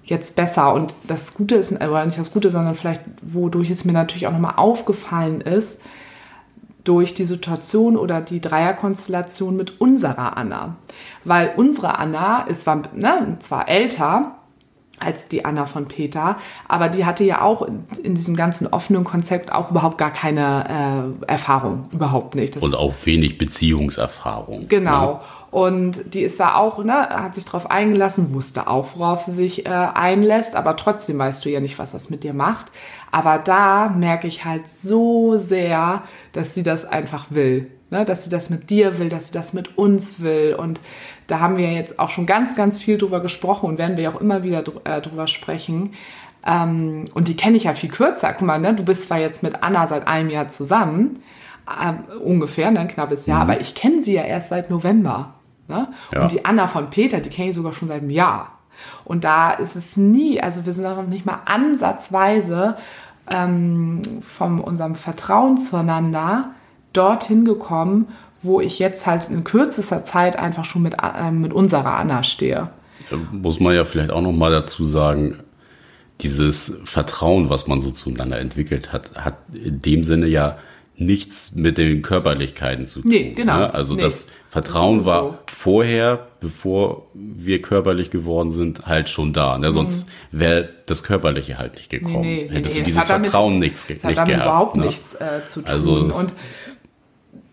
jetzt 0.04 0.36
besser. 0.36 0.72
Und 0.72 0.94
das 1.06 1.34
Gute 1.34 1.54
ist, 1.56 1.72
oder 1.72 2.04
nicht 2.04 2.18
das 2.18 2.32
Gute, 2.32 2.50
sondern 2.50 2.74
vielleicht, 2.74 3.02
wodurch 3.22 3.70
es 3.70 3.84
mir 3.84 3.92
natürlich 3.92 4.26
auch 4.26 4.32
nochmal 4.32 4.54
aufgefallen 4.56 5.40
ist, 5.40 5.80
durch 6.84 7.14
die 7.14 7.24
Situation 7.24 7.96
oder 7.96 8.20
die 8.20 8.40
Dreierkonstellation 8.40 9.56
mit 9.56 9.80
unserer 9.80 10.36
Anna. 10.36 10.76
Weil 11.24 11.52
unsere 11.56 11.98
Anna 11.98 12.42
ist 12.42 12.62
zwar, 12.62 12.82
ne, 12.94 13.36
zwar 13.40 13.68
älter 13.68 14.36
als 15.00 15.28
die 15.28 15.44
Anna 15.44 15.66
von 15.66 15.86
Peter, 15.86 16.36
aber 16.68 16.88
die 16.88 17.04
hatte 17.04 17.24
ja 17.24 17.40
auch 17.40 17.62
in, 17.62 17.84
in 18.02 18.14
diesem 18.14 18.36
ganzen 18.36 18.66
offenen 18.68 19.02
Konzept 19.02 19.52
auch 19.52 19.70
überhaupt 19.70 19.98
gar 19.98 20.12
keine 20.12 21.16
äh, 21.26 21.32
Erfahrung, 21.32 21.82
überhaupt 21.90 22.34
nicht. 22.36 22.54
Das 22.54 22.62
Und 22.62 22.76
auch 22.76 22.94
wenig 23.04 23.36
Beziehungserfahrung. 23.36 24.68
Genau. 24.68 25.14
Ne? 25.14 25.20
Und 25.54 26.14
die 26.14 26.22
ist 26.22 26.40
da 26.40 26.56
auch, 26.56 26.82
ne, 26.82 27.08
hat 27.10 27.36
sich 27.36 27.44
darauf 27.44 27.70
eingelassen, 27.70 28.34
wusste 28.34 28.66
auch, 28.66 28.88
worauf 28.96 29.20
sie 29.20 29.30
sich 29.30 29.66
äh, 29.66 29.68
einlässt, 29.68 30.56
aber 30.56 30.74
trotzdem 30.74 31.16
weißt 31.16 31.44
du 31.44 31.48
ja 31.48 31.60
nicht, 31.60 31.78
was 31.78 31.92
das 31.92 32.10
mit 32.10 32.24
dir 32.24 32.34
macht. 32.34 32.72
Aber 33.12 33.38
da 33.38 33.88
merke 33.88 34.26
ich 34.26 34.44
halt 34.44 34.66
so 34.66 35.38
sehr, 35.38 36.02
dass 36.32 36.54
sie 36.54 36.64
das 36.64 36.84
einfach 36.84 37.26
will. 37.30 37.70
Ne? 37.90 38.04
Dass 38.04 38.24
sie 38.24 38.30
das 38.30 38.50
mit 38.50 38.68
dir 38.68 38.98
will, 38.98 39.08
dass 39.08 39.28
sie 39.28 39.32
das 39.32 39.52
mit 39.52 39.78
uns 39.78 40.18
will. 40.18 40.56
Und 40.58 40.80
da 41.28 41.38
haben 41.38 41.56
wir 41.56 41.70
jetzt 41.70 42.00
auch 42.00 42.08
schon 42.08 42.26
ganz, 42.26 42.56
ganz 42.56 42.76
viel 42.76 42.98
drüber 42.98 43.20
gesprochen 43.20 43.66
und 43.66 43.78
werden 43.78 43.96
wir 43.96 44.10
auch 44.10 44.20
immer 44.20 44.42
wieder 44.42 44.60
dr 44.62 44.84
äh, 44.84 45.00
drüber 45.02 45.28
sprechen. 45.28 45.92
Ähm, 46.44 47.04
und 47.14 47.28
die 47.28 47.36
kenne 47.36 47.56
ich 47.56 47.62
ja 47.62 47.74
viel 47.74 47.90
kürzer. 47.92 48.32
Guck 48.32 48.48
mal, 48.48 48.58
ne? 48.58 48.74
du 48.74 48.84
bist 48.84 49.04
zwar 49.04 49.20
jetzt 49.20 49.44
mit 49.44 49.62
Anna 49.62 49.86
seit 49.86 50.08
einem 50.08 50.30
Jahr 50.30 50.48
zusammen, 50.48 51.22
äh, 51.68 51.92
ungefähr, 52.16 52.72
ne? 52.72 52.80
ein 52.80 52.88
knappes 52.88 53.26
Jahr, 53.26 53.44
mhm. 53.44 53.50
aber 53.50 53.60
ich 53.60 53.76
kenne 53.76 54.02
sie 54.02 54.14
ja 54.14 54.24
erst 54.24 54.48
seit 54.48 54.68
November. 54.68 55.34
Ne? 55.68 55.88
Ja. 56.12 56.22
Und 56.22 56.32
die 56.32 56.44
Anna 56.44 56.66
von 56.66 56.90
Peter, 56.90 57.20
die 57.20 57.30
kenne 57.30 57.50
ich 57.50 57.56
sogar 57.56 57.72
schon 57.72 57.88
seit 57.88 58.00
einem 58.02 58.10
Jahr. 58.10 58.58
Und 59.04 59.24
da 59.24 59.52
ist 59.52 59.76
es 59.76 59.96
nie, 59.96 60.40
also 60.40 60.66
wir 60.66 60.72
sind 60.72 60.86
auch 60.86 60.96
noch 60.96 61.06
nicht 61.06 61.26
mal 61.26 61.40
ansatzweise 61.44 62.76
ähm, 63.30 64.02
von 64.22 64.60
unserem 64.60 64.94
Vertrauen 64.94 65.56
zueinander 65.56 66.50
dorthin 66.92 67.44
gekommen, 67.44 68.08
wo 68.42 68.60
ich 68.60 68.78
jetzt 68.78 69.06
halt 69.06 69.30
in 69.30 69.44
kürzester 69.44 70.04
Zeit 70.04 70.36
einfach 70.36 70.64
schon 70.64 70.82
mit, 70.82 70.96
äh, 71.02 71.30
mit 71.30 71.52
unserer 71.52 71.94
Anna 71.96 72.22
stehe. 72.22 72.68
Da 73.10 73.16
muss 73.32 73.60
man 73.60 73.74
ja 73.74 73.84
vielleicht 73.84 74.10
auch 74.10 74.20
noch 74.20 74.32
mal 74.32 74.50
dazu 74.50 74.84
sagen, 74.84 75.40
dieses 76.20 76.80
Vertrauen, 76.84 77.50
was 77.50 77.66
man 77.66 77.80
so 77.80 77.90
zueinander 77.90 78.38
entwickelt 78.38 78.92
hat, 78.92 79.14
hat 79.16 79.38
in 79.52 79.82
dem 79.82 80.04
Sinne 80.04 80.26
ja 80.26 80.58
nichts 80.96 81.54
mit 81.54 81.76
den 81.76 82.02
Körperlichkeiten 82.02 82.86
zu 82.86 83.02
tun. 83.02 83.10
Nee, 83.10 83.32
genau. 83.34 83.58
Ne? 83.58 83.74
Also 83.74 83.94
nee. 83.94 84.02
das 84.02 84.28
Vertrauen 84.48 84.98
das 84.98 85.06
war 85.06 85.22
so. 85.22 85.38
vorher, 85.52 86.28
bevor 86.40 87.06
wir 87.14 87.60
körperlich 87.62 88.10
geworden 88.10 88.50
sind, 88.50 88.86
halt 88.86 89.08
schon 89.08 89.32
da. 89.32 89.58
Ne? 89.58 89.72
Sonst 89.72 90.06
mhm. 90.06 90.40
wäre 90.40 90.68
das 90.86 91.02
Körperliche 91.02 91.58
halt 91.58 91.74
nicht 91.74 91.90
gekommen. 91.90 92.20
Nee, 92.20 92.46
nee, 92.48 92.56
Hättest 92.56 92.78
du 92.78 92.82
dieses 92.82 93.06
Vertrauen 93.06 93.54
damit, 93.54 93.70
nichts 93.70 93.86
das 93.86 94.04
nicht 94.04 94.04
hat 94.04 94.16
damit 94.18 94.34
gehabt. 94.34 94.46
überhaupt 94.46 94.76
ne? 94.76 94.84
nichts 94.84 95.14
äh, 95.14 95.44
zu 95.46 95.62
tun. 95.62 95.70
Also 95.70 95.94
Und 95.96 96.32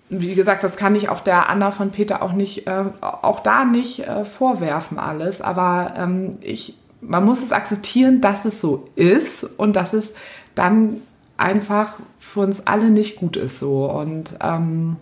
wie 0.10 0.36
gesagt, 0.36 0.63
das 0.63 0.77
kann 0.77 0.93
ich 0.93 1.10
auch 1.10 1.21
der 1.21 1.49
Anna 1.49 1.71
von 1.71 1.89
Peter 1.91 2.21
auch 2.21 2.34
nicht, 2.34 2.67
äh, 2.67 2.84
auch 3.01 3.39
da 3.39 3.65
nicht 3.65 4.01
äh, 4.01 4.23
vorwerfen 4.25 4.99
alles. 4.99 5.41
Aber 5.41 5.93
ähm, 5.97 6.38
ich, 6.41 6.75
man 6.99 7.25
muss 7.25 7.41
es 7.41 7.51
akzeptieren, 7.51 8.21
dass 8.21 8.45
es 8.45 8.62
so 8.62 8.89
ist 8.95 9.43
und 9.58 9.75
dass 9.75 9.93
es 9.93 10.13
dann 10.54 11.01
einfach 11.41 11.99
für 12.19 12.41
uns 12.41 12.65
alle 12.67 12.89
nicht 12.89 13.17
gut 13.17 13.36
ist 13.36 13.60
so 13.60 13.89
und, 13.89 14.36
ähm, 14.41 14.97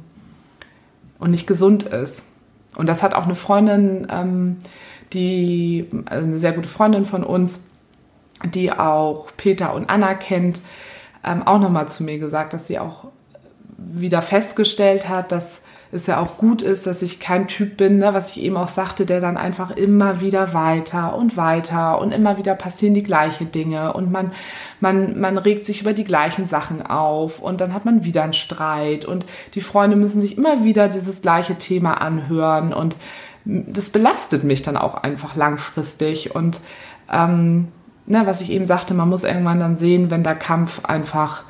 und 1.20 1.32
nicht 1.32 1.48
gesund 1.48 1.84
ist. 1.84 2.24
Und 2.76 2.88
das 2.88 3.04
hat 3.04 3.14
auch 3.14 3.26
eine 3.26 3.36
Freundin, 3.36 4.08
ähm, 4.10 4.58
die, 5.14 5.90
also 6.06 6.28
eine 6.28 6.40
sehr 6.40 6.54
gute 6.54 6.70
Freundin 6.70 7.06
von 7.06 7.24
uns, 7.24 7.72
die 8.54 8.72
auch 8.72 9.28
Peter 9.36 9.74
und 9.74 9.90
Anna 9.90 10.14
kennt, 10.14 10.62
ähm, 11.24 11.46
auch 11.46 11.60
nochmal 11.60 11.90
zu 11.90 12.04
mir 12.04 12.20
gesagt, 12.20 12.54
dass 12.54 12.68
sie 12.68 12.80
auch 12.80 13.06
wieder 13.78 14.22
festgestellt 14.22 15.10
hat, 15.10 15.32
dass 15.32 15.62
es 15.92 16.06
ja 16.06 16.20
auch 16.20 16.38
gut 16.38 16.62
ist, 16.62 16.86
dass 16.86 17.02
ich 17.02 17.20
kein 17.20 17.48
Typ 17.48 17.78
bin, 17.78 17.98
ne, 17.98 18.14
was 18.14 18.32
ich 18.32 18.44
eben 18.44 18.58
auch 18.58 18.68
sagte, 18.68 19.06
der 19.08 19.20
dann 19.20 19.38
einfach 19.38 19.72
immer 19.72 20.22
wieder 20.22 20.54
weiter 20.54 21.16
und 21.16 21.36
weiter 21.36 22.00
und 22.00 22.12
immer 22.12 22.38
wieder 22.38 22.54
passieren 22.54 22.94
die 22.94 23.04
gleichen 23.04 23.52
Dinge 23.52 23.94
und 23.94 24.12
man, 24.12 24.32
man, 24.80 25.20
man 25.20 25.40
regt 25.40 25.66
sich 25.66 25.82
über 25.82 25.94
die 25.94 26.04
gleichen 26.04 26.46
Sachen 26.46 26.86
auf 26.86 27.40
und 27.40 27.60
dann 27.60 27.74
hat 27.74 27.86
man 27.86 28.04
wieder 28.04 28.24
einen 28.24 28.34
Streit 28.34 29.06
und 29.06 29.26
die 29.56 29.62
Freunde 29.62 29.96
müssen 29.96 30.22
sich 30.22 30.38
immer 30.38 30.64
wieder 30.64 30.90
dieses 30.90 31.24
gleiche 31.24 31.56
Thema 31.56 31.96
anhören 31.96 32.72
und 32.72 32.96
das 33.46 33.90
belastet 33.90 34.44
mich 34.44 34.62
dann 34.62 34.78
auch 34.78 34.94
einfach 34.94 35.36
langfristig 35.36 36.36
und 36.36 36.62
ähm, 37.12 37.70
ne, 38.06 38.22
was 38.26 38.42
ich 38.42 38.52
eben 38.52 38.66
sagte, 38.66 38.94
man 38.94 39.10
muss 39.10 39.24
irgendwann 39.24 39.60
dann 39.60 39.76
sehen, 39.76 40.12
wenn 40.12 40.22
der 40.22 40.36
Kampf 40.36 40.86
einfach 40.86 41.44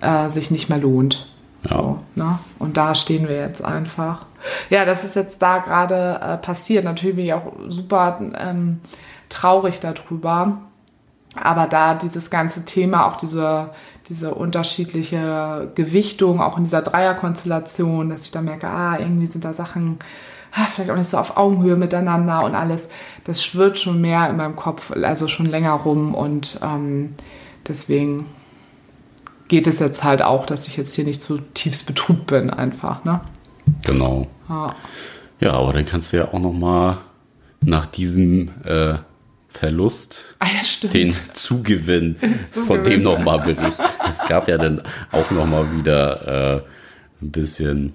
äh, 0.00 0.28
sich 0.28 0.50
nicht 0.50 0.68
mehr 0.68 0.78
lohnt. 0.78 1.28
Ja. 1.64 1.76
So, 1.76 1.98
ne? 2.14 2.38
Und 2.58 2.76
da 2.76 2.94
stehen 2.94 3.28
wir 3.28 3.36
jetzt 3.36 3.64
einfach. 3.64 4.26
Ja, 4.70 4.84
das 4.84 5.04
ist 5.04 5.16
jetzt 5.16 5.40
da 5.40 5.58
gerade 5.58 6.20
äh, 6.20 6.36
passiert. 6.36 6.84
Natürlich 6.84 7.16
bin 7.16 7.26
ich 7.26 7.34
auch 7.34 7.52
super 7.68 8.20
ähm, 8.36 8.80
traurig 9.28 9.80
darüber. 9.80 10.58
Aber 11.36 11.66
da 11.66 11.94
dieses 11.94 12.30
ganze 12.30 12.64
Thema, 12.64 13.06
auch 13.06 13.16
diese, 13.16 13.70
diese 14.08 14.34
unterschiedliche 14.34 15.72
Gewichtung, 15.74 16.40
auch 16.40 16.56
in 16.56 16.64
dieser 16.64 16.82
Dreierkonstellation, 16.82 18.08
dass 18.08 18.24
ich 18.24 18.30
da 18.30 18.40
merke, 18.40 18.68
ah, 18.68 18.98
irgendwie 18.98 19.26
sind 19.26 19.44
da 19.44 19.52
Sachen 19.52 19.98
ah, 20.54 20.66
vielleicht 20.66 20.90
auch 20.90 20.96
nicht 20.96 21.08
so 21.08 21.18
auf 21.18 21.36
Augenhöhe 21.36 21.76
miteinander 21.76 22.44
und 22.44 22.54
alles, 22.54 22.88
das 23.24 23.44
schwirrt 23.44 23.78
schon 23.78 24.00
mehr 24.00 24.28
in 24.30 24.36
meinem 24.36 24.56
Kopf, 24.56 24.92
also 24.92 25.28
schon 25.28 25.46
länger 25.46 25.72
rum 25.72 26.14
und 26.14 26.58
ähm, 26.62 27.14
deswegen 27.66 28.26
geht 29.48 29.66
es 29.66 29.78
jetzt 29.78 30.04
halt 30.04 30.22
auch, 30.22 30.46
dass 30.46 30.66
ich 30.68 30.76
jetzt 30.76 30.94
hier 30.94 31.04
nicht 31.04 31.22
so 31.22 31.38
tiefst 31.54 31.86
betrübt 31.86 32.26
bin 32.26 32.50
einfach, 32.50 33.04
ne? 33.04 33.20
Genau. 33.82 34.26
Ja, 34.48 34.74
ja 35.40 35.52
aber 35.52 35.72
dann 35.72 35.84
kannst 35.84 36.12
du 36.12 36.18
ja 36.18 36.28
auch 36.28 36.38
noch 36.38 36.52
mal 36.52 36.98
nach 37.60 37.86
diesem 37.86 38.50
äh, 38.64 38.98
Verlust 39.48 40.36
ah, 40.40 40.46
ja, 40.46 40.88
den 40.88 41.14
Zugewinn, 41.32 42.16
Zugewinn 42.52 42.66
von 42.66 42.82
dem 42.82 43.02
noch 43.02 43.20
mal 43.20 43.38
berichten. 43.38 43.84
es 44.10 44.26
gab 44.26 44.48
ja 44.48 44.58
dann 44.58 44.82
auch 45.12 45.30
noch 45.30 45.46
mal 45.46 45.76
wieder 45.76 46.56
äh, 46.56 46.62
ein 47.22 47.30
bisschen 47.30 47.92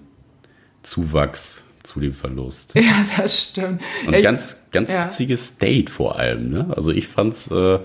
Zuwachs 0.82 1.66
zu 1.84 2.00
dem 2.00 2.14
Verlust. 2.14 2.76
Ja, 2.76 3.06
das 3.18 3.42
stimmt. 3.42 3.82
Und 4.06 4.14
ja, 4.14 4.22
ganz, 4.22 4.68
ganz 4.72 4.92
ja. 4.92 5.04
witziges 5.04 5.58
Date 5.58 5.90
vor 5.90 6.18
allem. 6.18 6.50
Ne? 6.50 6.74
Also 6.76 6.92
ich 6.92 7.08
fand's 7.08 7.52
äh, 7.52 7.80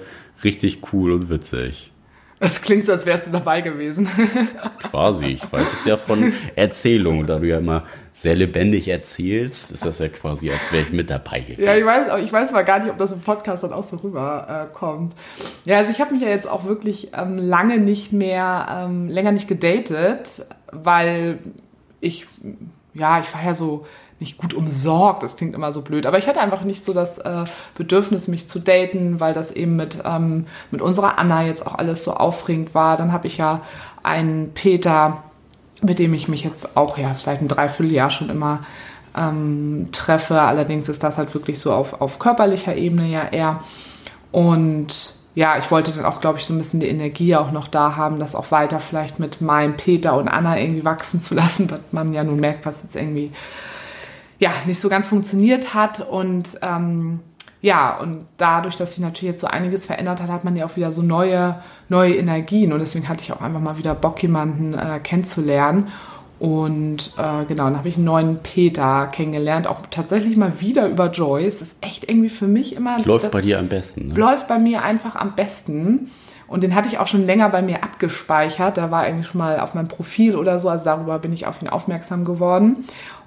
richtig 0.45 0.93
cool 0.93 1.13
und 1.13 1.29
witzig. 1.31 1.91
Das 2.41 2.61
klingt 2.63 2.87
so, 2.87 2.93
als 2.93 3.07
wärst 3.07 3.29
du 3.29 3.31
dabei 3.31 3.61
gewesen. 3.61 4.09
Quasi. 4.91 5.27
Ich 5.27 5.53
weiß 5.53 5.73
es 5.73 5.85
ja 5.85 5.97
von 5.97 6.33
Erzählungen. 6.57 7.27
Da 7.27 7.39
du 7.39 7.47
ja 7.47 7.59
immer 7.59 7.85
sehr 8.13 8.37
lebendig 8.37 8.89
erzählst, 8.89 9.73
ist 9.73 9.85
das 9.85 9.99
ja 9.99 10.09
quasi, 10.09 10.51
als 10.51 10.71
wäre 10.71 10.85
ich 10.85 10.93
mit 10.93 11.11
dabei 11.11 11.41
gewesen. 11.41 11.65
Ja, 11.65 11.75
ich 11.75 11.85
weiß, 11.85 12.23
ich 12.23 12.33
weiß 12.33 12.53
mal 12.53 12.63
gar 12.63 12.79
nicht, 12.79 12.91
ob 12.91 12.97
das 12.97 13.13
im 13.13 13.21
Podcast 13.21 13.65
dann 13.65 13.73
auch 13.73 13.83
so 13.83 13.97
rüberkommt. 13.97 15.15
Äh, 15.67 15.71
ja, 15.71 15.79
also 15.79 15.91
ich 15.91 16.01
habe 16.01 16.13
mich 16.13 16.23
ja 16.23 16.29
jetzt 16.29 16.49
auch 16.49 16.65
wirklich 16.65 17.11
ähm, 17.13 17.39
lange 17.39 17.79
nicht 17.79 18.13
mehr, 18.13 18.67
ähm, 18.71 19.09
länger 19.09 19.33
nicht 19.33 19.49
gedatet, 19.49 20.47
weil 20.71 21.39
ich, 22.01 22.27
ja, 22.95 23.19
ich 23.19 23.35
war 23.35 23.45
ja 23.45 23.55
so 23.55 23.85
nicht 24.21 24.39
gut 24.39 24.55
umsorgt, 24.55 25.23
das 25.23 25.37
klingt 25.37 25.55
immer 25.55 25.73
so 25.73 25.83
blöd, 25.83 26.07
aber 26.07 26.19
ich 26.19 26.29
hatte 26.29 26.41
einfach 26.41 26.63
nicht 26.63 26.85
so 26.85 26.93
das 26.93 27.19
äh, 27.19 27.45
Bedürfnis, 27.75 28.29
mich 28.29 28.49
zu 28.49 28.59
daten, 28.59 29.21
weil 29.21 29.35
das 29.35 29.51
eben 29.51 29.77
mit, 29.77 29.99
ähm, 30.05 30.47
mit 30.71 30.81
unserer 30.81 31.19
Anna 31.19 31.45
jetzt 31.45 31.67
auch 31.67 31.75
alles 31.75 32.05
so 32.05 32.15
aufregend 32.15 32.75
war. 32.75 32.97
Dann 32.97 33.13
habe 33.13 33.27
ich 33.27 33.39
ja 33.39 33.61
einen 34.03 34.53
Peter, 34.55 35.25
mit 35.83 35.99
dem 35.99 36.15
ich 36.15 36.29
mich 36.29 36.45
jetzt 36.45 36.77
auch 36.77 36.97
ja 36.97 37.15
seit 37.19 37.41
einem 37.41 37.49
Dreivierteljahr 37.49 38.11
schon 38.11 38.31
immer 38.31 38.61
ähm, 39.17 39.89
treffe. 39.93 40.41
Allerdings 40.41 40.89
ist 40.89 41.03
das 41.03 41.19
halt 41.19 41.35
wirklich 41.35 41.59
so 41.59 41.73
auf, 41.73 42.01
auf 42.01 42.19
körperlicher 42.19 42.77
Ebene 42.77 43.09
ja 43.09 43.29
eher. 43.29 43.61
Und 44.31 45.15
ja, 45.35 45.59
ich 45.59 45.71
wollte 45.71 45.91
dann 45.93 46.05
auch, 46.05 46.21
glaube 46.21 46.39
ich, 46.39 46.45
so 46.45 46.55
ein 46.55 46.59
bisschen 46.59 46.81
die 46.81 46.89
Energie 46.89 47.35
auch 47.35 47.51
noch 47.51 47.67
da 47.67 47.97
haben, 47.97 48.21
das 48.21 48.37
auch 48.37 48.53
weiter 48.53 48.79
vielleicht 48.79 49.19
mit 49.19 49.41
meinem 49.41 49.77
Peter 49.77 50.17
und 50.17 50.29
Anna 50.29 50.59
irgendwie 50.59 50.85
wachsen 50.85 51.21
zu 51.21 51.35
lassen, 51.35 51.71
was 51.71 51.81
man 51.91 52.13
ja 52.13 52.23
nun 52.23 52.39
merkt, 52.41 52.65
was 52.67 52.85
jetzt 52.85 52.97
irgendwie 52.97 53.33
ja 54.39 54.51
nicht 54.67 54.81
so 54.81 54.89
ganz 54.89 55.07
funktioniert 55.07 55.75
hat. 55.75 56.01
Und 56.01 56.59
ähm, 56.63 57.21
ja, 57.61 57.99
und 57.99 58.27
dadurch, 58.37 58.77
dass 58.77 58.95
sich 58.95 59.03
natürlich 59.03 59.33
jetzt 59.35 59.41
so 59.41 59.47
einiges 59.47 59.87
verändert 59.87 60.21
hat, 60.21 60.31
hat 60.31 60.45
man 60.45 60.55
ja 60.55 60.67
auch 60.67 60.77
wieder 60.77 60.93
so 60.93 61.03
neue, 61.03 61.63
neue 61.89 62.15
Energien. 62.15 62.73
Und 62.73 62.81
deswegen 62.81 63.09
hatte 63.09 63.23
ich 63.23 63.33
auch 63.33 63.41
einfach 63.41 63.61
mal 63.61 63.79
wieder 63.79 63.95
Bock, 63.95 64.23
jemanden 64.23 64.75
äh, 64.75 65.01
kennenzulernen. 65.03 65.89
Und 66.39 67.13
äh, 67.17 67.45
genau, 67.47 67.65
dann 67.65 67.79
habe 67.79 67.89
ich 67.89 67.97
einen 67.97 68.05
neuen 68.05 68.39
Peter 68.43 69.07
kennengelernt, 69.07 69.67
auch 69.67 69.81
tatsächlich 69.91 70.37
mal 70.37 70.61
wieder 70.61 70.89
über 70.89 71.11
Joyce. 71.11 71.61
Das 71.61 71.69
ist 71.69 71.77
echt 71.81 72.09
irgendwie 72.09 72.29
für 72.29 72.49
mich 72.49 72.77
immer. 72.77 73.03
Läuft 73.03 73.31
bei 73.31 73.41
dir 73.41 73.59
am 73.59 73.69
besten. 73.69 74.09
Ne? 74.09 74.15
Läuft 74.15 74.49
bei 74.49 74.59
mir 74.59 74.83
einfach 74.83 75.17
am 75.17 75.35
besten. 75.35 76.11
Und 76.47 76.63
den 76.63 76.75
hatte 76.75 76.89
ich 76.89 76.99
auch 76.99 77.07
schon 77.07 77.25
länger 77.25 77.49
bei 77.49 77.63
mir 77.63 77.83
abgespeichert. 77.83 78.77
Der 78.77 78.91
war 78.91 79.05
eigentlich 79.05 79.27
schon 79.27 79.39
mal 79.39 79.59
auf 79.61 79.75
meinem 79.75 79.89
Profil 79.89 80.37
oder 80.37 80.59
so. 80.59 80.69
Also 80.69 80.85
darüber 80.85 81.19
bin 81.19 81.33
ich 81.33 81.47
auf 81.47 81.63
ihn 81.63 81.69
aufmerksam 81.69 82.25
geworden. 82.25 82.85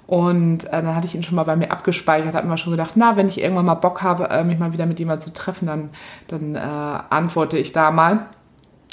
Und 0.08 0.64
äh, 0.64 0.70
dann 0.70 0.96
hatte 0.96 1.06
ich 1.06 1.14
ihn 1.14 1.22
schon 1.22 1.36
mal 1.36 1.44
bei 1.44 1.54
mir 1.54 1.70
abgespeichert, 1.70 2.34
habe 2.34 2.48
mir 2.48 2.56
schon 2.56 2.70
gedacht, 2.70 2.92
na, 2.94 3.16
wenn 3.16 3.28
ich 3.28 3.42
irgendwann 3.42 3.66
mal 3.66 3.74
Bock 3.74 4.02
habe, 4.02 4.30
äh, 4.30 4.42
mich 4.42 4.58
mal 4.58 4.72
wieder 4.72 4.86
mit 4.86 4.98
jemandem 4.98 5.26
zu 5.26 5.34
treffen, 5.34 5.66
dann, 5.66 5.90
dann 6.28 6.54
äh, 6.54 6.58
antworte 6.58 7.58
ich 7.58 7.72
da 7.72 7.90
mal 7.90 8.26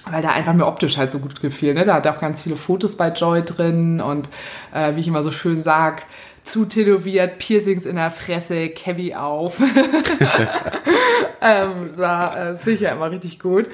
weil 0.07 0.22
der 0.22 0.34
einfach 0.34 0.53
mir 0.53 0.68
optisch 0.68 0.97
halt 0.97 1.09
so 1.09 1.18
gut 1.18 1.41
gefiel. 1.41 1.74
Ne? 1.74 1.84
Da 1.84 1.95
hat 1.95 2.05
er 2.05 2.13
auch 2.13 2.20
ganz 2.20 2.43
viele 2.43 2.55
Fotos 2.55 2.95
bei 2.95 3.09
Joy 3.09 3.43
drin 3.43 4.01
und 4.01 4.30
äh, 4.72 4.95
wie 4.95 4.99
ich 4.99 5.07
immer 5.07 5.24
so 5.24 5.32
schön 5.32 5.63
sag, 5.63 6.03
zu 6.43 6.66
tätowiert, 6.66 7.39
Piercings 7.39 7.88
in 7.88 7.95
der 7.95 8.11
Fresse, 8.11 8.70
Kevy 8.70 9.16
auf. 9.16 9.59
ähm, 11.41 11.89
sah, 11.95 12.36
äh, 12.36 12.51
das 12.51 12.63
finde 12.63 12.76
ich 12.76 12.82
ja 12.82 12.91
immer 12.91 13.09
richtig 13.09 13.39
gut. 13.39 13.68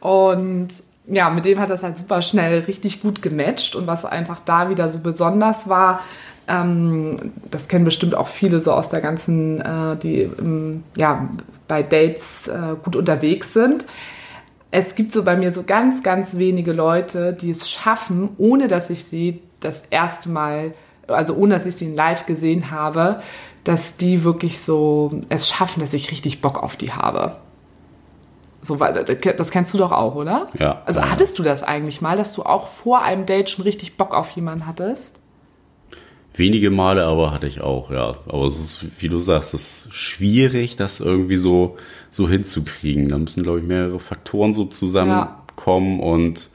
Und 0.00 0.68
ja, 1.06 1.30
mit 1.30 1.44
dem 1.44 1.58
hat 1.58 1.70
das 1.70 1.82
halt 1.82 1.98
super 1.98 2.22
schnell 2.22 2.60
richtig 2.60 3.02
gut 3.02 3.22
gematcht 3.22 3.76
und 3.76 3.86
was 3.86 4.04
einfach 4.04 4.40
da 4.40 4.70
wieder 4.70 4.88
so 4.88 5.00
besonders 5.00 5.68
war, 5.68 6.00
ähm, 6.46 7.32
das 7.50 7.68
kennen 7.68 7.84
bestimmt 7.84 8.14
auch 8.14 8.28
viele 8.28 8.60
so 8.60 8.72
aus 8.72 8.88
der 8.90 9.00
ganzen, 9.00 9.60
äh, 9.60 9.96
die 9.96 10.22
ähm, 10.22 10.84
ja 10.96 11.28
bei 11.68 11.82
Dates 11.82 12.48
äh, 12.48 12.76
gut 12.82 12.96
unterwegs 12.96 13.52
sind 13.52 13.86
es 14.76 14.96
gibt 14.96 15.12
so 15.12 15.22
bei 15.22 15.36
mir 15.36 15.52
so 15.52 15.62
ganz, 15.62 16.02
ganz 16.02 16.36
wenige 16.36 16.72
Leute, 16.72 17.32
die 17.32 17.52
es 17.52 17.70
schaffen, 17.70 18.30
ohne 18.38 18.66
dass 18.66 18.90
ich 18.90 19.04
sie 19.04 19.40
das 19.60 19.84
erste 19.88 20.28
Mal, 20.28 20.74
also 21.06 21.36
ohne 21.36 21.54
dass 21.54 21.64
ich 21.64 21.76
sie 21.76 21.84
in 21.84 21.94
live 21.94 22.26
gesehen 22.26 22.72
habe, 22.72 23.22
dass 23.62 23.96
die 23.96 24.24
wirklich 24.24 24.58
so 24.58 25.20
es 25.28 25.48
schaffen, 25.48 25.78
dass 25.78 25.94
ich 25.94 26.10
richtig 26.10 26.40
Bock 26.40 26.60
auf 26.60 26.76
die 26.76 26.90
habe. 26.90 27.36
So, 28.64 28.76
das 28.76 29.50
kennst 29.50 29.74
du 29.74 29.78
doch 29.78 29.92
auch, 29.92 30.14
oder? 30.14 30.48
Ja. 30.58 30.82
Also 30.86 31.00
ja. 31.00 31.10
hattest 31.10 31.38
du 31.38 31.42
das 31.42 31.62
eigentlich 31.62 32.00
mal, 32.00 32.16
dass 32.16 32.32
du 32.32 32.44
auch 32.44 32.66
vor 32.66 33.02
einem 33.02 33.26
Date 33.26 33.50
schon 33.50 33.64
richtig 33.64 33.98
Bock 33.98 34.14
auf 34.14 34.30
jemanden 34.30 34.66
hattest? 34.66 35.20
Wenige 36.36 36.70
Male 36.70 37.04
aber 37.04 37.30
hatte 37.30 37.46
ich 37.46 37.60
auch, 37.60 37.90
ja. 37.90 38.12
Aber 38.26 38.46
es 38.46 38.58
ist, 38.58 39.02
wie 39.02 39.08
du 39.08 39.18
sagst, 39.18 39.52
es 39.52 39.86
ist 39.86 39.94
schwierig, 39.94 40.76
das 40.76 41.00
irgendwie 41.00 41.36
so, 41.36 41.76
so 42.10 42.26
hinzukriegen. 42.26 43.10
Da 43.10 43.18
müssen, 43.18 43.42
glaube 43.42 43.60
ich, 43.60 43.66
mehrere 43.66 43.98
Faktoren 43.98 44.54
so 44.54 44.64
zusammenkommen 44.64 46.00
ja. 46.00 46.06
und 46.06 46.50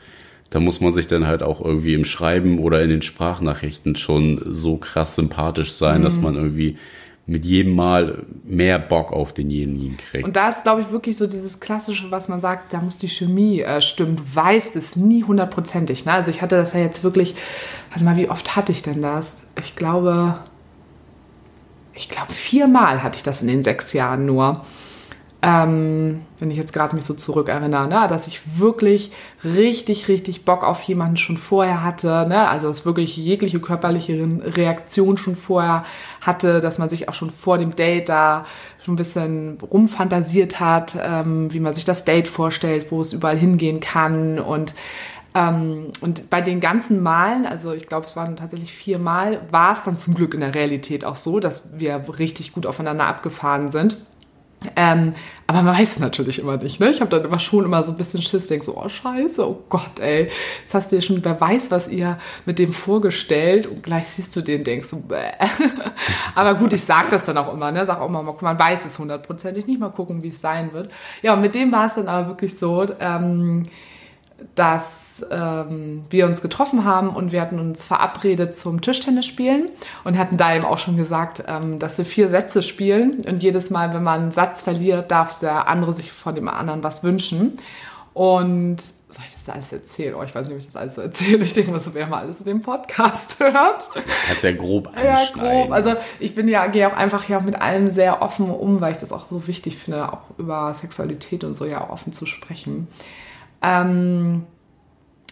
da 0.50 0.60
muss 0.60 0.82
man 0.82 0.92
sich 0.92 1.06
dann 1.06 1.28
halt 1.28 1.44
auch 1.44 1.64
irgendwie 1.64 1.94
im 1.94 2.06
Schreiben 2.06 2.58
oder 2.58 2.82
in 2.82 2.90
den 2.90 3.04
Sprachnachrichten 3.04 3.96
schon 3.96 4.42
so 4.46 4.78
krass 4.78 5.14
sympathisch 5.14 5.74
sein, 5.74 6.00
mhm. 6.00 6.04
dass 6.04 6.20
man 6.20 6.36
irgendwie 6.36 6.78
mit 7.30 7.46
jedem 7.46 7.76
Mal 7.76 8.26
mehr 8.44 8.80
Bock 8.80 9.14
auf 9.14 9.34
denjenigen 9.34 9.98
kriegt. 9.98 10.26
Und 10.26 10.36
da 10.36 10.50
ist, 10.50 10.64
glaube 10.64 10.82
ich, 10.82 10.92
wirklich 10.92 11.16
so 11.16 11.28
dieses 11.28 11.60
Klassische, 11.60 12.10
was 12.10 12.28
man 12.28 12.42
sagt, 12.42 12.74
da 12.74 12.82
muss 12.82 12.98
die 12.98 13.08
Chemie 13.08 13.62
äh, 13.62 13.82
stimmen. 13.82 14.16
Du 14.16 14.36
weißt 14.36 14.76
es 14.76 14.96
nie 14.96 15.24
hundertprozentig. 15.24 16.06
Ne? 16.06 16.14
Also 16.14 16.32
ich 16.32 16.42
hatte 16.42 16.56
das 16.56 16.74
ja 16.74 16.80
jetzt 16.80 17.04
wirklich, 17.04 17.36
warte 17.92 18.04
mal, 18.04 18.16
wie 18.16 18.30
oft 18.30 18.56
hatte 18.56 18.72
ich 18.72 18.82
denn 18.82 19.04
das? 19.04 19.32
Ich 19.62 19.76
glaube, 19.76 20.40
ich 21.94 22.10
glaube, 22.10 22.34
viermal 22.34 23.04
hatte 23.04 23.18
ich 23.18 23.24
das 23.24 23.44
in 23.44 23.48
den 23.48 23.64
sechs 23.64 23.94
Jahren 23.94 24.26
nur 24.26 24.66
ähm, 25.42 26.22
wenn 26.40 26.52
ich 26.52 26.58
jetzt 26.58 26.74
gerade 26.74 26.96
mich 26.96 27.06
so 27.06 27.14
zurückerinnere, 27.14 27.88
ne, 27.88 28.08
dass 28.10 28.28
ich 28.28 28.60
wirklich 28.60 29.12
richtig, 29.44 30.10
richtig 30.10 30.44
Bock 30.44 30.66
auf 30.66 30.82
jemanden 30.82 31.16
schon 31.16 31.38
vorher 31.38 31.82
hatte, 31.82 32.26
ne, 32.28 32.50
also 32.50 32.68
dass 32.68 32.86
wirklich 32.86 33.16
jegliche 33.16 33.62
körperliche 33.62 34.42
Reaktion 34.44 35.18
schon 35.18 35.36
vorher 35.36 35.86
hatte, 36.20 36.60
dass 36.60 36.78
man 36.78 36.90
sich 36.90 37.08
auch 37.08 37.14
schon 37.14 37.30
vor 37.30 37.58
dem 37.58 37.76
Date 37.76 38.10
da 38.10 38.46
schon 38.84 38.96
ein 38.96 38.98
bisschen 38.98 39.58
rumfantasiert 39.62 40.60
hat, 40.60 40.98
ähm, 41.02 41.54
wie 41.54 41.62
man 41.62 41.74
sich 41.74 41.86
das 41.86 42.04
Date 42.04 42.28
vorstellt, 42.28 42.92
wo 42.92 43.00
es 43.00 43.14
überall 43.14 43.38
hingehen 43.38 43.80
kann 43.80 44.40
und 44.40 44.74
ähm, 45.36 45.92
und 46.02 46.30
bei 46.32 46.42
den 46.42 46.60
ganzen 46.60 47.04
Malen, 47.04 47.46
also 47.46 47.72
ich 47.72 47.88
glaube, 47.88 48.08
es 48.08 48.16
waren 48.16 48.36
tatsächlich 48.36 48.74
vier 48.74 48.98
Mal, 48.98 49.42
war 49.52 49.74
es 49.74 49.84
dann 49.84 49.98
zum 49.98 50.16
Glück 50.16 50.34
in 50.34 50.40
der 50.40 50.56
Realität 50.56 51.06
auch 51.06 51.16
so, 51.16 51.40
dass 51.40 51.70
wir 51.80 52.04
richtig 52.18 52.52
gut 52.52 52.66
aufeinander 52.66 53.06
abgefahren 53.06 53.70
sind. 53.70 54.00
Ähm, 54.76 55.14
aber 55.48 55.62
man 55.62 55.78
weiß 55.78 55.92
es 55.92 56.00
natürlich 56.00 56.40
immer 56.40 56.58
nicht, 56.58 56.80
ne? 56.80 56.90
Ich 56.90 57.00
habe 57.00 57.10
dann 57.10 57.24
immer 57.24 57.40
schon 57.40 57.64
immer 57.64 57.82
so 57.82 57.94
ein 57.94 57.98
bisschen 57.98 58.22
Schiss, 58.22 58.48
denk 58.48 58.64
so, 58.64 58.76
oh 58.76 58.90
scheiße, 58.90 59.48
oh 59.48 59.64
Gott, 59.70 60.00
ey, 60.00 60.30
jetzt 60.60 60.74
hast 60.74 60.92
du 60.92 60.98
dir 60.98 61.02
schon, 61.02 61.24
wer 61.24 61.40
weiß, 61.40 61.72
was 61.72 61.88
ihr 61.88 62.20
mit 62.46 62.60
dem 62.60 62.74
vorgestellt 62.74 63.68
und 63.68 63.82
gleich 63.82 64.08
siehst 64.08 64.36
du 64.36 64.42
den, 64.42 64.66
denkst 64.66 64.90
so, 64.90 65.00
bäh. 65.00 65.32
aber 66.36 66.56
gut, 66.56 66.74
ich 66.74 66.84
sag 66.84 67.10
das 67.10 67.24
dann 67.24 67.38
auch 67.38 67.54
immer, 67.54 67.72
ne? 67.72 67.86
Sag 67.86 68.02
auch 68.02 68.10
immer, 68.10 68.22
man 68.22 68.60
weiß 68.60 68.86
es 68.86 69.00
hundertprozentig 69.00 69.66
nicht, 69.66 69.80
mal 69.80 69.90
gucken, 69.90 70.24
wie 70.24 70.28
es 70.28 70.42
sein 70.42 70.74
wird. 70.74 70.92
Ja, 71.22 71.34
und 71.34 71.42
mit 71.42 71.56
dem 71.56 71.72
war 71.72 71.88
es 71.88 71.96
dann 71.96 72.10
aber 72.10 72.28
wirklich 72.28 72.58
so, 72.60 72.86
ähm, 73.00 73.64
dass 74.56 75.26
ähm, 75.30 76.06
wir 76.10 76.26
uns 76.26 76.42
getroffen 76.42 76.86
haben 76.86 77.10
und 77.10 77.32
wir 77.32 77.42
hatten 77.42 77.60
uns 77.60 77.86
verabredet 77.86 78.56
zum 78.56 78.82
Tischtennis 78.82 79.26
spielen 79.26 79.70
und 80.04 80.18
hatten 80.18 80.38
da 80.38 80.56
eben 80.56 80.66
auch 80.66 80.78
schon 80.78 80.98
gesagt, 80.98 81.44
ähm, 81.48 81.80
dass 81.80 81.98
wir 81.98 82.06
vier 82.06 82.30
Sätze 82.30 82.62
spielen 82.62 83.26
und 83.28 83.44
jedes 83.44 83.70
Mal, 83.70 83.94
wenn 83.94 84.04
man 84.04 84.22
einen 84.22 84.32
Satz 84.32 84.64
verliert, 84.64 85.12
darf 85.12 85.40
der 85.40 85.68
andere 85.68 85.94
sich 85.94 86.12
von 86.12 86.36
dem 86.36 86.48
anderen 86.48 86.84
was 86.84 87.04
wünschen. 87.04 87.54
Und 88.14 88.78
soll 89.12 89.24
ich 89.26 89.34
das 89.34 89.50
alles 89.50 89.74
erzählen? 89.74 90.14
Oh, 90.14 90.24
ich 90.24 90.36
weiß 90.36 90.46
nicht, 90.46 90.54
ob 90.54 90.60
ich 90.60 90.66
das 90.66 90.76
alles 90.76 90.96
so 90.96 91.02
erzähle. 91.02 91.44
Ich 91.44 91.54
denke 91.54 91.72
mal 91.72 91.80
so, 91.80 91.94
wer 91.94 92.06
mal 92.08 92.22
alles 92.22 92.40
so 92.40 92.46
den 92.46 92.62
Podcast 92.62 93.40
hört. 93.40 93.90
Kannst 94.28 94.44
ja 94.44 94.52
grob 94.52 94.92
Ja, 95.04 95.26
grob. 95.34 95.72
Also 95.72 95.96
ich 96.20 96.36
bin 96.36 96.48
ja, 96.48 96.68
gehe 96.68 96.88
auch 96.88 96.96
einfach 96.96 97.28
ja 97.28 97.40
mit 97.40 97.56
allem 97.56 97.88
sehr 97.90 98.22
offen 98.22 98.52
um, 98.52 98.82
weil 98.82 98.92
ich 98.92 99.00
das 99.00 99.12
auch 99.12 99.26
so 99.32 99.48
wichtig 99.48 99.78
finde, 99.78 100.14
auch 100.14 100.22
über 100.38 100.74
Sexualität 100.76 101.44
und 101.44 101.56
so 101.56 101.66
ja 101.66 101.82
auch 101.82 101.90
offen 101.90 102.14
zu 102.14 102.26
sprechen. 102.26 102.88
Ähm, 103.62 104.46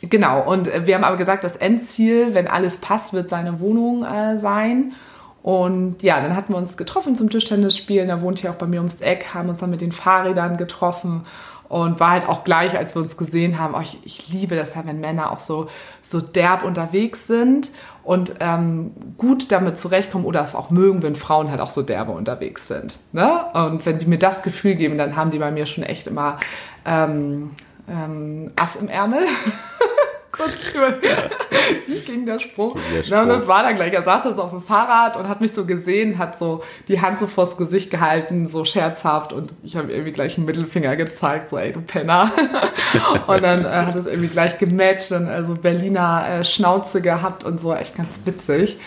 Genau, 0.01 0.43
und 0.43 0.69
wir 0.85 0.95
haben 0.95 1.03
aber 1.03 1.17
gesagt, 1.17 1.43
das 1.43 1.55
Endziel, 1.55 2.33
wenn 2.33 2.47
alles 2.47 2.77
passt, 2.77 3.13
wird 3.13 3.29
seine 3.29 3.59
Wohnung 3.59 4.03
äh, 4.03 4.37
sein. 4.37 4.93
Und 5.41 6.03
ja, 6.03 6.21
dann 6.21 6.35
hatten 6.35 6.53
wir 6.53 6.57
uns 6.57 6.77
getroffen 6.77 7.15
zum 7.15 7.29
Tischtennis 7.29 7.75
spielen. 7.75 8.09
Da 8.09 8.21
wohnt 8.21 8.43
ja 8.43 8.51
auch 8.51 8.55
bei 8.55 8.67
mir 8.67 8.79
ums 8.79 9.01
Eck, 9.01 9.33
haben 9.33 9.49
uns 9.49 9.59
dann 9.59 9.69
mit 9.69 9.81
den 9.81 9.91
Fahrrädern 9.91 10.57
getroffen 10.57 11.23
und 11.69 11.99
war 11.99 12.11
halt 12.11 12.27
auch 12.27 12.43
gleich, 12.43 12.77
als 12.77 12.95
wir 12.95 13.01
uns 13.01 13.17
gesehen 13.17 13.59
haben, 13.59 13.73
oh, 13.75 13.81
ich, 13.81 13.99
ich, 14.03 14.29
liebe 14.29 14.55
das 14.55 14.75
ja, 14.75 14.85
wenn 14.85 15.01
Männer 15.01 15.31
auch 15.31 15.39
so, 15.39 15.67
so 16.01 16.21
derb 16.21 16.63
unterwegs 16.63 17.27
sind 17.27 17.71
und 18.03 18.35
ähm, 18.39 18.91
gut 19.17 19.51
damit 19.51 19.77
zurechtkommen 19.77 20.25
oder 20.25 20.41
es 20.41 20.55
auch 20.55 20.69
mögen, 20.69 21.03
wenn 21.03 21.15
Frauen 21.15 21.49
halt 21.51 21.59
auch 21.59 21.69
so 21.69 21.81
derbe 21.81 22.11
unterwegs 22.11 22.67
sind. 22.67 22.99
Ne? 23.11 23.45
Und 23.53 23.85
wenn 23.85 23.99
die 23.99 24.05
mir 24.05 24.19
das 24.19 24.43
Gefühl 24.43 24.75
geben, 24.75 24.97
dann 24.97 25.15
haben 25.15 25.31
die 25.31 25.39
bei 25.39 25.51
mir 25.51 25.65
schon 25.65 25.83
echt 25.83 26.07
immer 26.07 26.39
ähm, 26.85 27.51
ähm, 27.89 28.51
Ass 28.55 28.75
im 28.75 28.89
Ärmel. 28.89 29.25
Kurz 30.37 30.73
Wie 31.87 31.99
ging 32.01 32.25
der 32.27 32.39
Spruch? 32.39 32.77
Der 32.93 33.01
Spruch. 33.01 33.11
Ja, 33.11 33.23
und 33.23 33.29
das 33.29 33.47
war 33.47 33.63
dann 33.63 33.75
gleich. 33.75 33.91
Er 33.93 34.03
saß 34.03 34.23
da 34.23 34.33
so 34.33 34.43
auf 34.43 34.51
dem 34.51 34.61
Fahrrad 34.61 35.17
und 35.17 35.27
hat 35.27 35.41
mich 35.41 35.51
so 35.51 35.65
gesehen, 35.65 36.19
hat 36.19 36.35
so 36.35 36.63
die 36.87 37.01
Hand 37.01 37.17
so 37.17 37.25
vors 37.25 37.57
Gesicht 37.57 37.89
gehalten, 37.89 38.47
so 38.47 38.63
scherzhaft. 38.63 39.33
Und 39.33 39.53
ich 39.63 39.75
habe 39.75 39.91
irgendwie 39.91 40.11
gleich 40.11 40.37
einen 40.37 40.45
Mittelfinger 40.45 40.95
gezeigt, 40.95 41.47
so 41.47 41.57
ey, 41.57 41.73
du 41.73 41.81
Penner. 41.81 42.31
und 43.27 43.41
dann 43.41 43.65
äh, 43.65 43.69
hat 43.69 43.95
es 43.95 44.05
irgendwie 44.05 44.27
gleich 44.27 44.59
gematcht 44.59 45.11
und 45.11 45.27
also 45.27 45.55
Berliner 45.55 46.27
äh, 46.29 46.43
Schnauze 46.43 47.01
gehabt 47.01 47.43
und 47.43 47.59
so, 47.59 47.73
echt 47.73 47.95
ganz 47.95 48.21
witzig. 48.25 48.77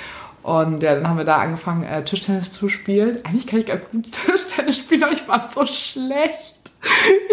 Und 0.42 0.82
ja, 0.82 0.94
dann 0.94 1.08
haben 1.08 1.18
wir 1.18 1.24
da 1.24 1.38
angefangen, 1.38 1.82
äh, 1.82 2.04
Tischtennis 2.04 2.52
zu 2.52 2.68
spielen. 2.68 3.18
Eigentlich 3.24 3.48
kann 3.48 3.58
ich 3.58 3.66
ganz 3.66 3.90
gut 3.90 4.10
Tischtennis 4.12 4.78
spielen, 4.78 5.02
aber 5.02 5.12
ich 5.12 5.26
war 5.26 5.40
so 5.40 5.66
schlecht. 5.66 6.59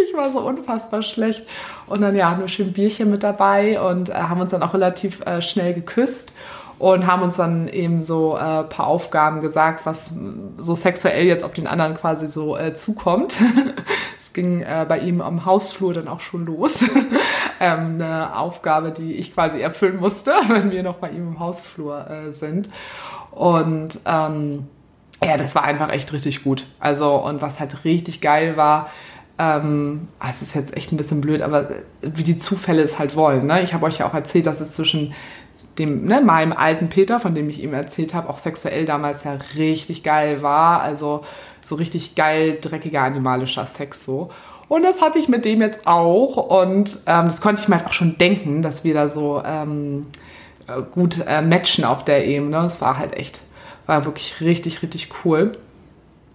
Ich 0.07 0.13
war 0.15 0.31
so 0.31 0.39
unfassbar 0.39 1.03
schlecht. 1.03 1.45
Und 1.85 2.01
dann 2.01 2.15
ja, 2.15 2.31
hatten 2.31 2.41
wir 2.41 2.47
schön 2.47 2.73
Bierchen 2.73 3.11
mit 3.11 3.23
dabei 3.23 3.79
und 3.79 4.09
äh, 4.09 4.13
haben 4.13 4.41
uns 4.41 4.51
dann 4.51 4.63
auch 4.63 4.73
relativ 4.73 5.21
äh, 5.25 5.41
schnell 5.41 5.73
geküsst 5.73 6.33
und 6.79 7.07
haben 7.07 7.23
uns 7.23 7.37
dann 7.37 7.67
eben 7.67 8.03
so 8.03 8.35
ein 8.35 8.65
äh, 8.65 8.67
paar 8.67 8.87
Aufgaben 8.87 9.41
gesagt, 9.41 9.85
was 9.85 10.13
so 10.57 10.75
sexuell 10.75 11.25
jetzt 11.25 11.43
auf 11.43 11.53
den 11.53 11.67
anderen 11.67 11.95
quasi 11.95 12.27
so 12.27 12.55
äh, 12.55 12.75
zukommt. 12.75 13.41
es 14.19 14.33
ging 14.33 14.61
äh, 14.61 14.85
bei 14.87 14.99
ihm 14.99 15.21
am 15.21 15.45
Hausflur 15.45 15.93
dann 15.93 16.07
auch 16.07 16.21
schon 16.21 16.45
los. 16.45 16.83
ähm, 17.59 17.95
eine 17.95 18.37
Aufgabe, 18.37 18.91
die 18.91 19.13
ich 19.13 19.33
quasi 19.33 19.59
erfüllen 19.59 19.97
musste, 19.97 20.33
wenn 20.47 20.71
wir 20.71 20.83
noch 20.83 20.97
bei 20.97 21.09
ihm 21.09 21.27
im 21.29 21.39
Hausflur 21.39 22.09
äh, 22.09 22.31
sind. 22.31 22.69
Und 23.31 23.99
ähm, 24.05 24.67
ja, 25.23 25.35
das 25.37 25.55
war 25.55 25.63
einfach 25.63 25.89
echt 25.89 26.13
richtig 26.13 26.43
gut. 26.43 26.65
Also, 26.79 27.15
und 27.15 27.41
was 27.41 27.59
halt 27.59 27.85
richtig 27.85 28.21
geil 28.21 28.55
war, 28.55 28.89
ähm, 29.39 30.07
ah, 30.19 30.29
es 30.29 30.41
ist 30.41 30.55
jetzt 30.55 30.75
echt 30.75 30.91
ein 30.91 30.97
bisschen 30.97 31.21
blöd, 31.21 31.41
aber 31.41 31.69
wie 32.01 32.23
die 32.23 32.37
Zufälle 32.37 32.81
es 32.81 32.97
halt 32.97 33.15
wollen. 33.15 33.45
Ne? 33.45 33.61
Ich 33.61 33.73
habe 33.73 33.85
euch 33.85 33.99
ja 33.99 34.07
auch 34.07 34.13
erzählt, 34.13 34.47
dass 34.47 34.61
es 34.61 34.73
zwischen 34.73 35.13
dem, 35.77 36.05
ne, 36.05 36.21
meinem 36.21 36.53
alten 36.53 36.89
Peter, 36.89 37.19
von 37.19 37.35
dem 37.35 37.49
ich 37.49 37.61
ihm 37.61 37.73
erzählt 37.73 38.13
habe, 38.13 38.29
auch 38.29 38.39
sexuell 38.39 38.85
damals 38.85 39.23
ja 39.23 39.37
richtig 39.55 40.03
geil 40.03 40.41
war. 40.41 40.81
Also 40.81 41.23
so 41.63 41.75
richtig 41.75 42.15
geil, 42.15 42.57
dreckiger, 42.59 43.01
animalischer 43.01 43.65
Sex 43.65 44.05
so. 44.05 44.31
Und 44.69 44.83
das 44.83 45.01
hatte 45.01 45.19
ich 45.19 45.29
mit 45.29 45.45
dem 45.45 45.61
jetzt 45.61 45.85
auch. 45.85 46.37
Und 46.37 46.97
ähm, 47.05 47.25
das 47.25 47.41
konnte 47.41 47.61
ich 47.61 47.67
mir 47.67 47.77
halt 47.77 47.87
auch 47.87 47.93
schon 47.93 48.17
denken, 48.17 48.61
dass 48.61 48.83
wir 48.83 48.93
da 48.93 49.07
so 49.07 49.41
ähm, 49.45 50.07
äh, 50.67 50.81
gut 50.81 51.23
äh, 51.27 51.41
matchen 51.41 51.85
auf 51.85 52.03
der 52.03 52.25
Ebene. 52.25 52.65
Es 52.65 52.81
war 52.81 52.97
halt 52.97 53.13
echt, 53.13 53.41
war 53.85 54.05
wirklich 54.05 54.41
richtig, 54.41 54.81
richtig 54.81 55.09
cool. 55.23 55.57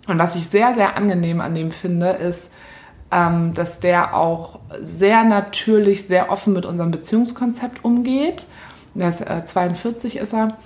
Und 0.07 0.19
was 0.19 0.37
ich 0.37 0.49
sehr, 0.49 0.73
sehr 0.75 0.97
angenehm 0.97 1.41
an 1.41 1.55
dem 1.55 1.71
finde, 1.71 2.11
ist, 2.11 2.51
ähm, 3.13 3.53
dass 3.55 3.79
der 3.79 4.17
auch 4.17 4.59
sehr 4.81 5.23
natürlich, 5.23 6.07
sehr 6.07 6.31
offen 6.31 6.55
mit 6.55 6.65
unserem 6.65 6.91
Beziehungskonzept 6.91 7.85
umgeht. 7.85 8.47
Der 8.95 9.11
ist 9.11 9.21
äh, 9.21 9.45
42 9.45 10.17
ist 10.17 10.35
er 10.35 10.57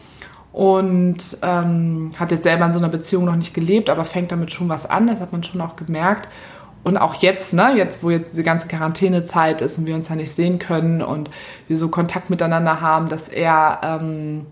und 0.53 1.37
ähm, 1.43 2.13
hat 2.19 2.31
jetzt 2.31 2.45
selber 2.45 2.65
in 2.65 2.73
so 2.73 2.79
einer 2.79 2.89
Beziehung 2.89 3.27
noch 3.27 3.37
nicht 3.37 3.53
gelebt, 3.53 3.91
aber 3.91 4.05
fängt 4.05 4.33
damit 4.33 4.53
schon 4.53 4.69
was 4.69 4.89
an. 4.89 5.07
Das 5.07 5.21
hat 5.21 5.33
man 5.33 5.43
schon 5.43 5.61
auch 5.61 5.77
gemerkt. 5.77 6.29
Und 6.83 6.97
auch 6.97 7.15
jetzt, 7.15 7.53
ne, 7.53 7.75
jetzt, 7.77 8.05
wo 8.05 8.11
jetzt 8.11 8.33
diese 8.33 8.45
ganze 8.45 8.69
Quarantänezeit 8.69 9.61
ist 9.61 9.77
und 9.77 9.87
wir 9.87 9.97
uns 9.97 10.09
ja 10.09 10.15
nicht 10.15 10.31
sehen 10.31 10.61
können 10.61 11.03
und 11.03 11.31
wir 11.67 11.77
so 11.77 11.89
Kontakt 11.89 12.31
miteinander 12.31 12.81
haben, 12.81 13.09
dass 13.09 13.29
er 13.29 13.81
ähm, 13.83 14.47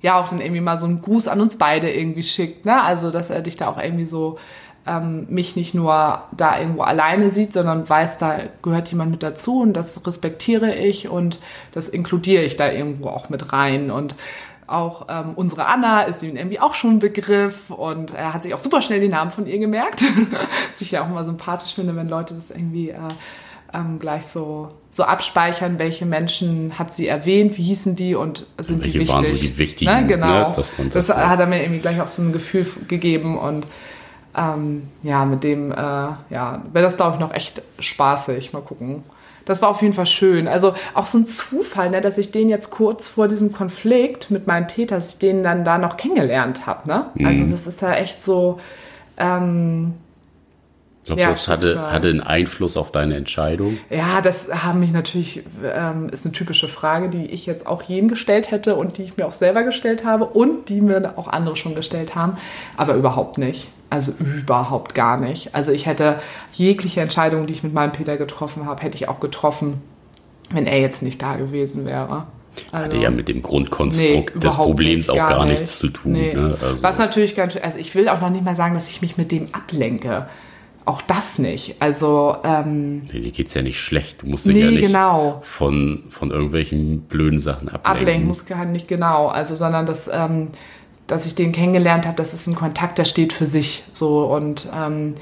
ja 0.00 0.20
auch 0.20 0.28
dann 0.28 0.40
irgendwie 0.40 0.60
mal 0.60 0.78
so 0.78 0.86
einen 0.86 1.02
Gruß 1.02 1.26
an 1.26 1.40
uns 1.40 1.58
beide 1.58 1.90
irgendwie 1.90 2.22
schickt, 2.22 2.64
ne? 2.64 2.80
Also, 2.80 3.10
dass 3.10 3.28
er 3.28 3.42
dich 3.42 3.56
da 3.56 3.66
auch 3.68 3.78
irgendwie 3.78 4.06
so 4.06 4.38
ähm, 4.86 5.26
mich 5.28 5.56
nicht 5.56 5.74
nur 5.74 6.22
da 6.36 6.58
irgendwo 6.58 6.82
alleine 6.82 7.30
sieht, 7.30 7.52
sondern 7.52 7.88
weiß, 7.88 8.18
da 8.18 8.40
gehört 8.62 8.88
jemand 8.88 9.12
mit 9.12 9.22
dazu 9.22 9.60
und 9.60 9.74
das 9.74 10.04
respektiere 10.06 10.74
ich 10.74 11.08
und 11.08 11.38
das 11.72 11.88
inkludiere 11.88 12.42
ich 12.42 12.56
da 12.56 12.70
irgendwo 12.70 13.08
auch 13.08 13.28
mit 13.28 13.52
rein. 13.52 13.90
Und 13.90 14.16
auch 14.66 15.06
ähm, 15.08 15.32
unsere 15.36 15.66
Anna 15.66 16.02
ist 16.02 16.22
ihm 16.22 16.36
irgendwie 16.36 16.58
auch 16.58 16.74
schon 16.74 16.92
ein 16.92 16.98
Begriff 16.98 17.70
und 17.70 18.14
er 18.14 18.32
hat 18.32 18.42
sich 18.42 18.54
auch 18.54 18.60
super 18.60 18.82
schnell 18.82 19.00
den 19.00 19.10
Namen 19.10 19.30
von 19.30 19.46
ihr 19.46 19.58
gemerkt. 19.58 20.02
Was 20.72 20.80
ich 20.80 20.90
ja 20.90 21.04
auch 21.04 21.08
immer 21.08 21.24
sympathisch 21.24 21.74
finde, 21.74 21.94
wenn 21.94 22.08
Leute 22.08 22.34
das 22.34 22.50
irgendwie 22.50 22.90
äh, 22.90 22.98
ähm, 23.74 23.98
gleich 23.98 24.26
so, 24.26 24.70
so 24.90 25.04
abspeichern, 25.04 25.78
welche 25.78 26.06
Menschen 26.06 26.78
hat 26.78 26.92
sie 26.92 27.06
erwähnt, 27.06 27.56
wie 27.56 27.62
hießen 27.62 27.96
die 27.96 28.14
und 28.14 28.46
sind 28.58 28.80
welche 28.80 28.92
die 28.92 28.98
wichtig. 29.00 29.14
waren 29.14 29.26
so 29.26 29.34
die 29.34 29.58
wichtigen, 29.58 29.92
ne? 29.92 30.06
Genau. 30.06 30.48
Ne? 30.48 30.52
das, 30.56 30.72
das 30.90 31.16
hat 31.16 31.40
er 31.40 31.46
mir 31.46 31.62
irgendwie 31.62 31.80
gleich 31.80 32.00
auch 32.00 32.08
so 32.08 32.22
ein 32.22 32.32
Gefühl 32.32 32.66
gegeben 32.88 33.38
und 33.38 33.66
ähm, 34.36 34.88
ja, 35.02 35.24
mit 35.24 35.44
dem, 35.44 35.72
äh, 35.72 35.74
ja, 35.76 36.62
wäre 36.72 36.84
das, 36.84 36.96
glaube 36.96 37.14
ich, 37.14 37.20
noch 37.20 37.34
echt 37.34 37.62
spaßig. 37.78 38.52
Mal 38.52 38.62
gucken. 38.62 39.04
Das 39.44 39.60
war 39.60 39.68
auf 39.68 39.82
jeden 39.82 39.94
Fall 39.94 40.06
schön. 40.06 40.46
Also 40.46 40.74
auch 40.94 41.06
so 41.06 41.18
ein 41.18 41.26
Zufall, 41.26 41.90
ne, 41.90 42.00
dass 42.00 42.16
ich 42.18 42.30
den 42.30 42.48
jetzt 42.48 42.70
kurz 42.70 43.08
vor 43.08 43.28
diesem 43.28 43.52
Konflikt 43.52 44.30
mit 44.30 44.46
meinem 44.46 44.66
Peter, 44.66 44.96
dass 44.96 45.14
ich 45.14 45.18
den 45.18 45.42
dann 45.42 45.64
da 45.64 45.78
noch 45.78 45.96
kennengelernt 45.96 46.66
habe. 46.66 46.88
Ne? 46.88 47.06
Mhm. 47.14 47.26
Also 47.26 47.50
das 47.50 47.66
ist 47.66 47.82
ja 47.82 47.94
echt 47.94 48.22
so. 48.22 48.60
Ähm, 49.16 49.94
ich 51.02 51.06
glaube, 51.06 51.20
ja, 51.20 51.28
das 51.30 51.48
hatte, 51.48 51.90
hatte 51.90 52.08
einen 52.08 52.20
Einfluss 52.20 52.76
auf 52.76 52.92
deine 52.92 53.16
Entscheidung. 53.16 53.78
Ja, 53.90 54.20
das 54.20 54.48
haben 54.62 54.78
mich 54.78 54.92
natürlich, 54.92 55.42
ähm, 55.64 56.08
ist 56.10 56.24
eine 56.24 56.30
typische 56.30 56.68
Frage, 56.68 57.08
die 57.08 57.26
ich 57.26 57.44
jetzt 57.44 57.66
auch 57.66 57.82
jeden 57.82 58.06
gestellt 58.06 58.52
hätte 58.52 58.76
und 58.76 58.98
die 58.98 59.02
ich 59.02 59.16
mir 59.16 59.26
auch 59.26 59.32
selber 59.32 59.64
gestellt 59.64 60.04
habe 60.04 60.26
und 60.26 60.68
die 60.68 60.80
mir 60.80 61.18
auch 61.18 61.26
andere 61.26 61.56
schon 61.56 61.74
gestellt 61.74 62.14
haben, 62.14 62.36
aber 62.76 62.94
überhaupt 62.94 63.36
nicht. 63.36 63.66
Also 63.92 64.12
überhaupt 64.18 64.94
gar 64.94 65.18
nicht. 65.18 65.54
Also 65.54 65.70
ich 65.70 65.84
hätte 65.84 66.18
jegliche 66.54 67.02
Entscheidung, 67.02 67.46
die 67.46 67.52
ich 67.52 67.62
mit 67.62 67.74
meinem 67.74 67.92
Peter 67.92 68.16
getroffen 68.16 68.64
habe, 68.64 68.82
hätte 68.82 68.96
ich 68.96 69.06
auch 69.06 69.20
getroffen, 69.20 69.82
wenn 70.50 70.66
er 70.66 70.80
jetzt 70.80 71.02
nicht 71.02 71.20
da 71.20 71.36
gewesen 71.36 71.84
wäre. 71.84 72.26
Also, 72.70 72.86
Hatte 72.86 72.96
ja 72.96 73.10
mit 73.10 73.28
dem 73.28 73.42
Grundkonstrukt 73.42 74.34
nee, 74.34 74.40
des 74.40 74.56
Problems 74.56 75.08
nicht, 75.08 75.20
auch 75.20 75.28
gar, 75.28 75.44
nicht. 75.44 75.60
nichts 75.60 75.78
zu 75.78 75.88
tun. 75.88 76.12
Nee. 76.12 76.32
Ne? 76.32 76.56
Also. 76.62 76.82
Was 76.82 76.96
natürlich 76.96 77.36
ganz 77.36 77.52
schön, 77.52 77.62
also 77.62 77.78
ich 77.78 77.94
will 77.94 78.08
auch 78.08 78.22
noch 78.22 78.30
nicht 78.30 78.44
mal 78.46 78.54
sagen, 78.54 78.72
dass 78.72 78.88
ich 78.88 79.02
mich 79.02 79.18
mit 79.18 79.30
dem 79.30 79.48
ablenke. 79.52 80.26
Auch 80.86 81.02
das 81.02 81.38
nicht. 81.38 81.76
Also. 81.80 82.36
Ähm, 82.44 83.08
nee, 83.12 83.20
dir 83.20 83.30
geht's 83.30 83.52
ja 83.52 83.60
nicht 83.60 83.78
schlecht. 83.78 84.22
Du 84.22 84.26
musst 84.26 84.46
dich 84.46 84.54
nee, 84.54 84.64
ja 84.64 84.70
nicht 84.70 84.86
genau. 84.86 85.42
von, 85.44 86.04
von 86.08 86.30
irgendwelchen 86.30 87.02
blöden 87.02 87.38
Sachen 87.38 87.68
ablenken. 87.68 88.02
Ablenken 88.02 88.26
muss 88.26 88.46
gar 88.46 88.64
nicht 88.64 88.88
genau. 88.88 89.28
Also, 89.28 89.54
sondern 89.54 89.84
das. 89.84 90.08
Ähm, 90.10 90.48
dass 91.06 91.26
ich 91.26 91.34
den 91.34 91.52
kennengelernt 91.52 92.06
habe, 92.06 92.16
das 92.16 92.34
ist 92.34 92.46
ein 92.46 92.54
Kontakt, 92.54 92.98
der 92.98 93.04
steht 93.04 93.32
für 93.32 93.46
sich 93.46 93.84
so 93.92 94.24
und 94.26 94.68
ähm, 94.74 95.14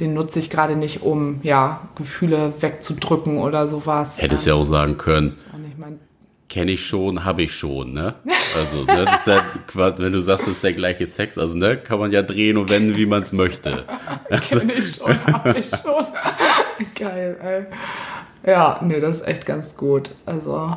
den 0.00 0.14
nutze 0.14 0.38
ich 0.38 0.50
gerade 0.50 0.76
nicht, 0.76 1.02
um 1.02 1.40
ja 1.42 1.88
Gefühle 1.94 2.54
wegzudrücken 2.60 3.38
oder 3.38 3.68
sowas. 3.68 4.20
Hättest 4.20 4.46
ähm, 4.46 4.54
ja 4.54 4.54
auch 4.60 4.64
sagen 4.64 4.96
können. 4.96 5.36
Kenne 6.48 6.72
ich 6.72 6.84
schon, 6.84 7.24
habe 7.24 7.42
ich 7.42 7.54
schon, 7.54 7.92
ne? 7.92 8.16
Also, 8.56 8.82
ne, 8.82 9.04
das 9.04 9.20
ist 9.20 9.26
ja, 9.28 9.44
wenn 9.98 10.12
du 10.12 10.20
sagst, 10.20 10.48
das 10.48 10.54
ist 10.54 10.64
der 10.64 10.72
gleiche 10.72 11.06
Sex, 11.06 11.38
also, 11.38 11.56
ne, 11.56 11.76
kann 11.76 12.00
man 12.00 12.10
ja 12.10 12.22
drehen 12.22 12.56
und 12.56 12.70
wenden, 12.70 12.96
wie 12.96 13.06
man 13.06 13.22
es 13.22 13.32
möchte. 13.32 13.84
Kenne 14.48 14.72
ich 14.72 14.96
schon, 14.96 15.26
habe 15.26 15.56
ich 15.56 15.68
schon. 15.68 16.04
Geil, 16.98 17.38
ey. 17.40 18.50
Ja, 18.50 18.80
nee, 18.82 18.98
das 18.98 19.20
ist 19.20 19.28
echt 19.28 19.46
ganz 19.46 19.76
gut. 19.76 20.10
Also, 20.26 20.76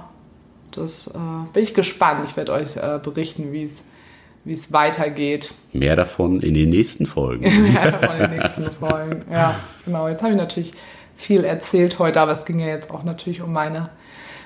das 0.70 1.08
äh, 1.08 1.52
bin 1.54 1.64
ich 1.64 1.74
gespannt. 1.74 2.28
Ich 2.30 2.38
werde 2.38 2.52
euch 2.52 2.78
äh, 2.78 3.00
berichten, 3.02 3.52
wie 3.52 3.64
es 3.64 3.84
wie 4.46 4.54
es 4.54 4.74
weitergeht. 4.74 5.54
Mehr 5.72 5.96
davon 5.96 6.42
in 6.42 6.54
den 6.54 6.70
nächsten 6.70 7.06
Folgen. 7.06 7.44
Mehr 7.74 7.92
davon 7.92 8.16
in 8.18 8.32
den 8.32 8.40
nächsten 8.40 8.72
Folgen. 8.72 9.24
Ja, 9.32 9.56
genau. 9.86 10.08
Jetzt 10.08 10.22
habe 10.22 10.34
ich 10.34 10.38
natürlich 10.38 10.72
viel 11.16 11.44
erzählt 11.44 12.00
heute, 12.00 12.20
aber 12.20 12.32
es 12.32 12.46
ging 12.46 12.60
ja 12.60 12.68
jetzt 12.68 12.92
auch 12.92 13.04
natürlich 13.04 13.42
um 13.42 13.54
meine, 13.54 13.90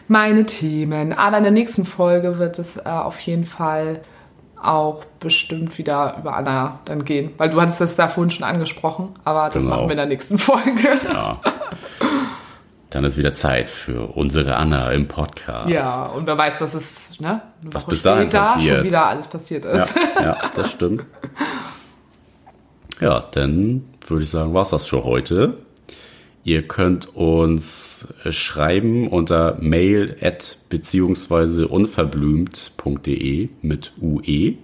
meine 0.07 0.45
Themen. 0.45 1.13
Aber 1.13 1.37
in 1.37 1.43
der 1.43 1.51
nächsten 1.51 1.85
Folge 1.85 2.37
wird 2.37 2.59
es 2.59 2.77
äh, 2.77 2.81
auf 2.83 3.19
jeden 3.21 3.45
Fall 3.45 4.01
auch 4.61 5.03
bestimmt 5.19 5.77
wieder 5.77 6.17
über 6.19 6.35
Anna 6.35 6.79
dann 6.85 7.05
gehen. 7.05 7.31
Weil 7.37 7.49
du 7.49 7.61
hattest 7.61 7.81
das 7.81 7.95
da 7.95 8.07
vorhin 8.07 8.31
schon 8.31 8.43
angesprochen, 8.43 9.09
aber 9.23 9.49
das 9.49 9.63
genau. 9.63 9.77
machen 9.77 9.87
wir 9.87 9.91
in 9.91 9.97
der 9.97 10.05
nächsten 10.07 10.37
Folge. 10.37 10.99
Ja. 11.11 11.39
Dann 12.89 13.03
ist 13.03 13.17
wieder 13.17 13.33
Zeit 13.33 13.69
für 13.69 14.15
unsere 14.15 14.55
Anna 14.55 14.91
im 14.91 15.07
Podcast. 15.07 15.69
Ja, 15.69 16.05
und 16.05 16.25
wer 16.25 16.37
weiß, 16.37 16.61
was 16.61 16.73
ist, 16.73 17.19
ne? 17.19 17.41
was 17.63 17.85
bis 17.85 18.01
dahin 18.01 18.29
passiert. 18.29 18.77
schon 18.77 18.85
wieder 18.85 19.07
alles 19.07 19.27
passiert 19.27 19.65
ist. 19.65 19.93
Ja, 20.15 20.21
ja 20.21 20.51
das 20.55 20.71
stimmt. 20.71 21.05
Ja, 23.01 23.19
dann 23.19 23.83
würde 24.07 24.23
ich 24.23 24.29
sagen, 24.29 24.53
war 24.53 24.61
es 24.61 24.69
das 24.69 24.85
für 24.85 25.03
heute. 25.03 25.57
Ihr 26.43 26.65
könnt 26.65 27.13
uns 27.13 28.07
schreiben 28.29 29.09
unter 29.09 29.57
mail 29.59 30.15
at 30.21 30.57
beziehungsweise 30.69 31.67
unverblümt.de 31.67 33.49
mit 33.61 33.91
UE. 34.01 34.55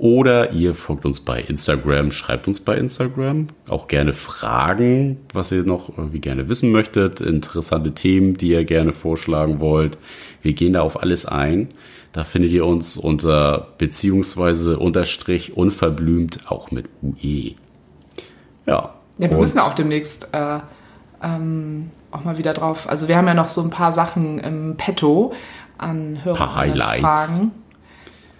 Oder 0.00 0.54
ihr 0.54 0.74
folgt 0.74 1.04
uns 1.04 1.20
bei 1.20 1.42
Instagram, 1.42 2.10
schreibt 2.10 2.48
uns 2.48 2.60
bei 2.60 2.74
Instagram. 2.74 3.48
Auch 3.68 3.86
gerne 3.86 4.14
Fragen, 4.14 5.18
was 5.34 5.52
ihr 5.52 5.62
noch 5.64 5.90
irgendwie 5.94 6.20
gerne 6.20 6.48
wissen 6.48 6.70
möchtet, 6.72 7.20
interessante 7.20 7.92
Themen, 7.92 8.38
die 8.38 8.52
ihr 8.52 8.64
gerne 8.64 8.94
vorschlagen 8.94 9.60
wollt. 9.60 9.98
Wir 10.40 10.54
gehen 10.54 10.72
da 10.72 10.80
auf 10.80 11.02
alles 11.02 11.26
ein. 11.26 11.68
Da 12.12 12.24
findet 12.24 12.50
ihr 12.50 12.64
uns 12.64 12.96
unter 12.96 13.74
beziehungsweise 13.76 14.78
unterstrich 14.78 15.54
unverblümt 15.54 16.50
auch 16.50 16.70
mit 16.70 16.86
UE. 17.02 17.56
Ja. 18.64 18.94
Ja, 19.18 19.30
wir 19.30 19.36
müssen 19.36 19.58
auch 19.58 19.74
demnächst 19.74 20.32
äh, 20.32 20.60
ähm, 21.22 21.90
auch 22.10 22.24
mal 22.24 22.38
wieder 22.38 22.54
drauf. 22.54 22.88
Also 22.88 23.06
wir 23.06 23.18
haben 23.18 23.26
ja 23.26 23.34
noch 23.34 23.50
so 23.50 23.60
ein 23.60 23.68
paar 23.68 23.92
Sachen 23.92 24.38
im 24.38 24.76
Petto 24.78 25.34
an 25.76 26.24
Hörerfragen. 26.24 27.52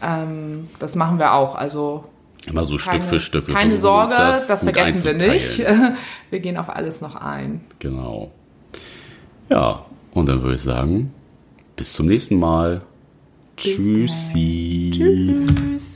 Ähm, 0.02 0.68
das 0.78 0.94
machen 0.94 1.18
wir 1.18 1.34
auch. 1.34 1.54
Also 1.54 2.04
Immer 2.46 2.64
so 2.64 2.76
keine, 2.76 3.02
Stück 3.02 3.04
für 3.04 3.20
Stück. 3.20 3.48
Wir 3.48 3.54
keine 3.54 3.76
Sorge, 3.76 4.14
das, 4.16 4.48
das 4.48 4.64
vergessen 4.64 5.04
wir 5.04 5.30
nicht. 5.30 5.58
Wir 6.30 6.40
gehen 6.40 6.56
auf 6.56 6.70
alles 6.70 7.00
noch 7.00 7.14
ein. 7.14 7.60
Genau. 7.80 8.30
Ja, 9.50 9.84
und 10.12 10.26
dann 10.26 10.42
würde 10.42 10.54
ich 10.54 10.62
sagen, 10.62 11.12
bis 11.76 11.92
zum 11.92 12.06
nächsten 12.06 12.38
Mal. 12.38 12.82
Bis 13.56 13.64
Tschüssi. 13.64 14.90
Tschüss. 14.94 15.89